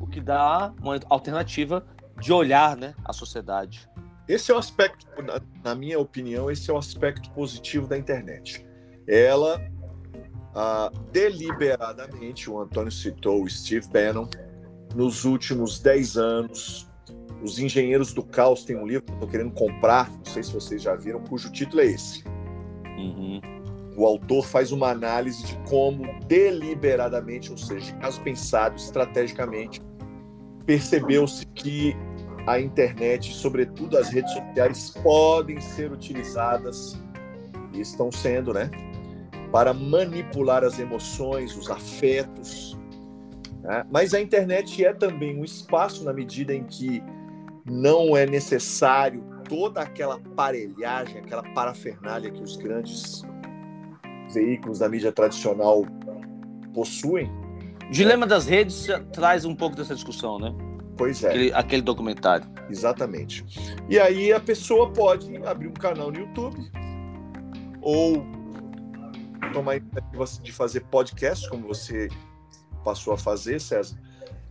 [0.00, 1.86] O que dá uma alternativa
[2.20, 3.88] de olhar né, a sociedade.
[4.26, 5.06] Esse é o aspecto,
[5.62, 8.66] na minha opinião, esse é o aspecto positivo da internet.
[9.06, 9.60] Ela,
[10.54, 14.26] ah, deliberadamente, o Antônio citou o Steve Bannon,
[14.94, 16.88] nos últimos 10 anos,
[17.44, 20.52] os Engenheiros do Caos tem um livro que eu estou querendo comprar, não sei se
[20.52, 22.24] vocês já viram, cujo título é esse.
[22.96, 23.38] Uhum.
[23.96, 29.82] O autor faz uma análise de como deliberadamente, ou seja, caso pensado estrategicamente,
[30.64, 31.94] percebeu-se que
[32.46, 36.98] a internet, sobretudo as redes sociais, podem ser utilizadas
[37.74, 38.70] e estão sendo, né,
[39.52, 42.76] para manipular as emoções, os afetos.
[43.62, 43.84] Né?
[43.90, 47.02] Mas a internet é também um espaço na medida em que
[47.64, 53.22] não é necessário toda aquela aparelhagem, aquela parafernália que os grandes
[54.32, 55.84] veículos da mídia tradicional
[56.72, 57.30] possuem.
[57.88, 60.54] O Dilema das Redes traz um pouco dessa discussão, né?
[60.96, 61.28] Pois é.
[61.28, 62.46] Aquele, aquele, documentário.
[62.70, 63.44] Exatamente.
[63.88, 66.56] E aí a pessoa pode abrir um canal no YouTube
[67.82, 68.24] ou
[69.52, 72.08] tomar a iniciativa de fazer podcast, como você
[72.84, 73.96] passou a fazer, César,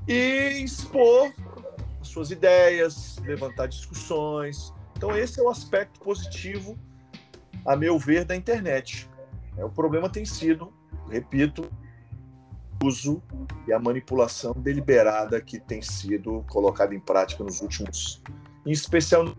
[0.08, 1.32] e expor
[2.04, 4.74] as suas ideias, levantar discussões.
[4.98, 6.78] Então esse é o aspecto positivo,
[7.66, 9.10] a meu ver, da internet.
[9.58, 10.74] O problema tem sido,
[11.10, 11.70] repito,
[12.84, 13.24] uso
[13.66, 18.22] e a manipulação deliberada que tem sido colocada em prática nos últimos,
[18.66, 19.34] em especial.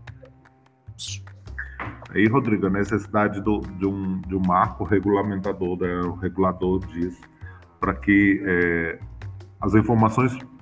[2.10, 7.20] Aí, Rodrigo, a necessidade do, de, um, de um marco regulamentador, né, o regulador disso,
[7.78, 8.98] para que é,
[9.60, 10.53] as informações é,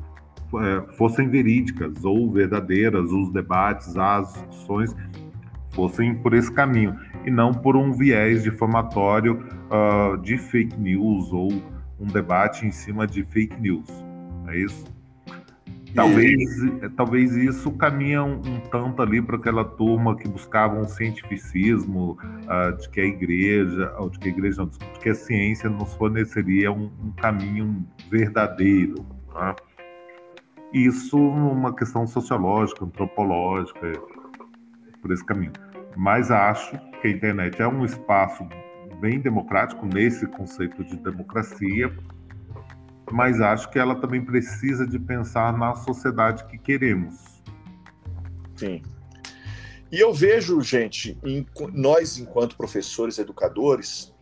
[0.97, 4.95] fossem verídicas ou verdadeiras, os debates, as discussões
[5.73, 11.51] fossem por esse caminho e não por um viés difamatório uh, de fake news ou
[11.99, 13.89] um debate em cima de fake news.
[14.49, 14.85] É isso?
[15.95, 16.49] Talvez,
[16.97, 22.77] talvez isso caminha um, um tanto ali para aquela turma que buscava um cientificismo uh,
[22.79, 25.93] de que a igreja, ou de que a igreja não, de que a ciência nos
[25.95, 29.05] forneceria um, um caminho verdadeiro.
[29.33, 29.55] Tá?
[30.73, 33.93] Isso numa questão sociológica, antropológica,
[35.03, 35.53] por esse caminho.
[35.97, 38.47] Mas acho que a internet é um espaço
[38.99, 41.95] bem democrático nesse conceito de democracia,
[43.11, 47.43] mas acho que ela também precisa de pensar na sociedade que queremos.
[48.57, 48.81] Sim.
[49.91, 54.15] E eu vejo, gente, em, nós, enquanto professores, educadores,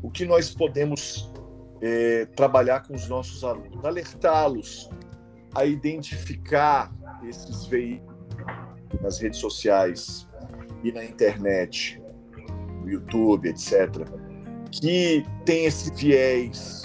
[0.00, 1.32] o que nós podemos
[1.80, 4.88] é, trabalhar com os nossos alunos, alertá-los
[5.56, 6.92] a identificar
[7.26, 8.14] esses veículos
[9.00, 10.28] nas redes sociais
[10.84, 12.00] e na internet,
[12.82, 14.06] no YouTube, etc.,
[14.70, 16.82] que tem esse viés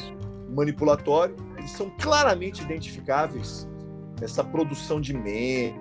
[0.50, 3.68] manipulatório, eles são claramente identificáveis.
[4.22, 5.80] Essa produção de meme,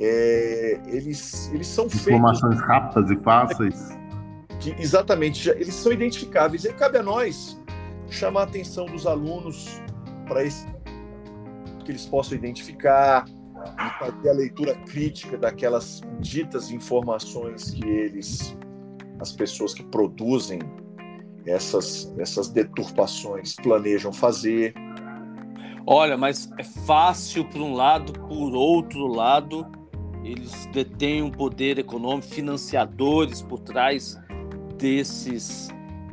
[0.00, 2.08] é, eles, eles são feitos.
[2.08, 3.98] Informações rápidas e fáceis.
[4.58, 6.64] Que, exatamente, eles são identificáveis.
[6.64, 7.60] E cabe a nós
[8.08, 9.80] chamar a atenção dos alunos
[10.26, 10.66] para esse
[11.90, 18.56] que eles possam identificar e fazer a leitura crítica daquelas ditas informações que eles
[19.20, 20.60] as pessoas que produzem
[21.44, 24.72] essas, essas deturpações planejam fazer.
[25.86, 29.66] Olha, mas é fácil por um lado, por outro lado,
[30.24, 34.18] eles detêm um poder econômico, financiadores por trás
[34.78, 35.68] desses,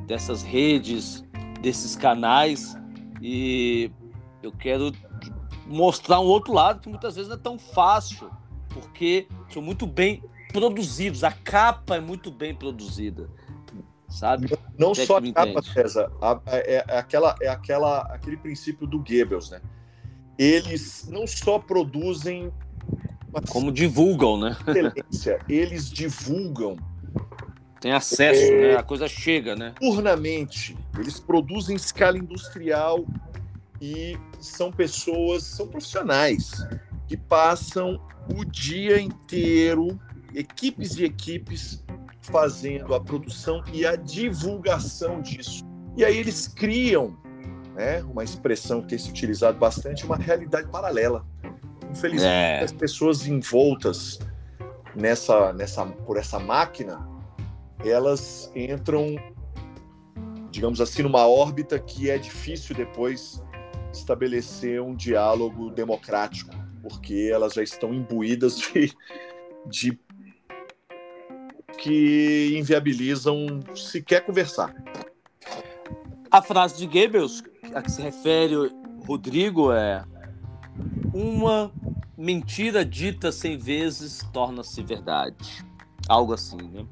[0.05, 1.23] dessas redes,
[1.61, 2.75] desses canais,
[3.21, 3.89] e
[4.43, 4.91] eu quero
[5.67, 8.29] mostrar um outro lado que muitas vezes não é tão fácil,
[8.69, 13.29] porque são muito bem produzidos, a capa é muito bem produzida,
[14.07, 14.57] sabe?
[14.77, 19.49] Não, só a capa, César, a, é, é, aquela, é aquela, aquele princípio do Goebbels,
[19.49, 19.61] né?
[20.37, 22.51] Eles não só produzem...
[23.49, 24.55] Como divulgam, né?
[24.67, 26.77] Excelência, eles divulgam
[27.79, 28.75] tem acesso, é, né?
[28.75, 29.73] A coisa chega, né?
[29.79, 30.75] Turnamente.
[30.97, 33.05] Eles produzem em escala industrial
[33.81, 36.51] e são pessoas, são profissionais
[37.07, 38.01] que passam
[38.35, 39.99] o dia inteiro
[40.33, 41.83] equipes e equipes
[42.21, 45.63] fazendo a produção e a divulgação disso.
[45.95, 47.17] E aí eles criam,
[47.73, 51.25] né, uma expressão que tem se utilizado bastante, uma realidade paralela.
[51.89, 52.63] Infelizmente, é.
[52.63, 54.19] as pessoas envoltas
[54.93, 57.07] nessa, nessa, por essa máquina,
[57.83, 59.15] elas entram,
[60.51, 63.41] digamos assim, numa órbita que é difícil depois
[63.97, 66.51] estabelecer um diálogo democrático,
[66.81, 68.93] porque elas já estão imbuídas de,
[69.65, 69.99] de
[71.77, 74.73] que inviabilizam sequer conversar.
[76.31, 77.43] A frase de Goebbels,
[77.73, 78.55] a que se refere
[79.05, 80.03] Rodrigo, é
[81.13, 81.71] uma
[82.17, 85.65] mentira dita cem vezes torna-se verdade.
[86.09, 86.85] Algo assim, né?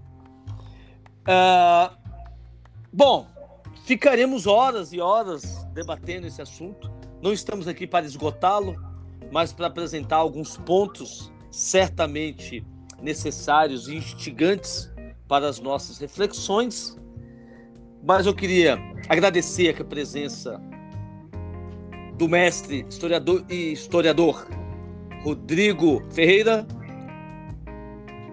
[1.28, 1.96] Uh,
[2.94, 3.28] bom,
[3.86, 6.92] ficaremos horas e horas debatendo esse assunto.
[7.26, 8.76] Não estamos aqui para esgotá-lo,
[9.32, 12.64] mas para apresentar alguns pontos certamente
[13.02, 14.94] necessários e instigantes
[15.28, 16.96] para as nossas reflexões.
[18.04, 18.78] Mas eu queria
[19.10, 20.62] agradecer a presença
[22.16, 24.48] do mestre historiador e historiador
[25.24, 26.64] Rodrigo Ferreira,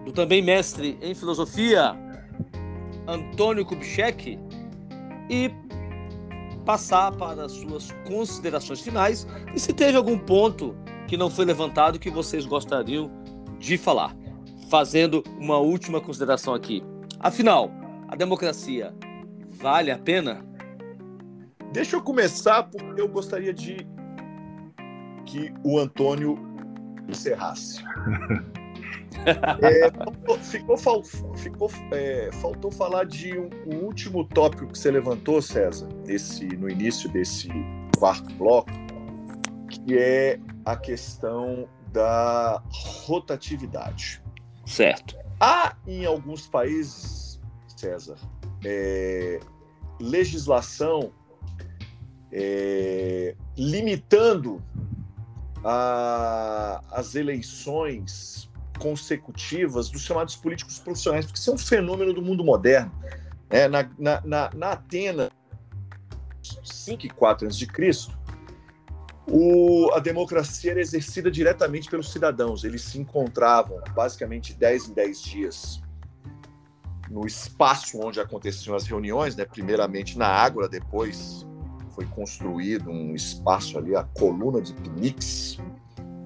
[0.05, 1.97] do também mestre em filosofia
[3.09, 4.39] Antônio Kubitschek
[5.31, 5.51] e
[6.65, 10.77] passar para as suas considerações finais e se teve algum ponto
[11.07, 13.11] que não foi levantado que vocês gostariam
[13.59, 14.17] de falar.
[14.71, 16.83] Fazendo uma última consideração aqui.
[17.21, 17.71] Afinal,
[18.09, 18.95] a democracia
[19.49, 20.45] vale a pena?
[21.73, 23.87] Deixa eu começar porque eu gostaria de
[25.27, 26.39] que o Antônio
[27.09, 27.83] encerrasse.
[29.63, 29.91] é,
[30.45, 30.77] ficou,
[31.37, 36.69] ficou é, faltou falar de um, um, último tópico que você levantou, César, nesse, no
[36.69, 37.49] início desse
[37.99, 38.71] quarto bloco,
[39.69, 42.63] que é a questão da
[43.07, 44.23] rotatividade.
[44.67, 45.17] Certo.
[45.41, 47.41] Há em alguns países,
[47.77, 48.17] César,
[48.65, 49.41] é,
[50.01, 51.13] legislação
[52.33, 54.63] é, limitando
[55.65, 58.51] a, as eleições
[58.83, 62.93] consecutivas dos chamados políticos profissionais, porque isso é um fenômeno do mundo moderno.
[63.49, 65.31] É, na, na, na, na Atena,
[66.65, 68.13] 5 e 4 a.C.,
[69.29, 72.65] o, a democracia era exercida diretamente pelos cidadãos.
[72.65, 75.83] Eles se encontravam basicamente 10 em 10 dias
[77.09, 79.45] no espaço onde aconteciam as reuniões, né?
[79.45, 81.47] primeiramente na Ágora, depois
[81.95, 85.59] foi construído um espaço ali, a coluna de Pnix,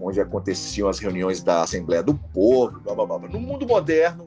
[0.07, 3.28] onde aconteciam as reuniões da Assembleia do Povo, blá, blá, blá.
[3.28, 4.24] No mundo moderno,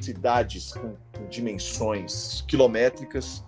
[0.00, 3.44] cidades com, com dimensões quilométricas,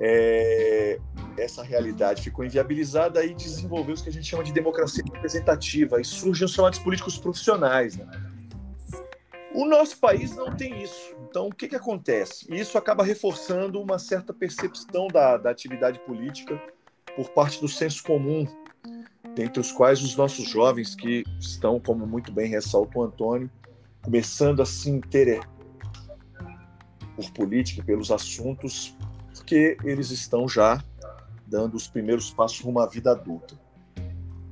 [0.00, 0.98] é,
[1.38, 6.04] essa realidade ficou inviabilizada e desenvolveu o que a gente chama de democracia representativa, e
[6.04, 7.96] surgem os chamados políticos profissionais.
[7.96, 8.06] Né?
[9.54, 11.14] O nosso país não tem isso.
[11.28, 12.46] Então, o que, que acontece?
[12.54, 16.60] Isso acaba reforçando uma certa percepção da, da atividade política
[17.16, 18.46] por parte do senso comum,
[19.40, 23.50] dentre os quais os nossos jovens que estão, como muito bem ressalta o Antônio,
[24.02, 25.48] começando a se interessar
[27.16, 28.94] por política, pelos assuntos,
[29.34, 30.84] porque eles estão já
[31.46, 33.58] dando os primeiros passos rumo à vida adulta.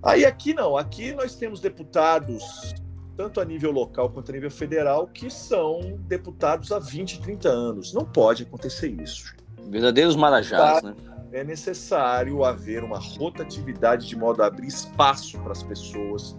[0.02, 2.74] Aí aqui não, aqui nós temos deputados
[3.15, 7.93] tanto a nível local quanto a nível federal, que são deputados há 20, 30 anos.
[7.93, 9.36] Não pode acontecer isso.
[9.69, 10.94] Verdadeiros marajás, né?
[11.31, 16.37] É necessário haver uma rotatividade de modo a abrir espaço para as pessoas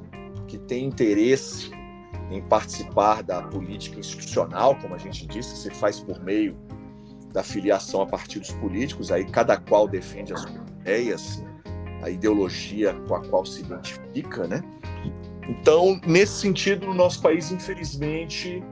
[0.48, 1.72] que têm interesse
[2.32, 6.57] em participar da política institucional, como a gente disse, que se faz por meio
[7.32, 11.44] da filiação a partidos políticos, aí cada qual defende as ideias,
[12.02, 14.64] a ideologia com a qual se identifica, né?
[15.48, 18.64] Então, nesse sentido, no nosso país, infelizmente,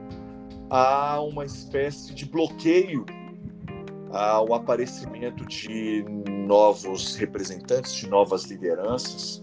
[0.70, 3.04] há uma espécie de bloqueio
[4.10, 6.04] ao aparecimento de
[6.46, 9.40] novos representantes, de novas lideranças.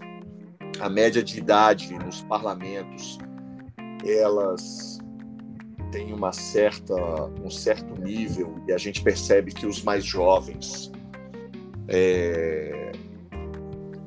[0.80, 3.18] A média de idade nos parlamentos,
[4.04, 4.98] elas
[5.90, 6.94] têm uma certa,
[7.42, 10.90] um certo nível e a gente percebe que os mais jovens
[11.88, 12.92] é,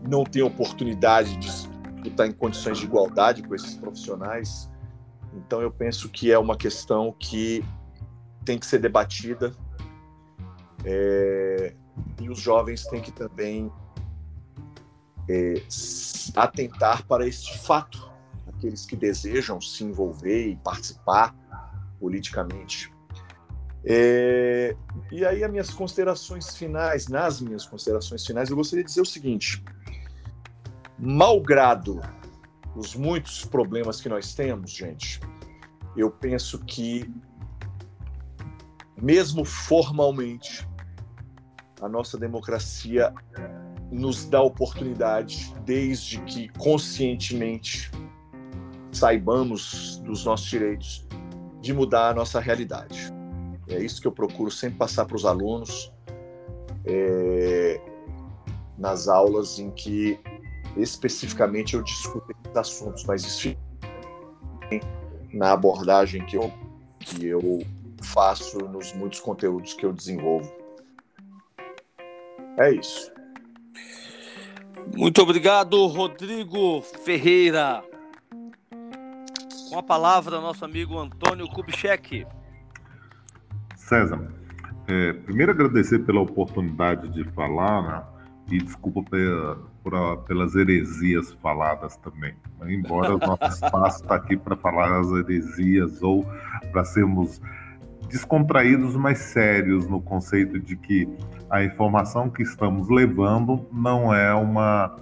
[0.07, 1.49] não têm oportunidade de
[2.05, 4.69] está em condições de igualdade com esses profissionais.
[5.33, 7.63] Então, eu penso que é uma questão que
[8.45, 9.53] tem que ser debatida
[10.85, 11.73] é,
[12.21, 13.71] e os jovens têm que também
[15.27, 15.61] é,
[16.35, 18.11] atentar para este fato,
[18.47, 21.35] aqueles que desejam se envolver e participar
[21.99, 22.91] politicamente.
[23.83, 24.75] É,
[25.11, 29.05] e aí, as minhas considerações finais, nas minhas considerações finais, eu gostaria de dizer o
[29.05, 29.63] seguinte:
[30.97, 32.01] malgrado
[32.75, 35.19] os muitos problemas que nós temos, gente,
[35.95, 37.09] eu penso que
[39.01, 40.67] mesmo formalmente,
[41.81, 43.13] a nossa democracia
[43.91, 47.91] nos dá oportunidade, desde que conscientemente
[48.91, 51.07] saibamos dos nossos direitos,
[51.61, 53.11] de mudar a nossa realidade.
[53.67, 55.91] É isso que eu procuro sempre passar para os alunos
[56.85, 57.81] é,
[58.77, 60.19] nas aulas em que
[60.77, 63.55] especificamente eu discuto esses assuntos, mas isso
[65.33, 66.51] na abordagem que eu,
[66.99, 67.65] que eu
[68.01, 70.51] faço nos muitos conteúdos que eu desenvolvo.
[72.59, 73.11] É isso.
[74.95, 77.81] Muito obrigado, Rodrigo Ferreira.
[79.69, 82.27] Com a palavra, nosso amigo Antônio Kubitschek.
[83.77, 84.29] César,
[84.87, 88.03] é, primeiro agradecer pela oportunidade de falar, né?
[88.51, 92.35] E desculpa pela, pelas heresias faladas também.
[92.63, 96.25] Embora o nosso espaço está aqui para falar as heresias ou
[96.71, 97.39] para sermos
[98.09, 101.07] descontraídos, mas sérios no conceito de que
[101.49, 104.95] a informação que estamos levando não é uma,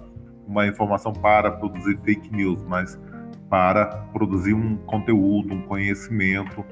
[0.46, 2.98] uma informação para produzir fake news, mas
[3.48, 6.64] para produzir um conteúdo, um conhecimento,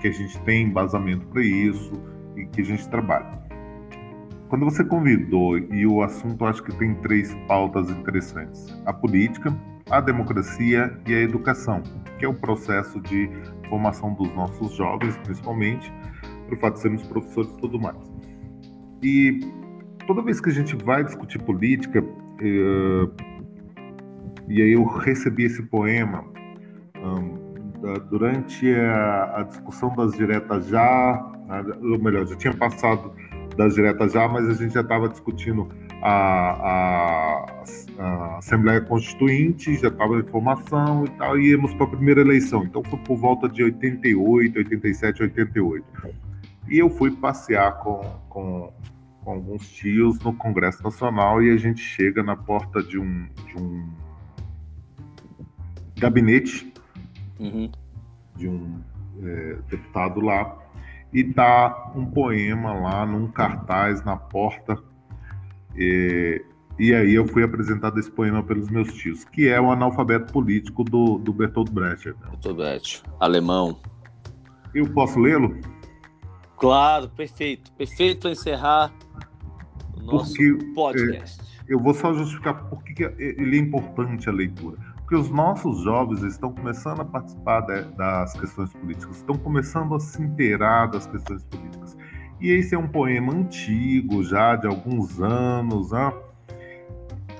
[0.00, 1.92] que a gente tem embasamento para isso
[2.36, 3.42] e que a gente trabalha.
[4.48, 9.54] Quando você convidou, e o assunto acho que tem três pautas interessantes: a política,
[9.90, 11.82] a democracia e a educação,
[12.18, 13.30] que é o processo de
[13.72, 15.90] formação dos nossos jovens, principalmente,
[16.44, 17.96] pelo fato de sermos professores e tudo mais.
[19.02, 19.40] E
[20.06, 23.10] toda vez que a gente vai discutir política, uh,
[24.46, 26.22] e aí eu recebi esse poema
[28.10, 33.12] durante a, a, discussão das diretas já, né, ou melhor, já tinha passado
[33.56, 35.68] das diretas já, mas a gente já estava discutindo
[36.02, 37.64] a, a,
[37.98, 42.64] a, Assembleia Constituinte, já estava em formação e tal, e íamos para a primeira eleição.
[42.64, 45.84] Então foi por volta de 88, 87, 88.
[46.68, 48.72] E eu fui passear com, com,
[49.22, 53.56] com alguns tios no Congresso Nacional e a gente chega na porta de um, de
[53.56, 53.88] um
[55.98, 56.72] gabinete
[57.38, 57.70] uhum.
[58.34, 58.80] de um
[59.22, 60.58] é, deputado lá
[61.12, 64.82] e tá um poema lá num cartaz na porta
[65.76, 66.44] e,
[66.78, 70.84] e aí eu fui apresentado esse poema pelos meus tios, que é o analfabeto político
[70.84, 72.08] do, do Bertolt Brecht.
[72.08, 72.14] Né?
[72.30, 73.78] Bertolt Brecht, alemão.
[74.74, 75.58] Eu posso lê-lo?
[76.56, 77.72] Claro, perfeito.
[77.72, 78.92] Perfeito para encerrar
[79.96, 81.40] o nosso Porque, podcast.
[81.40, 84.78] É, eu vou só justificar por que ele é importante a leitura.
[84.98, 90.00] Porque os nossos jovens estão começando a participar de, das questões políticas, estão começando a
[90.00, 91.96] se inteirar das questões políticas.
[92.42, 96.12] E esse é um poema antigo, já de alguns anos, né?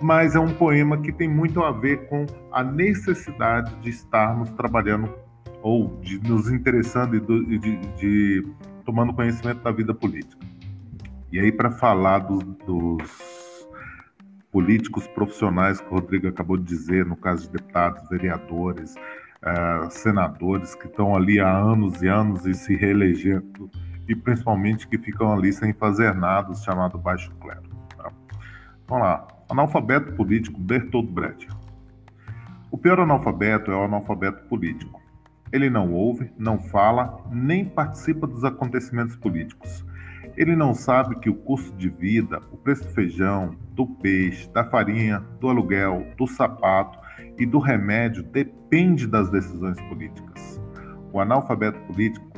[0.01, 5.13] mas é um poema que tem muito a ver com a necessidade de estarmos trabalhando
[5.61, 8.47] ou de nos interessando e de, de,
[8.85, 10.47] tomando conhecimento da vida política.
[11.33, 13.69] E aí, para falar dos, dos
[14.53, 20.77] políticos profissionais que o Rodrigo acabou de dizer, no caso de deputados, vereadores, uh, senadores
[20.77, 23.69] que estão ali há anos e anos e se reelegendo
[24.09, 27.63] e principalmente que ficam ali sem fazer nada, chamado baixo clero.
[27.97, 28.11] Tá?
[28.87, 29.27] Vamos lá.
[29.51, 31.49] Analfabeto político Bertolt Brecht.
[32.71, 35.01] O pior analfabeto é o analfabeto político.
[35.53, 39.85] Ele não ouve, não fala, nem participa dos acontecimentos políticos.
[40.37, 44.65] Ele não sabe que o custo de vida, o preço do feijão, do peixe, da
[44.65, 46.99] farinha, do aluguel, do sapato
[47.39, 50.59] e do remédio depende das decisões políticas.
[51.13, 52.32] O analfabeto político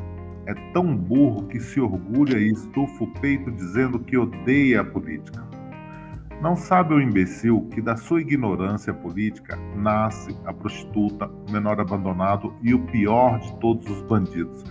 [0.47, 5.45] é tão burro que se orgulha e estufa o peito dizendo que odeia a política.
[6.41, 12.53] Não sabe o imbecil que da sua ignorância política nasce a prostituta, o menor abandonado
[12.63, 14.63] e o pior de todos os bandidos,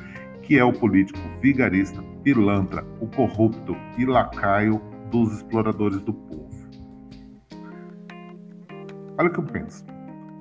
[0.43, 4.79] que é o político vigarista, pilantra, o corrupto e lacaio
[5.09, 6.43] dos exploradores do povo.
[9.17, 9.85] Olha o que eu penso.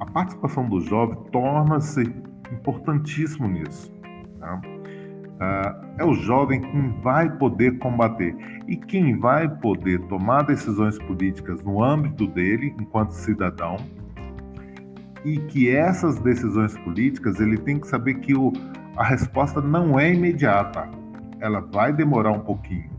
[0.01, 2.03] A participação do jovem torna-se
[2.51, 3.93] importantíssimo nisso.
[4.39, 4.61] Tá?
[5.43, 8.33] Uh, é o jovem quem vai poder combater
[8.69, 13.77] e quem vai poder tomar decisões políticas no âmbito dele, enquanto cidadão,
[15.25, 18.53] e que essas decisões políticas ele tem que saber que o,
[18.97, 20.89] a resposta não é imediata,
[21.41, 22.93] ela vai demorar um pouquinho.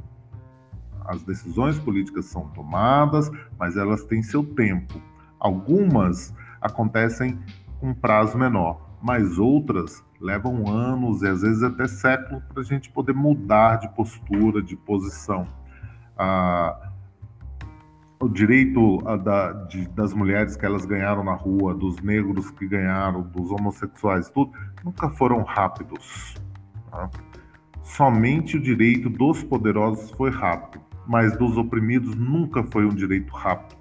[1.06, 5.02] As decisões políticas são tomadas, mas elas têm seu tempo.
[5.40, 7.40] Algumas acontecem
[7.80, 12.89] com prazo menor, mas outras levam anos e às vezes até séculos para a gente
[12.89, 15.45] poder mudar de postura, de posição.
[16.17, 16.91] Ah,
[18.21, 23.21] o direito da, de, das mulheres que elas ganharam na rua, dos negros que ganharam,
[23.21, 26.35] dos homossexuais, tudo, nunca foram rápidos.
[26.89, 27.09] Tá?
[27.81, 33.75] Somente o direito dos poderosos foi rápido, mas dos oprimidos nunca foi um direito rápido.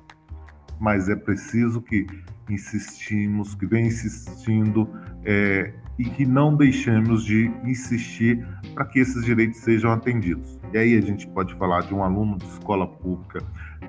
[0.81, 2.05] Mas é preciso que
[2.49, 4.89] insistimos, que vem insistindo
[5.25, 10.59] é, e que não deixemos de insistir para que esses direitos sejam atendidos.
[10.73, 13.41] E aí a gente pode falar de um aluno de escola pública,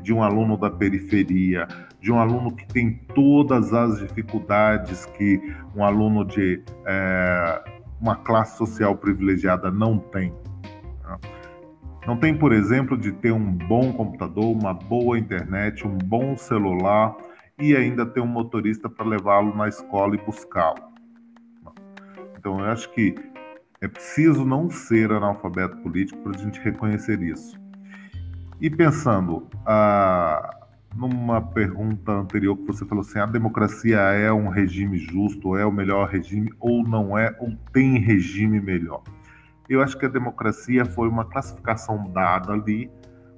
[0.02, 1.68] de um aluno da periferia,
[2.02, 5.42] de um aluno que tem todas as dificuldades que
[5.76, 7.64] um aluno de é,
[8.02, 10.34] uma classe social privilegiada não tem.
[11.02, 11.18] Tá?
[12.06, 17.16] Não tem, por exemplo, de ter um bom computador, uma boa internet, um bom celular
[17.60, 20.82] e ainda ter um motorista para levá-lo na escola e buscá-lo.
[22.38, 23.16] Então, eu acho que
[23.82, 27.60] é preciso não ser analfabeto político para a gente reconhecer isso.
[28.60, 30.58] E pensando ah,
[30.96, 35.72] numa pergunta anterior que você falou assim, a democracia é um regime justo, é o
[35.72, 39.04] melhor regime, ou não é, ou tem regime melhor?
[39.68, 42.90] Eu acho que a democracia foi uma classificação dada ali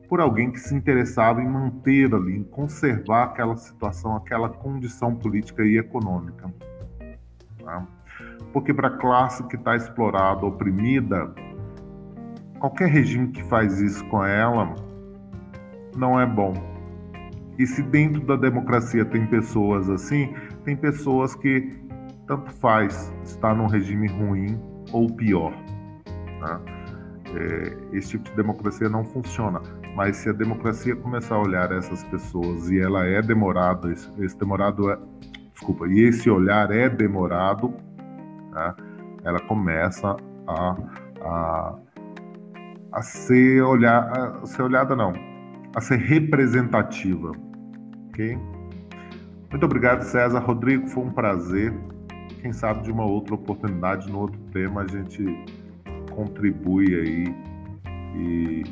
[0.07, 5.63] por alguém que se interessava em manter ali, em conservar aquela situação, aquela condição política
[5.63, 6.53] e econômica.
[7.63, 7.87] Tá?
[8.53, 11.33] Porque para a classe que está explorada, oprimida,
[12.59, 14.73] qualquer regime que faz isso com ela
[15.95, 16.53] não é bom.
[17.57, 20.33] E se dentro da democracia tem pessoas assim,
[20.63, 21.73] tem pessoas que
[22.27, 24.59] tanto faz estar num regime ruim
[24.91, 25.53] ou pior.
[26.39, 26.61] Tá?
[27.33, 29.61] É, esse tipo de democracia não funciona.
[29.95, 34.37] Mas se a democracia começar a olhar essas pessoas e ela é demorada, esse, esse
[34.37, 34.99] demorado é,
[35.53, 37.73] desculpa, e esse olhar é demorado,
[38.51, 38.75] né,
[39.23, 40.75] ela começa a,
[41.21, 41.75] a,
[42.91, 44.11] a ser olhar,
[44.43, 45.13] a ser olhada não,
[45.73, 47.31] a ser representativa,
[48.09, 48.37] ok?
[49.49, 50.39] Muito obrigado, César.
[50.39, 51.73] Rodrigo, foi um prazer.
[52.41, 55.23] Quem sabe de uma outra oportunidade, no outro tema, a gente
[56.13, 57.35] contribui aí
[58.17, 58.63] e,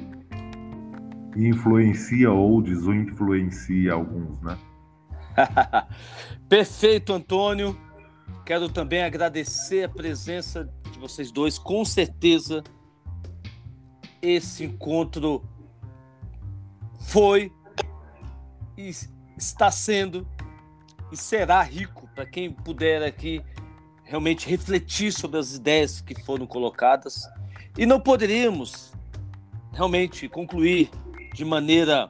[1.35, 4.57] influencia ou desinfluencia alguns, né?
[6.47, 7.77] Perfeito, Antônio.
[8.45, 11.57] Quero também agradecer a presença de vocês dois.
[11.57, 12.63] Com certeza,
[14.21, 15.43] esse encontro
[16.99, 17.51] foi
[18.77, 18.91] e
[19.37, 20.27] está sendo
[21.11, 23.41] e será rico para quem puder aqui
[24.03, 27.23] realmente refletir sobre as ideias que foram colocadas.
[27.77, 28.93] E não poderíamos
[29.71, 30.89] realmente concluir
[31.33, 32.09] de maneira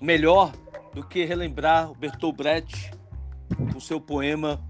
[0.00, 0.52] melhor
[0.94, 2.90] do que relembrar o Bertolt Brecht
[3.72, 4.60] com seu poema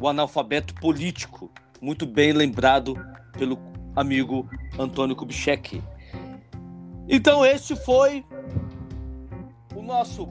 [0.00, 1.50] o analfabeto político,
[1.80, 2.94] muito bem lembrado
[3.32, 3.58] pelo
[3.94, 4.48] amigo
[4.78, 5.82] Antônio Kubitschek.
[7.08, 8.24] Então, este foi
[9.74, 10.28] o nosso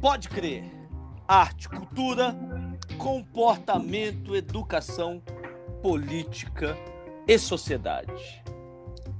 [0.00, 0.64] Pode Crer:
[1.26, 2.36] Arte, Cultura,
[2.98, 5.22] Comportamento, Educação,
[5.82, 6.76] Política
[7.26, 8.42] e Sociedade.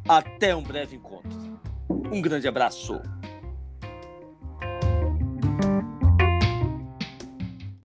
[0.08, 1.60] Até um breve encontro.
[1.88, 3.00] Um grande abraço.